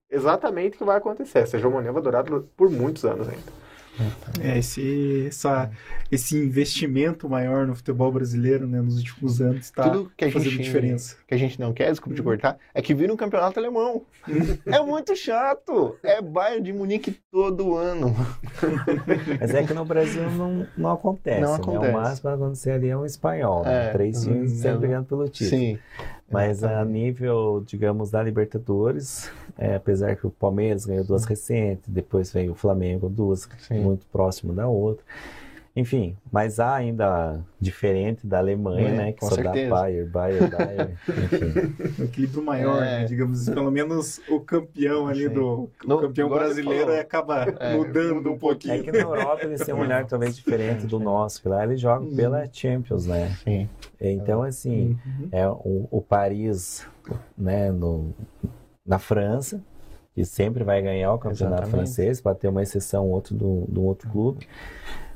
exatamente 0.09 0.75
o 0.75 0.77
que 0.77 0.85
vai 0.85 0.95
acontecer. 0.97 1.39
Essa 1.39 1.57
hegemonia 1.57 1.91
vai 1.91 2.01
durar 2.01 2.23
por 2.55 2.69
muitos 2.69 3.03
anos 3.03 3.27
ainda. 3.27 3.64
É, 4.41 4.57
esse, 4.59 5.25
essa, 5.27 5.71
esse 6.11 6.37
investimento 6.37 7.29
maior 7.29 7.65
no 7.67 7.75
futebol 7.75 8.11
brasileiro, 8.11 8.67
né, 8.67 8.81
nos 8.81 8.97
últimos 8.97 9.41
anos, 9.41 9.65
está 9.65 9.91
fazendo 10.31 10.51
gente 10.51 10.63
diferença. 10.63 11.17
Que 11.27 11.33
a 11.33 11.37
gente 11.37 11.59
não 11.59 11.73
quer, 11.73 11.89
desculpa 11.89 12.15
te 12.15 12.21
cortar, 12.21 12.57
é 12.73 12.81
que 12.81 12.93
vira 12.93 13.11
um 13.11 13.17
campeonato 13.17 13.59
alemão. 13.59 14.03
é 14.65 14.79
muito 14.81 15.15
chato. 15.15 15.97
É 16.03 16.21
Bayern 16.21 16.61
de 16.63 16.71
Munique 16.73 17.17
todo 17.31 17.75
ano. 17.75 18.15
Mas 19.39 19.53
é 19.53 19.63
que 19.63 19.73
no 19.73 19.85
Brasil 19.85 20.29
não, 20.31 20.67
não 20.77 20.91
acontece, 20.91 21.41
Não 21.41 21.53
né? 21.53 21.55
acontece. 21.57 21.89
O 21.89 21.93
máximo 21.93 22.15
que 22.17 22.23
vai 22.23 22.33
acontecer 22.35 22.71
ali 22.71 22.89
é 22.89 22.97
um 22.97 23.05
espanhol, 23.05 23.63
né? 23.63 23.89
É. 23.89 23.91
Três 23.91 24.21
times 24.23 24.51
Uhum. 24.51 24.57
sempre 24.57 24.77
brigando 24.79 25.05
pelo 25.05 25.27
título. 25.27 25.49
Sim. 25.49 25.79
Mas 26.29 26.63
a 26.63 26.83
nível, 26.83 27.63
digamos, 27.65 28.09
da 28.11 28.21
Libertadores, 28.21 29.29
é, 29.57 29.75
apesar 29.75 30.15
que 30.15 30.25
o 30.25 30.31
Palmeiras 30.31 30.85
ganhou 30.85 31.03
duas 31.03 31.23
recentes, 31.25 31.87
depois 31.87 32.31
veio 32.31 32.51
o 32.53 32.55
Flamengo 32.55 33.09
duas, 33.09 33.47
Sim. 33.59 33.79
muito 33.79 34.05
próximo 34.07 34.51
da 34.53 34.67
outra. 34.67 35.03
Enfim, 35.75 36.15
mas 36.31 36.57
há 36.57 36.73
ainda 36.73 37.43
diferente 37.59 38.25
da 38.25 38.37
Alemanha, 38.37 38.87
É, 38.87 38.91
né? 38.93 39.11
Que 39.11 39.19
com 39.19 39.27
só 39.27 39.35
certeza. 39.35 39.69
dá 39.69 39.75
Bayern, 39.75 40.09
Bayern, 40.09 40.49
Bayern. 40.49 40.93
Enfim. 41.09 42.01
Um 42.01 42.05
equilíbrio 42.05 42.43
maior, 42.43 42.77
É. 42.81 42.99
né, 43.01 43.05
digamos, 43.05 43.49
pelo 43.49 43.69
menos 43.69 44.21
o 44.29 44.39
campeão 44.39 45.07
ali 45.07 45.27
Sim. 45.27 45.33
do 45.33 45.45
o 45.45 45.69
No- 45.85 45.99
campeão 45.99 46.29
brasileiro 46.29 46.85
falou. 46.85 47.01
acaba 47.01 47.43
É, 47.59 47.75
mudando 47.75 48.15
muda 48.15 48.29
um 48.31 48.37
pouquinho. 48.37 48.73
É 48.73 48.79
que 48.83 48.89
na 48.91 48.99
Europa 48.99 49.43
eles 49.43 49.65
têm 49.65 49.75
um 49.75 49.79
olhar 49.79 50.05
talvez 50.07 50.35
diferente 50.37 50.85
do 50.87 50.97
nosso, 50.97 51.41
que 51.41 51.49
lá 51.49 51.61
eles 51.65 51.81
jogam 51.81 52.07
Uhum. 52.07 52.15
pela 52.15 52.47
Champions, 52.49 53.05
né? 53.05 53.35
Sim. 53.43 53.69
Então, 53.99 54.43
assim, 54.43 54.97
Uhum. 55.05 55.27
é 55.33 55.45
o, 55.49 55.87
o 55.91 56.01
Paris, 56.01 56.87
né, 57.37 57.69
no, 57.69 58.13
na 58.85 58.97
França, 58.97 59.61
que 60.13 60.23
sempre 60.23 60.63
vai 60.63 60.81
ganhar 60.81 61.11
o 61.11 61.17
campeonato 61.17 61.63
Exatamente. 61.63 61.71
francês, 61.71 62.21
pode 62.21 62.39
ter 62.39 62.47
uma 62.47 62.63
exceção 62.63 63.09
outro 63.09 63.35
do, 63.35 63.65
do 63.67 63.83
outro 63.83 64.09
clube. 64.09 64.47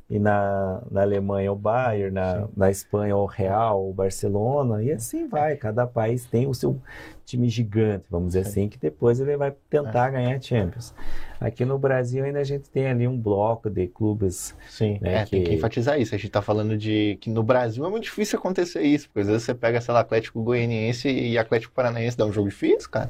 E 0.09 0.17
na, 0.17 0.81
na 0.89 1.01
Alemanha 1.01 1.51
o 1.51 1.55
Bayern, 1.55 2.11
na, 2.11 2.47
na 2.57 2.71
Espanha 2.71 3.15
o 3.15 3.25
Real, 3.25 3.89
o 3.89 3.93
Barcelona, 3.93 4.81
e 4.83 4.91
assim 4.91 5.27
vai. 5.27 5.55
Cada 5.55 5.85
país 5.85 6.25
tem 6.25 6.47
o 6.47 6.53
seu 6.53 6.81
time 7.29 7.47
gigante, 7.49 8.05
vamos 8.09 8.29
dizer 8.29 8.41
assim, 8.41 8.67
que 8.67 8.77
depois 8.77 9.19
ele 9.19 9.37
vai 9.37 9.53
tentar 9.69 10.09
ganhar 10.09 10.35
a 10.35 10.41
Champions. 10.41 10.93
Aqui 11.39 11.63
no 11.63 11.77
Brasil 11.79 12.25
ainda 12.25 12.39
a 12.39 12.43
gente 12.43 12.69
tem 12.69 12.87
ali 12.87 13.07
um 13.07 13.17
bloco 13.17 13.69
de 13.69 13.87
clubes 13.87 14.53
Sim. 14.69 14.97
né, 14.99 15.13
É, 15.21 15.25
tem 15.25 15.41
que 15.43 15.49
que- 15.49 15.55
enfatizar 15.55 15.97
isso. 15.99 16.13
A 16.13 16.17
gente 16.17 16.29
tá 16.31 16.41
falando 16.41 16.75
de 16.77 17.17
que 17.21 17.29
no 17.29 17.41
Brasil 17.41 17.85
é 17.85 17.89
muito 17.89 18.03
difícil 18.03 18.37
acontecer 18.37 18.81
isso, 18.81 19.07
porque 19.07 19.21
às 19.21 19.27
vezes 19.27 19.43
você 19.43 19.53
pega, 19.53 19.79
sei 19.79 19.93
lá, 19.93 20.01
Atlético 20.01 20.43
Goianiense 20.43 21.07
e 21.07 21.37
Atlético 21.37 21.73
Paranaense 21.73 22.17
dá 22.17 22.25
um 22.25 22.33
jogo 22.33 22.49
difícil, 22.49 22.89
cara. 22.89 23.09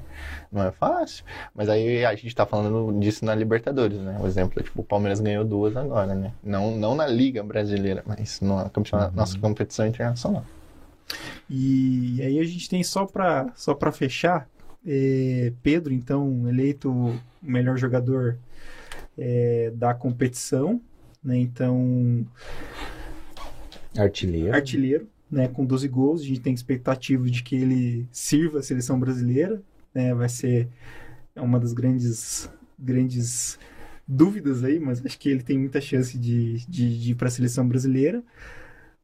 Não 0.51 0.63
é 0.63 0.71
fácil. 0.71 1.23
Mas 1.55 1.69
aí 1.69 2.05
a 2.05 2.13
gente 2.13 2.35
tá 2.35 2.45
falando 2.45 2.99
disso 2.99 3.25
na 3.25 3.33
Libertadores, 3.33 3.97
né? 3.97 4.19
O 4.21 4.27
exemplo 4.27 4.59
é 4.59 4.63
tipo, 4.63 4.81
o 4.81 4.83
Palmeiras 4.83 5.19
ganhou 5.19 5.43
duas 5.43 5.75
agora, 5.75 6.13
né? 6.13 6.31
Não, 6.43 6.69
não 6.77 6.93
na 6.93 7.07
Liga 7.07 7.41
Brasileira, 7.41 8.03
mas 8.05 8.39
na 8.41 8.65
Uhum. 8.65 9.11
nossa 9.15 9.39
competição 9.39 9.87
internacional. 9.87 10.43
E 11.49 12.21
aí 12.21 12.39
a 12.39 12.43
gente 12.43 12.69
tem 12.69 12.83
só 12.83 13.05
para 13.05 13.51
só 13.55 13.75
fechar, 13.91 14.47
é, 14.85 15.51
Pedro, 15.63 15.93
então, 15.93 16.47
eleito 16.47 16.91
o 16.91 17.19
melhor 17.41 17.77
jogador 17.77 18.37
é, 19.17 19.71
da 19.75 19.93
competição, 19.93 20.79
né? 21.23 21.37
Então, 21.37 22.25
artilheiros. 23.97 24.53
artilheiro, 24.53 25.07
né? 25.29 25.47
Com 25.47 25.65
12 25.65 25.87
gols, 25.87 26.21
a 26.21 26.25
gente 26.25 26.39
tem 26.39 26.53
expectativa 26.53 27.29
de 27.29 27.41
que 27.43 27.55
ele 27.55 28.07
sirva 28.11 28.59
a 28.59 28.63
seleção 28.63 28.99
brasileira, 28.99 29.61
né? 29.93 30.13
Vai 30.13 30.29
ser 30.29 30.67
uma 31.35 31.59
das 31.59 31.73
grandes 31.73 32.49
grandes 32.77 33.59
dúvidas 34.07 34.63
aí, 34.63 34.79
mas 34.79 35.05
acho 35.05 35.19
que 35.19 35.29
ele 35.29 35.43
tem 35.43 35.57
muita 35.59 35.81
chance 35.81 36.17
de, 36.17 36.65
de, 36.67 36.99
de 36.99 37.11
ir 37.11 37.15
para 37.15 37.27
a 37.27 37.31
seleção 37.31 37.67
brasileira. 37.67 38.23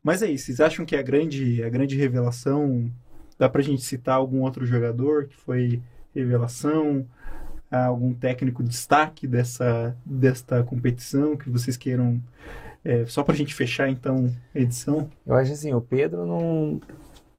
Mas 0.05 0.21
é 0.21 0.29
isso, 0.29 0.45
vocês 0.45 0.61
acham 0.61 0.85
que 0.85 0.95
a 0.95 1.01
grande, 1.01 1.63
a 1.63 1.69
grande 1.69 1.97
revelação 1.97 2.91
dá 3.39 3.49
pra 3.49 3.63
gente 3.63 3.81
citar 3.81 4.13
algum 4.13 4.41
outro 4.41 4.63
jogador 4.63 5.25
que 5.25 5.35
foi 5.35 5.81
revelação, 6.13 7.07
algum 7.71 8.13
técnico 8.13 8.61
de 8.61 8.69
destaque 8.69 9.25
dessa, 9.25 9.97
desta 10.05 10.63
competição 10.63 11.35
que 11.35 11.49
vocês 11.49 11.75
queiram 11.75 12.21
é, 12.83 13.07
só 13.07 13.23
para 13.23 13.33
a 13.33 13.35
gente 13.35 13.55
fechar 13.55 13.89
então 13.89 14.31
a 14.53 14.59
edição? 14.59 15.09
Eu 15.25 15.33
acho 15.33 15.53
assim, 15.53 15.73
o 15.73 15.81
Pedro 15.81 16.23
não 16.23 16.79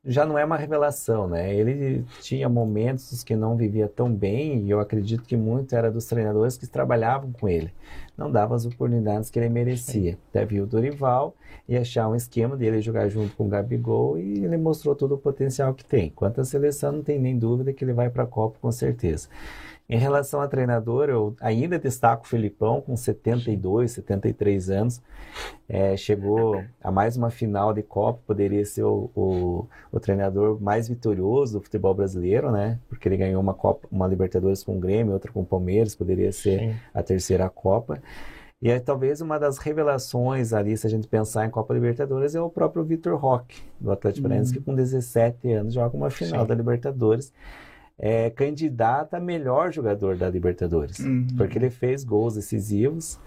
já 0.07 0.25
não 0.25 0.39
é 0.39 0.45
uma 0.45 0.57
revelação, 0.57 1.27
né? 1.27 1.53
Ele 1.53 2.05
tinha 2.21 2.49
momentos 2.49 3.25
que 3.25 3.35
não 3.35 3.57
vivia 3.57 3.89
tão 3.89 4.13
bem 4.13 4.65
e 4.65 4.71
eu 4.71 4.79
acredito 4.79 5.25
que 5.25 5.37
muito 5.37 5.75
era 5.75 5.91
dos 5.91 6.07
treinadores 6.07 6.57
que 6.57 6.67
trabalhavam 6.67 7.33
com 7.33 7.49
ele. 7.49 7.73
Não 8.17 8.31
dava 8.31 8.55
as 8.55 8.65
oportunidades 8.65 9.31
que 9.31 9.39
ele 9.39 9.49
merecia. 9.49 10.17
Até 10.31 10.45
viu 10.47 10.63
o 10.63 10.67
Dorival 10.67 11.35
e 11.69 11.77
achar 11.77 12.09
um 12.09 12.15
esquema 12.15 12.57
dele 12.57 12.81
jogar 12.81 13.09
junto 13.09 13.35
com 13.37 13.47
o 13.47 13.49
Gabigol 13.49 14.17
e 14.17 14.45
ele 14.45 14.57
mostrou 14.57 14.95
todo 14.95 15.17
o 15.17 15.19
potencial 15.19 15.75
que 15.75 15.85
tem. 15.85 16.11
Quanto 16.11 16.41
à 16.41 16.45
seleção, 16.45 16.93
não 16.93 17.03
tem 17.03 17.19
nem 17.19 17.37
dúvida 17.37 17.73
que 17.73 17.85
ele 17.85 17.93
vai 17.93 18.09
para 18.09 18.23
a 18.23 18.27
Copa 18.27 18.59
com 18.61 18.71
certeza. 18.71 19.29
Em 19.89 19.99
relação 19.99 20.41
a 20.41 20.49
treinador, 20.49 21.09
eu 21.09 21.37
ainda 21.41 21.79
destaco 21.79 22.25
o 22.25 22.29
Filipão, 22.29 22.81
com 22.81 22.97
72, 22.97 23.93
73 23.93 24.71
anos. 24.71 25.01
É, 25.69 25.97
chegou 25.97 26.61
a 26.83 26.91
mais 26.91 27.17
uma 27.17 27.31
final 27.31 27.73
de 27.73 27.83
Copa, 27.85 28.21
poderia 28.27 28.65
ser 28.65 28.83
o, 28.83 29.11
o, 29.15 29.69
o, 29.93 30.01
treinador 30.01 30.61
mais 30.61 30.89
vitorioso 30.89 31.59
do 31.59 31.63
futebol 31.63 31.95
brasileiro, 31.95 32.51
né? 32.51 32.81
Porque 32.89 33.09
ele 33.09 33.17
ganhou 33.17 33.41
uma, 33.41 33.55
Copa, 33.55 33.87
uma 33.91 34.09
Libertadores 34.09 34.65
com 34.65 34.77
o 34.77 34.81
Grêmio, 34.81 35.13
outra 35.13 35.31
com 35.31 35.43
o 35.43 35.47
Palmeiras, 35.47 35.95
poderia 35.95 36.33
ser 36.33 36.59
Sim. 36.59 36.75
a 36.93 37.03
terceira 37.03 37.49
Copa. 37.49 38.03
E 38.61 38.71
é, 38.71 38.81
talvez 38.81 39.21
uma 39.21 39.39
das 39.39 39.59
revelações 39.59 40.53
ali, 40.53 40.77
se 40.77 40.87
a 40.87 40.91
gente 40.91 41.07
pensar 41.07 41.47
em 41.47 41.51
Copa 41.51 41.75
Libertadores, 41.75 42.35
é 42.35 42.41
o 42.41 42.51
próprio 42.51 42.83
Vitor 42.83 43.17
Roque, 43.17 43.63
do 43.79 43.93
Atlético 43.93 44.23
Paranaense, 44.23 44.53
uhum. 44.53 44.59
que 44.59 44.65
com 44.65 44.75
17 44.75 45.53
anos 45.53 45.75
joga 45.75 45.97
uma 45.97 46.11
final 46.11 46.41
Sim. 46.41 46.47
da 46.47 46.55
Libertadores 46.55 47.33
é 47.99 48.31
candidato 48.31 49.15
a 49.15 49.21
melhor 49.21 49.73
jogador 49.73 50.17
da 50.17 50.29
Libertadores, 50.29 50.99
uhum. 50.99 51.27
porque 51.37 51.59
ele 51.59 51.71
fez 51.71 52.05
gols 52.05 52.35
decisivos 52.35 53.19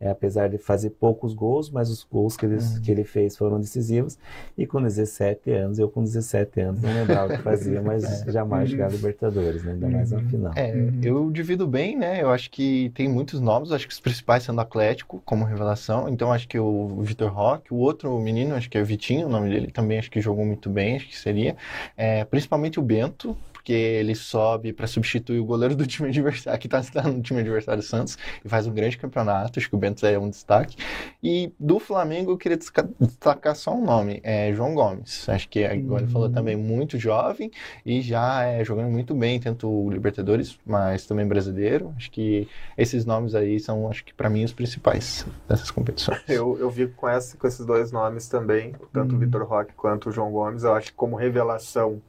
é, 0.00 0.10
apesar 0.10 0.48
de 0.48 0.58
fazer 0.58 0.90
poucos 0.90 1.32
gols, 1.32 1.70
mas 1.70 1.88
os 1.88 2.04
gols 2.04 2.36
que 2.36 2.44
ele, 2.44 2.56
uhum. 2.56 2.80
que 2.82 2.90
ele 2.90 3.04
fez 3.04 3.36
foram 3.36 3.58
decisivos. 3.58 4.18
E 4.58 4.66
com 4.66 4.82
17 4.82 5.50
anos, 5.50 5.78
eu 5.78 5.88
com 5.88 6.02
17 6.02 6.60
anos 6.60 6.82
não 6.82 6.92
lembrava 6.92 7.32
o 7.32 7.36
que 7.36 7.42
fazia, 7.42 7.80
mas 7.80 8.04
é. 8.26 8.30
jamais 8.30 8.68
jogar 8.68 8.90
Libertadores, 8.90 9.64
né? 9.64 9.72
ainda 9.72 9.88
mais 9.88 10.10
na 10.10 10.18
uhum. 10.18 10.28
final. 10.28 10.52
É, 10.56 10.72
uhum. 10.74 11.00
eu 11.02 11.30
divido 11.30 11.66
bem, 11.66 11.96
né? 11.96 12.20
Eu 12.20 12.30
acho 12.30 12.50
que 12.50 12.90
tem 12.94 13.08
muitos 13.08 13.40
nomes, 13.40 13.72
acho 13.72 13.86
que 13.86 13.94
os 13.94 14.00
principais 14.00 14.42
sendo 14.42 14.60
Atlético, 14.60 15.22
como 15.24 15.44
revelação. 15.44 16.08
Então 16.08 16.32
acho 16.32 16.48
que 16.48 16.58
o 16.58 17.00
Vitor 17.00 17.32
Roque, 17.32 17.72
o 17.72 17.76
outro 17.76 18.18
menino, 18.20 18.54
acho 18.54 18.68
que 18.68 18.76
é 18.76 18.82
Vitinho, 18.82 19.26
o 19.26 19.30
nome 19.30 19.48
dele 19.48 19.70
também, 19.70 19.98
acho 19.98 20.10
que 20.10 20.20
jogou 20.20 20.44
muito 20.44 20.68
bem, 20.68 20.96
acho 20.96 21.08
que 21.08 21.16
seria. 21.16 21.56
É, 21.96 22.24
principalmente 22.24 22.78
o 22.78 22.82
Bento, 22.82 23.34
porque 23.64 23.72
ele 23.72 24.14
sobe 24.14 24.74
para 24.74 24.86
substituir 24.86 25.40
o 25.40 25.44
goleiro 25.44 25.74
do 25.74 25.86
time 25.86 26.10
adversário, 26.10 26.60
que 26.60 26.66
está 26.66 27.02
no 27.04 27.22
time 27.22 27.40
adversário 27.40 27.82
Santos, 27.82 28.18
e 28.44 28.48
faz 28.48 28.66
um 28.66 28.74
grande 28.74 28.98
campeonato. 28.98 29.58
Acho 29.58 29.70
que 29.70 29.74
o 29.74 29.78
Bento 29.78 30.04
é 30.04 30.18
um 30.18 30.28
destaque. 30.28 30.76
E 31.22 31.50
do 31.58 31.78
Flamengo, 31.78 32.30
eu 32.30 32.36
queria 32.36 32.58
destacar 32.58 33.56
só 33.56 33.74
um 33.74 33.82
nome: 33.82 34.20
é 34.22 34.52
João 34.52 34.74
Gomes. 34.74 35.26
Acho 35.30 35.48
que, 35.48 35.64
igual 35.64 36.00
ele 36.00 36.08
falou, 36.08 36.28
também 36.28 36.56
muito 36.56 36.98
jovem 36.98 37.50
e 37.86 38.02
já 38.02 38.44
é 38.44 38.62
jogando 38.62 38.90
muito 38.90 39.14
bem, 39.14 39.40
tanto 39.40 39.66
o 39.66 39.90
Libertadores, 39.90 40.58
mas 40.66 41.06
também 41.06 41.26
brasileiro. 41.26 41.94
Acho 41.96 42.10
que 42.10 42.46
esses 42.76 43.06
nomes 43.06 43.34
aí 43.34 43.58
são, 43.58 43.88
acho 43.88 44.04
que 44.04 44.12
para 44.12 44.28
mim, 44.28 44.44
os 44.44 44.52
principais 44.52 45.26
dessas 45.48 45.70
competições. 45.70 46.20
Eu, 46.28 46.58
eu 46.58 46.68
vi 46.68 46.88
com, 46.88 47.08
essa, 47.08 47.36
com 47.36 47.46
esses 47.46 47.64
dois 47.64 47.92
nomes 47.92 48.28
também, 48.28 48.74
tanto 48.92 49.12
o 49.12 49.14
uhum. 49.14 49.20
Vitor 49.20 49.44
Roque 49.44 49.72
quanto 49.74 50.08
o 50.08 50.12
João 50.12 50.30
Gomes. 50.32 50.64
Eu 50.64 50.74
acho 50.74 50.88
que 50.88 50.94
como 50.94 51.16
revelação 51.16 52.02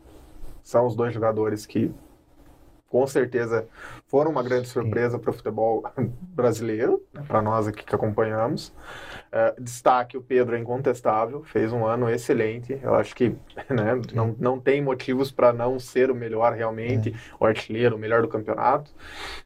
são 0.65 0.87
os 0.87 0.95
dois 0.95 1.13
jogadores 1.13 1.65
que 1.65 1.93
com 2.89 3.05
certeza 3.05 3.67
foram 4.07 4.31
uma 4.31 4.41
grande 4.41 4.67
surpresa 4.67 5.19
para 5.19 5.29
o 5.29 5.33
futebol 5.33 5.83
brasileiro, 6.33 7.03
né, 7.13 7.23
para 7.27 7.41
nós 7.41 7.67
aqui 7.67 7.83
que 7.83 7.93
acompanhamos. 7.93 8.69
Uh, 9.27 9.61
destaque: 9.61 10.17
o 10.17 10.21
Pedro 10.21 10.55
é 10.55 10.59
incontestável, 10.59 11.43
fez 11.43 11.71
um 11.71 11.85
ano 11.85 12.09
excelente. 12.09 12.79
Eu 12.81 12.95
acho 12.95 13.15
que 13.15 13.29
né, 13.69 14.01
não, 14.13 14.35
não 14.39 14.59
tem 14.59 14.81
motivos 14.81 15.31
para 15.31 15.53
não 15.53 15.77
ser 15.77 16.09
o 16.09 16.15
melhor 16.15 16.53
realmente, 16.53 17.09
é. 17.09 17.35
o 17.39 17.45
artilheiro, 17.45 17.95
o 17.95 17.99
melhor 17.99 18.23
do 18.23 18.27
campeonato. 18.27 18.91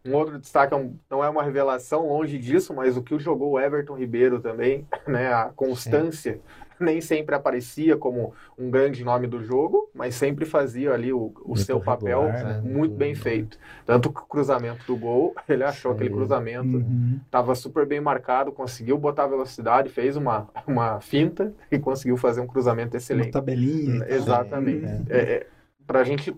Um 0.06 0.14
outro 0.14 0.40
destaque 0.40 0.74
é 0.74 0.78
um, 0.78 0.96
não 1.10 1.24
é 1.24 1.30
uma 1.30 1.44
revelação, 1.44 2.08
longe 2.08 2.38
disso, 2.38 2.74
mas 2.74 2.96
o 2.96 3.04
que 3.04 3.18
jogou 3.20 3.52
o 3.52 3.60
Everton 3.60 3.96
Ribeiro 3.96 4.40
também, 4.40 4.88
né, 5.06 5.34
a 5.34 5.50
constância 5.56 6.40
nem 6.84 7.02
sempre 7.02 7.36
aparecia 7.36 7.98
como 7.98 8.34
um 8.58 8.70
grande 8.70 9.04
nome 9.04 9.28
do 9.28 9.44
jogo, 9.44 9.90
mas 9.94 10.16
sempre 10.16 10.46
fazia 10.46 10.94
ali 10.94 11.12
o, 11.12 11.34
o 11.46 11.58
seu 11.58 11.80
papel 11.80 12.24
né? 12.24 12.62
muito 12.64 12.96
bem 12.96 13.14
feito. 13.14 13.58
Tanto 13.86 14.12
que 14.12 14.20
o 14.20 14.26
cruzamento 14.26 14.86
do 14.86 14.96
gol, 14.96 15.36
ele 15.48 15.64
achou 15.64 15.92
Sim. 15.92 15.96
aquele 15.96 16.10
cruzamento, 16.10 16.86
estava 17.26 17.50
uhum. 17.50 17.56
super 17.56 17.86
bem 17.86 18.00
marcado, 18.00 18.52
conseguiu 18.52 18.98
botar 18.98 19.28
velocidade, 19.28 19.90
fez 19.90 20.16
uma, 20.16 20.48
uma 20.66 21.00
finta 21.00 21.54
e 21.72 21.78
conseguiu 21.78 22.18
fazer 22.18 22.42
um 22.42 22.48
cruzamento 22.48 22.96
excelente. 22.96 23.28
Uma 23.28 23.34
tabelinha. 23.34 24.06
Exatamente. 24.08 24.82
Né? 24.82 25.06
É, 25.10 25.18
é, 25.18 25.48
Para 25.86 26.00
a 26.00 26.04
gente 26.04 26.36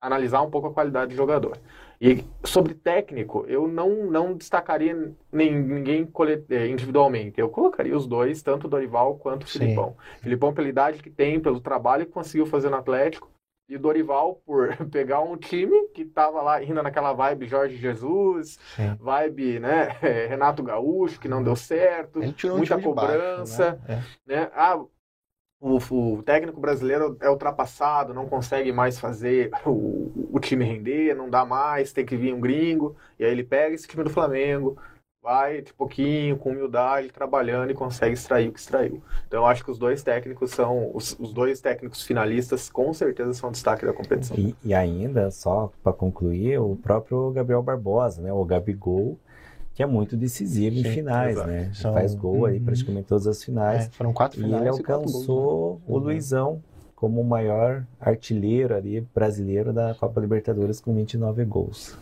analisar 0.00 0.42
um 0.42 0.50
pouco 0.50 0.68
a 0.68 0.72
qualidade 0.72 1.10
do 1.10 1.16
jogador. 1.16 1.58
E 2.00 2.24
sobre 2.44 2.72
técnico, 2.72 3.44
eu 3.46 3.68
não, 3.68 4.10
não 4.10 4.34
destacaria 4.34 5.14
nem, 5.30 5.54
ninguém 5.60 6.08
eh, 6.48 6.66
individualmente. 6.68 7.38
Eu 7.38 7.50
colocaria 7.50 7.94
os 7.94 8.06
dois, 8.06 8.42
tanto 8.42 8.66
o 8.66 8.70
Dorival 8.70 9.16
quanto 9.16 9.44
o 9.44 9.46
Sim. 9.46 9.58
Filipão. 9.58 9.96
Filipão, 10.22 10.54
pela 10.54 10.68
idade 10.68 11.02
que 11.02 11.10
tem, 11.10 11.38
pelo 11.38 11.60
trabalho 11.60 12.06
que 12.06 12.12
conseguiu 12.12 12.46
fazer 12.46 12.70
no 12.70 12.76
Atlético, 12.76 13.30
e 13.68 13.76
o 13.76 13.78
Dorival 13.78 14.42
por 14.46 14.74
pegar 14.90 15.20
um 15.20 15.36
time 15.36 15.88
que 15.88 16.02
estava 16.02 16.40
lá 16.40 16.56
ainda 16.56 16.82
naquela 16.82 17.12
vibe 17.12 17.46
Jorge 17.46 17.76
Jesus, 17.76 18.58
Sim. 18.74 18.96
vibe 18.98 19.60
né, 19.60 19.96
Renato 20.28 20.62
Gaúcho, 20.62 21.20
que 21.20 21.28
não 21.28 21.42
deu 21.42 21.54
certo, 21.54 22.18
muita 22.18 22.76
um 22.76 22.82
cobrança. 22.82 23.78
Baixo, 23.86 23.92
né? 23.92 24.04
É. 24.26 24.34
né? 24.34 24.50
Ah, 24.54 24.82
o, 25.60 25.76
o, 25.76 26.22
técnico 26.22 26.60
brasileiro 26.60 27.16
é 27.20 27.28
ultrapassado, 27.28 28.14
não 28.14 28.26
consegue 28.26 28.72
mais 28.72 28.98
fazer 28.98 29.50
o, 29.66 30.30
o, 30.32 30.40
time 30.40 30.64
render, 30.64 31.14
não 31.14 31.28
dá 31.28 31.44
mais, 31.44 31.92
tem 31.92 32.04
que 32.04 32.16
vir 32.16 32.34
um 32.34 32.40
gringo, 32.40 32.96
e 33.18 33.24
aí 33.24 33.30
ele 33.30 33.44
pega 33.44 33.74
esse 33.74 33.86
time 33.86 34.02
do 34.02 34.10
Flamengo, 34.10 34.78
vai 35.22 35.60
de 35.60 35.74
pouquinho, 35.74 36.38
com 36.38 36.50
humildade, 36.50 37.10
trabalhando 37.10 37.70
e 37.70 37.74
consegue 37.74 38.14
extrair 38.14 38.48
o 38.48 38.52
que 38.52 38.58
extraiu. 38.58 39.02
Então 39.26 39.40
eu 39.40 39.46
acho 39.46 39.62
que 39.62 39.70
os 39.70 39.78
dois 39.78 40.02
técnicos 40.02 40.50
são, 40.50 40.90
os, 40.94 41.14
os 41.20 41.32
dois 41.32 41.60
técnicos 41.60 42.02
finalistas 42.02 42.70
com 42.70 42.92
certeza 42.94 43.34
são 43.34 43.52
destaque 43.52 43.84
da 43.84 43.92
competição. 43.92 44.36
E, 44.38 44.56
e 44.64 44.72
ainda, 44.72 45.30
só 45.30 45.70
para 45.82 45.92
concluir, 45.92 46.58
o 46.58 46.74
próprio 46.74 47.30
Gabriel 47.32 47.62
Barbosa, 47.62 48.22
né, 48.22 48.32
o 48.32 48.44
Gabigol, 48.46 49.18
que 49.80 49.84
é 49.84 49.86
muito 49.86 50.14
decisivo 50.14 50.76
Sim, 50.76 50.80
em 50.82 50.92
finais, 50.92 51.36
exato. 51.36 51.48
né? 51.48 51.70
São... 51.72 51.94
Faz 51.94 52.14
gol 52.14 52.44
aí 52.44 52.58
uhum. 52.58 52.64
praticamente 52.66 53.06
todas 53.06 53.26
as 53.26 53.42
finais. 53.42 53.86
É, 53.86 53.90
foram 53.92 54.12
quatro 54.12 54.38
finais. 54.38 54.62
E 54.62 54.64
ele 54.64 54.68
alcançou 54.68 55.36
gols, 55.36 55.78
né? 55.78 55.84
o 55.86 55.92
uhum. 55.94 55.98
Luizão 55.98 56.62
como 57.00 57.22
o 57.22 57.24
maior 57.24 57.82
artilheiro 57.98 58.76
ali 58.76 59.00
brasileiro 59.14 59.72
da 59.72 59.94
Copa 59.94 60.20
Libertadores 60.20 60.80
com 60.80 60.94
29 60.94 61.46
gols. 61.46 61.96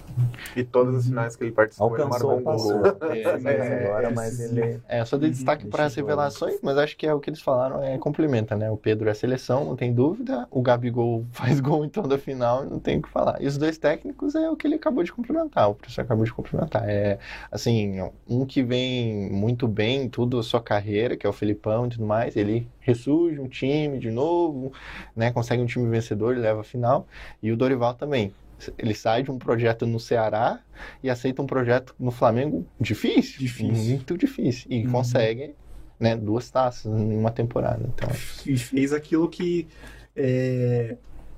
E 0.57 0.65
todas 0.65 0.97
as 0.97 1.07
finais 1.07 1.37
que 1.37 1.45
ele 1.45 1.53
participou, 1.53 1.91
Alcançou, 1.91 2.35
ele 2.35 2.43
passou. 2.43 2.79
Gol. 2.81 3.13
É, 3.13 3.39
mas 3.39 3.47
é, 3.47 3.85
agora, 3.85 4.11
mas 4.11 4.41
ele... 4.41 4.81
É, 4.89 5.05
só 5.05 5.17
de 5.17 5.31
destaque 5.31 5.69
para 5.69 5.85
as 5.85 5.95
revelações, 5.95 6.59
mas 6.65 6.77
acho 6.77 6.97
que 6.97 7.07
é 7.07 7.15
o 7.15 7.21
que 7.21 7.31
eles 7.31 7.41
falaram, 7.41 7.81
é 7.81 7.97
complementa, 7.97 8.57
né? 8.57 8.69
O 8.73 8.77
Pedro 8.77 9.09
é 9.09 9.15
seleção, 9.15 9.65
não 9.65 9.77
tem 9.77 9.95
dúvida. 9.95 10.49
O 10.51 10.61
Gabigol 10.61 11.25
faz 11.31 11.61
gol 11.61 11.85
em 11.85 11.89
toda 11.89 12.17
a 12.17 12.19
final, 12.19 12.65
não 12.65 12.81
tem 12.81 12.99
o 12.99 13.03
que 13.03 13.09
falar. 13.09 13.41
E 13.41 13.47
os 13.47 13.57
dois 13.57 13.79
técnicos 13.79 14.35
é 14.35 14.51
o 14.51 14.57
que 14.57 14.67
ele 14.67 14.75
acabou 14.75 15.05
de 15.05 15.13
complementar, 15.13 15.71
o 15.71 15.75
professor 15.77 16.01
acabou 16.03 16.25
de 16.25 16.33
complementar. 16.33 16.89
É, 16.89 17.21
assim, 17.53 18.01
um 18.29 18.45
que 18.45 18.65
vem 18.65 19.31
muito 19.31 19.69
bem 19.69 20.03
em 20.03 20.09
tudo 20.09 20.41
a 20.41 20.43
sua 20.43 20.61
carreira, 20.61 21.17
que 21.17 21.25
é 21.25 21.31
o 21.31 21.33
Felipão 21.33 21.87
e 21.87 21.91
tudo 21.91 22.05
mais, 22.05 22.35
ele 22.35 22.67
ressurge 22.89 23.41
um 23.41 23.49
time 23.49 23.99
de 23.99 24.11
novo, 24.11 24.73
né? 25.15 25.31
Consegue 25.31 25.63
um 25.63 25.67
time 25.67 25.89
vencedor 25.89 26.37
e 26.37 26.41
leva 26.41 26.61
a 26.61 26.65
final. 26.65 27.07
E 27.43 27.53
o 27.53 27.57
Dorival 27.57 27.95
também. 27.95 28.33
Ele 28.77 28.95
sai 28.95 29.23
de 29.23 29.31
um 29.31 29.39
projeto 29.39 29.87
no 29.87 30.01
Ceará 30.01 30.61
e 31.01 31.09
aceita 31.09 31.41
um 31.41 31.47
projeto 31.47 31.95
no 31.99 32.11
Flamengo 32.11 32.67
difícil, 32.81 33.39
difícil. 33.39 33.73
muito 33.73 34.19
difícil. 34.19 34.67
E 34.69 34.85
uhum. 34.85 34.91
consegue 34.91 35.55
né, 36.01 36.17
duas 36.17 36.51
taças 36.51 36.87
em 36.87 37.17
uma 37.17 37.31
temporada. 37.31 37.89
Então... 37.95 38.09
E 38.45 38.57
fez 38.57 38.93
aquilo 38.93 39.29
que 39.29 39.69
é, 40.17 40.97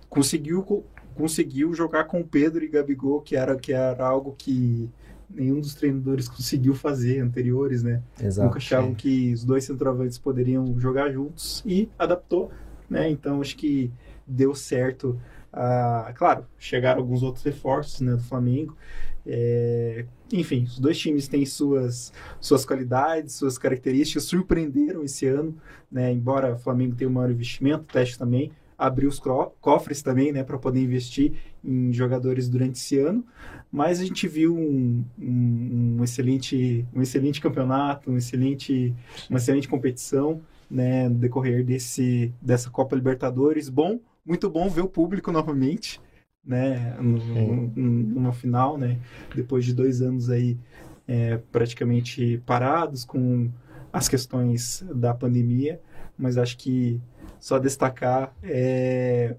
conseguiu, 0.09 0.85
conseguiu 1.15 1.75
jogar 1.75 2.05
com 2.05 2.23
Pedro 2.23 2.65
e 2.65 2.69
Gabigol, 2.69 3.21
que 3.21 3.37
era, 3.37 3.55
que 3.57 3.73
era 3.73 4.07
algo 4.07 4.35
que 4.39 4.89
nenhum 5.35 5.61
dos 5.61 5.75
treinadores 5.75 6.29
conseguiu 6.29 6.75
fazer 6.75 7.21
anteriores, 7.21 7.83
né? 7.83 8.03
Exato, 8.21 8.47
Nunca 8.47 8.59
achavam 8.59 8.95
que 8.95 9.33
os 9.33 9.45
dois 9.45 9.65
centroavantes 9.65 10.19
poderiam 10.19 10.79
jogar 10.79 11.11
juntos 11.11 11.63
e 11.65 11.89
adaptou, 11.99 12.51
né? 12.89 13.09
Então 13.11 13.41
acho 13.41 13.57
que 13.57 13.91
deu 14.27 14.55
certo. 14.55 15.21
Ah, 15.53 16.13
claro, 16.17 16.47
chegaram 16.59 17.01
alguns 17.01 17.23
outros 17.23 17.45
reforços 17.45 18.01
né, 18.01 18.15
do 18.15 18.23
Flamengo. 18.23 18.77
É, 19.27 20.07
enfim, 20.33 20.65
os 20.65 20.79
dois 20.79 20.99
times 20.99 21.29
têm 21.29 21.45
suas, 21.45 22.13
suas 22.41 22.65
qualidades, 22.65 23.35
suas 23.35 23.59
características, 23.59 24.25
surpreenderam 24.25 25.03
esse 25.03 25.27
ano, 25.27 25.57
né? 25.91 26.13
Embora 26.13 26.55
o 26.55 26.59
Flamengo 26.59 26.95
tenha 26.95 27.11
um 27.11 27.13
maior 27.13 27.31
investimento, 27.31 27.85
o 27.85 27.93
Teste 27.93 28.19
também, 28.19 28.53
abrir 28.81 29.07
os 29.07 29.21
cofres 29.61 30.01
também, 30.01 30.33
né, 30.33 30.43
para 30.43 30.59
poder 30.59 30.81
investir 30.81 31.35
em 31.63 31.93
jogadores 31.93 32.49
durante 32.49 32.77
esse 32.77 32.99
ano. 32.99 33.23
Mas 33.71 34.01
a 34.01 34.05
gente 34.05 34.27
viu 34.27 34.57
um, 34.57 35.05
um, 35.21 35.97
um 35.99 36.05
excelente, 36.05 36.87
um 36.95 37.03
excelente 37.03 37.43
campeonato, 37.43 38.11
um 38.11 38.17
excelente, 38.17 38.95
uma 39.29 39.37
excelente 39.39 39.69
competição, 39.69 40.41
né, 40.71 41.09
no 41.11 41.17
decorrer 41.17 41.63
desse, 41.63 42.33
dessa 42.41 42.71
Copa 42.71 42.97
Libertadores. 42.97 43.69
Bom, 43.69 44.01
muito 44.25 44.49
bom 44.49 44.69
ver 44.71 44.81
o 44.81 44.89
público 44.89 45.31
novamente, 45.31 46.01
né, 46.43 46.97
no, 46.99 47.71
numa 47.77 48.33
final, 48.33 48.79
né, 48.79 48.99
depois 49.37 49.63
de 49.65 49.75
dois 49.75 50.01
anos 50.01 50.31
aí 50.31 50.57
é, 51.07 51.37
praticamente 51.53 52.43
parados 52.47 53.05
com 53.05 53.51
as 53.93 54.09
questões 54.09 54.83
da 54.95 55.13
pandemia, 55.13 55.81
mas 56.21 56.37
acho 56.37 56.59
que 56.59 57.01
só 57.41 57.59
destacar 57.59 58.35
é, 58.43 59.35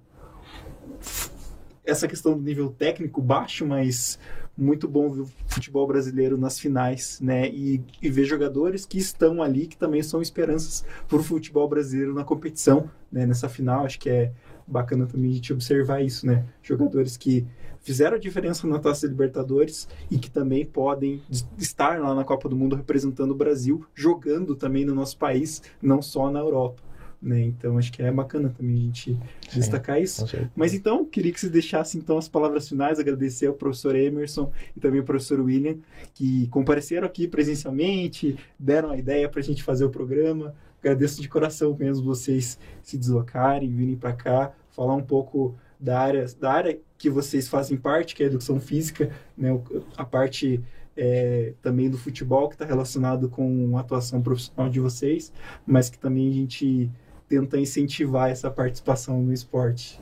essa 1.86 2.08
questão 2.08 2.34
do 2.34 2.42
nível 2.42 2.70
técnico 2.70 3.22
baixo, 3.22 3.66
mas 3.66 4.18
muito 4.58 4.88
bom 4.88 5.10
ver 5.10 5.22
o 5.22 5.30
futebol 5.48 5.88
brasileiro 5.88 6.38
nas 6.38 6.60
finais, 6.60 7.20
né? 7.22 7.48
E, 7.50 7.84
e 8.02 8.10
ver 8.10 8.26
jogadores 8.26 8.86
que 8.86 8.98
estão 8.98 9.42
ali, 9.42 9.68
que 9.68 9.78
também 9.78 10.04
são 10.04 10.22
esperanças 10.22 10.84
para 11.08 11.18
o 11.18 11.24
futebol 11.24 11.68
brasileiro 11.70 12.14
na 12.14 12.24
competição, 12.24 12.90
né? 13.12 13.26
Nessa 13.26 13.48
final, 13.48 13.86
acho 13.86 14.00
que 14.00 14.10
é 14.10 14.32
bacana 14.68 15.06
também 15.06 15.32
a 15.32 15.34
gente 15.36 15.54
observar 15.54 16.02
isso, 16.04 16.26
né? 16.26 16.46
Jogadores 16.62 17.18
que 17.18 17.46
fizeram 17.82 18.16
a 18.16 18.20
diferença 18.20 18.66
na 18.68 18.80
Taça 18.80 19.08
Libertadores 19.08 19.88
e 20.10 20.18
que 20.18 20.30
também 20.30 20.66
podem 20.66 21.22
estar 21.58 22.00
lá 22.00 22.14
na 22.16 22.24
Copa 22.24 22.48
do 22.48 22.56
Mundo 22.56 22.76
representando 22.76 23.32
o 23.32 23.36
Brasil, 23.36 23.86
jogando 23.94 24.56
também 24.56 24.86
no 24.86 24.96
nosso 24.96 25.18
país, 25.18 25.62
não 25.82 26.02
só 26.02 26.30
na 26.30 26.40
Europa. 26.40 26.82
Né? 27.22 27.42
Então 27.42 27.78
acho 27.78 27.92
que 27.92 28.02
é 28.02 28.12
bacana 28.12 28.50
também 28.50 28.76
a 28.76 28.80
gente 28.80 29.18
Sim, 29.48 29.60
destacar 29.60 30.02
isso. 30.02 30.26
Mas 30.56 30.74
então, 30.74 31.06
queria 31.06 31.32
que 31.32 31.40
você 31.40 31.50
deixasse 31.50 31.98
então 31.98 32.18
as 32.18 32.28
palavras 32.28 32.68
finais, 32.68 33.00
agradecer 33.00 33.46
ao 33.46 33.54
professor 33.54 33.96
Emerson 33.96 34.52
e 34.76 34.80
também 34.80 35.02
ao 35.02 35.06
professor 35.06 35.40
William, 35.40 35.78
que 36.16 36.48
compareceram 36.48 37.06
aqui 37.06 37.28
presencialmente, 37.28 38.38
deram 38.58 38.90
a 38.90 38.98
ideia 38.98 39.30
para 39.30 39.40
a 39.40 39.44
gente 39.44 39.62
fazer 39.62 39.86
o 39.86 39.90
programa. 39.92 40.56
Agradeço 40.80 41.22
de 41.22 41.30
coração 41.30 41.76
mesmo 41.78 42.04
vocês 42.04 42.58
se 42.82 42.98
deslocarem, 42.98 43.70
virem 43.70 43.96
para 43.96 44.14
cá, 44.14 44.52
falar 44.72 44.96
um 44.96 45.04
pouco 45.04 45.56
da 45.82 46.00
área, 46.00 46.26
da 46.40 46.52
área 46.52 46.80
que 46.98 47.10
vocês 47.10 47.48
fazem 47.48 47.76
parte, 47.76 48.14
que 48.14 48.22
é 48.22 48.28
a 48.28 48.30
educação 48.30 48.60
física, 48.60 49.10
né? 49.36 49.50
a 49.98 50.06
parte 50.06 50.64
é, 50.96 51.54
também 51.62 51.90
do 51.90 51.98
futebol 51.98 52.48
que 52.48 52.56
está 52.56 52.66
relacionado 52.66 53.28
com 53.28 53.76
a 53.78 53.82
atuação 53.82 54.22
profissional 54.22 54.70
de 54.70 54.80
vocês, 54.80 55.34
mas 55.66 55.90
que 55.90 55.98
também 55.98 56.30
a 56.30 56.34
gente 56.34 56.92
tenta 57.28 57.58
incentivar 57.58 58.30
essa 58.30 58.52
participação 58.52 59.22
no 59.22 59.34
esporte. 59.34 60.00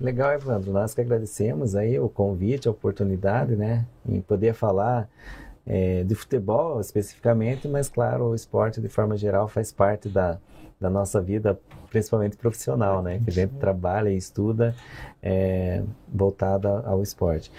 Legal, 0.00 0.32
Evandro. 0.32 0.72
Nós 0.72 0.94
que 0.94 1.00
agradecemos 1.00 1.76
aí 1.76 1.98
o 1.98 2.08
convite, 2.08 2.66
a 2.66 2.70
oportunidade, 2.70 3.54
né, 3.54 3.86
em 4.08 4.20
poder 4.20 4.54
falar 4.54 5.08
é, 5.66 6.02
de 6.02 6.14
futebol 6.14 6.80
especificamente, 6.80 7.68
mas 7.68 7.88
claro, 7.88 8.30
o 8.30 8.34
esporte 8.34 8.80
de 8.80 8.88
forma 8.88 9.16
geral 9.16 9.46
faz 9.46 9.70
parte 9.70 10.08
da, 10.08 10.40
da 10.82 10.90
nossa 10.90 11.20
vida, 11.20 11.58
principalmente 11.88 12.36
profissional, 12.36 13.02
né, 13.02 13.20
que 13.24 13.30
gente 13.30 13.54
trabalha 13.54 14.10
e 14.10 14.16
estuda 14.16 14.74
é, 15.22 15.82
voltada 16.12 16.80
ao 16.84 17.02
esporte. 17.02 17.50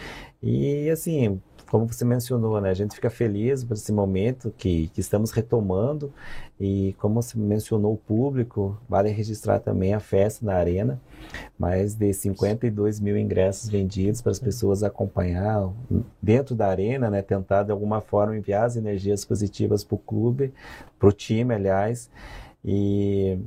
E 0.42 0.90
assim, 0.90 1.42
como 1.74 1.88
você 1.88 2.06
mencionou, 2.06 2.62
né, 2.62 2.70
a 2.70 2.74
gente 2.76 2.94
fica 2.94 3.10
feliz 3.10 3.64
por 3.64 3.74
esse 3.74 3.92
momento 3.92 4.54
que, 4.56 4.90
que 4.90 5.02
estamos 5.02 5.32
retomando. 5.32 6.14
E 6.60 6.94
como 7.00 7.20
você 7.20 7.36
mencionou 7.36 7.94
o 7.94 7.98
público, 7.98 8.78
vale 8.88 9.10
registrar 9.10 9.58
também 9.58 9.92
a 9.92 10.00
festa 10.00 10.46
na 10.46 10.54
arena, 10.54 11.02
mais 11.58 11.96
de 11.96 12.14
52 12.14 13.00
mil 13.00 13.18
ingressos 13.18 13.72
vendidos 13.72 14.22
para 14.22 14.32
as 14.32 14.38
pessoas 14.38 14.84
acompanhar 14.84 15.68
dentro 16.22 16.54
da 16.54 16.68
arena, 16.68 17.10
né, 17.10 17.24
tentar 17.24 17.64
de 17.64 17.72
alguma 17.72 18.02
forma 18.02 18.38
enviar 18.38 18.66
as 18.66 18.76
energias 18.76 19.26
positivas 19.26 19.84
para 19.84 19.96
o 19.96 19.98
clube, 19.98 20.54
para 21.00 21.10
o 21.10 21.12
time, 21.12 21.56
aliás, 21.56 22.08
e 22.64 23.40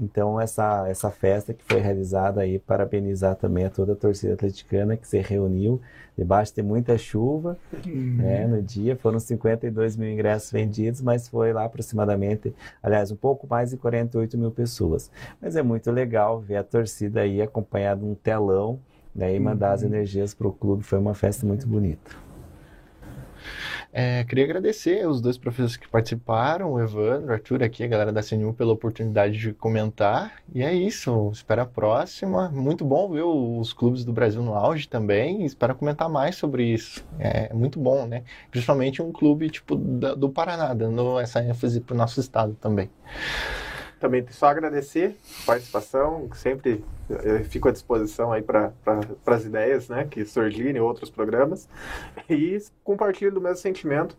então, 0.00 0.40
essa, 0.40 0.86
essa 0.88 1.10
festa 1.10 1.52
que 1.52 1.64
foi 1.64 1.80
realizada 1.80 2.40
aí, 2.40 2.58
parabenizar 2.58 3.34
também 3.34 3.64
a 3.64 3.70
toda 3.70 3.92
a 3.92 3.96
torcida 3.96 4.34
atleticana 4.34 4.96
que 4.96 5.06
se 5.06 5.18
reuniu 5.18 5.80
debaixo 6.16 6.54
de 6.54 6.62
muita 6.62 6.96
chuva 6.96 7.58
uhum. 7.84 8.16
né, 8.16 8.46
no 8.46 8.62
dia. 8.62 8.96
Foram 8.96 9.18
52 9.18 9.96
mil 9.96 10.10
ingressos 10.10 10.52
vendidos, 10.52 11.00
mas 11.00 11.28
foi 11.28 11.52
lá 11.52 11.64
aproximadamente, 11.64 12.54
aliás, 12.82 13.10
um 13.10 13.16
pouco 13.16 13.46
mais 13.48 13.70
de 13.70 13.76
48 13.76 14.38
mil 14.38 14.50
pessoas. 14.50 15.10
Mas 15.40 15.56
é 15.56 15.62
muito 15.62 15.90
legal 15.90 16.40
ver 16.40 16.56
a 16.56 16.64
torcida 16.64 17.20
aí 17.20 17.42
acompanhada 17.42 18.04
um 18.04 18.14
telão 18.14 18.78
né, 19.14 19.34
e 19.34 19.40
mandar 19.40 19.68
uhum. 19.68 19.74
as 19.74 19.82
energias 19.82 20.34
para 20.34 20.46
o 20.46 20.52
clube. 20.52 20.84
Foi 20.84 20.98
uma 20.98 21.14
festa 21.14 21.44
muito 21.44 21.66
bonita. 21.66 22.27
É, 23.90 24.22
queria 24.24 24.44
agradecer 24.44 25.08
os 25.08 25.20
dois 25.20 25.38
professores 25.38 25.76
que 25.76 25.88
participaram, 25.88 26.72
o 26.72 26.80
Evandro, 26.80 27.28
o 27.28 27.32
Arthur 27.32 27.62
aqui, 27.62 27.82
a 27.82 27.86
galera 27.86 28.12
da 28.12 28.22
CNU, 28.22 28.52
pela 28.52 28.72
oportunidade 28.72 29.38
de 29.38 29.52
comentar. 29.52 30.34
E 30.54 30.62
é 30.62 30.72
isso, 30.74 31.30
espero 31.32 31.62
a 31.62 31.66
próxima. 31.66 32.50
Muito 32.50 32.84
bom 32.84 33.10
ver 33.10 33.22
os 33.22 33.72
clubes 33.72 34.04
do 34.04 34.12
Brasil 34.12 34.42
no 34.42 34.54
auge 34.54 34.86
também. 34.88 35.44
Espero 35.44 35.74
comentar 35.74 36.08
mais 36.08 36.36
sobre 36.36 36.64
isso. 36.64 37.04
É 37.18 37.52
muito 37.54 37.80
bom, 37.80 38.06
né? 38.06 38.24
Principalmente 38.50 39.00
um 39.00 39.10
clube 39.10 39.48
tipo 39.48 39.74
do 39.74 40.28
Paraná, 40.28 40.74
dando 40.74 41.18
essa 41.18 41.42
ênfase 41.42 41.80
para 41.80 41.94
o 41.94 41.96
nosso 41.96 42.20
estado 42.20 42.54
também. 42.60 42.90
Também 44.00 44.24
só 44.30 44.46
agradecer 44.46 45.16
a 45.42 45.46
participação, 45.46 46.28
sempre 46.34 46.84
eu 47.08 47.42
fico 47.44 47.68
à 47.68 47.72
disposição 47.72 48.32
aí 48.32 48.42
para 48.42 48.72
pra, 48.84 49.34
as 49.34 49.44
ideias 49.44 49.88
né, 49.88 50.06
que 50.08 50.24
surgirem 50.24 50.76
em 50.76 50.80
outros 50.80 51.10
programas. 51.10 51.68
E 52.28 52.58
compartilho 52.84 53.32
do 53.32 53.40
mesmo 53.40 53.56
sentimento 53.56 54.16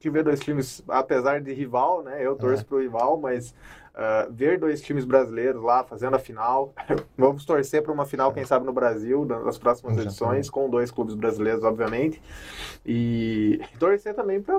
de 0.00 0.10
ver 0.10 0.24
dois 0.24 0.40
times, 0.40 0.82
apesar 0.88 1.40
de 1.40 1.52
rival, 1.52 2.02
né? 2.02 2.18
Eu 2.20 2.34
torço 2.34 2.62
é. 2.62 2.64
para 2.64 2.76
o 2.76 2.80
rival, 2.80 3.18
mas 3.18 3.54
Uh, 3.92 4.32
ver 4.32 4.58
dois 4.58 4.80
times 4.80 5.04
brasileiros 5.04 5.62
lá 5.62 5.84
fazendo 5.84 6.16
a 6.16 6.18
final. 6.18 6.72
Vamos 7.14 7.44
torcer 7.44 7.82
para 7.82 7.92
uma 7.92 8.06
final, 8.06 8.32
quem 8.32 8.42
sabe, 8.42 8.64
no 8.64 8.72
Brasil, 8.72 9.26
nas 9.26 9.58
próximas 9.58 9.98
edições, 9.98 10.48
com 10.48 10.70
dois 10.70 10.90
clubes 10.90 11.14
brasileiros, 11.14 11.62
obviamente. 11.62 12.22
E 12.86 13.60
torcer 13.78 14.14
também 14.14 14.40
para 14.40 14.58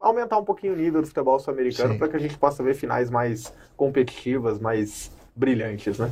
aumentar 0.00 0.38
um 0.38 0.44
pouquinho 0.44 0.72
o 0.72 0.76
nível 0.76 1.00
do 1.00 1.06
futebol 1.06 1.38
sul-americano 1.38 1.98
para 1.98 2.08
que 2.08 2.16
a 2.16 2.20
gente 2.20 2.36
possa 2.38 2.62
ver 2.62 2.74
finais 2.74 3.10
mais 3.10 3.52
competitivas, 3.76 4.58
mais 4.58 5.10
brilhantes, 5.34 5.98
né? 5.98 6.10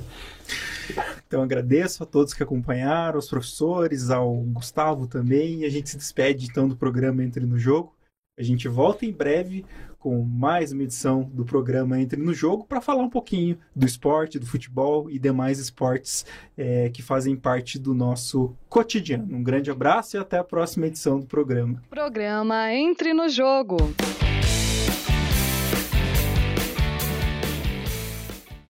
Então 1.26 1.42
agradeço 1.42 2.02
a 2.02 2.06
todos 2.06 2.34
que 2.34 2.42
acompanharam, 2.42 3.16
aos 3.16 3.28
professores, 3.28 4.10
ao 4.10 4.34
Gustavo 4.34 5.06
também, 5.06 5.60
e 5.60 5.64
a 5.64 5.70
gente 5.70 5.88
se 5.88 5.96
despede 5.96 6.46
então 6.46 6.68
do 6.68 6.76
programa 6.76 7.24
Entre 7.24 7.44
no 7.46 7.58
Jogo. 7.58 7.94
A 8.38 8.42
gente 8.42 8.68
volta 8.68 9.06
em 9.06 9.12
breve 9.12 9.64
com 10.04 10.22
mais 10.22 10.70
uma 10.70 10.82
edição 10.82 11.22
do 11.32 11.46
programa 11.46 11.98
Entre 11.98 12.20
no 12.20 12.34
Jogo 12.34 12.66
para 12.66 12.78
falar 12.78 13.02
um 13.02 13.08
pouquinho 13.08 13.56
do 13.74 13.86
esporte, 13.86 14.38
do 14.38 14.44
futebol 14.44 15.10
e 15.10 15.18
demais 15.18 15.58
esportes 15.58 16.26
é, 16.58 16.90
que 16.90 17.00
fazem 17.00 17.34
parte 17.34 17.78
do 17.78 17.94
nosso 17.94 18.54
cotidiano. 18.68 19.34
Um 19.34 19.42
grande 19.42 19.70
abraço 19.70 20.18
e 20.18 20.20
até 20.20 20.36
a 20.36 20.44
próxima 20.44 20.88
edição 20.88 21.18
do 21.18 21.24
programa. 21.24 21.82
Programa 21.88 22.70
Entre 22.74 23.14
no 23.14 23.30
Jogo. 23.30 23.78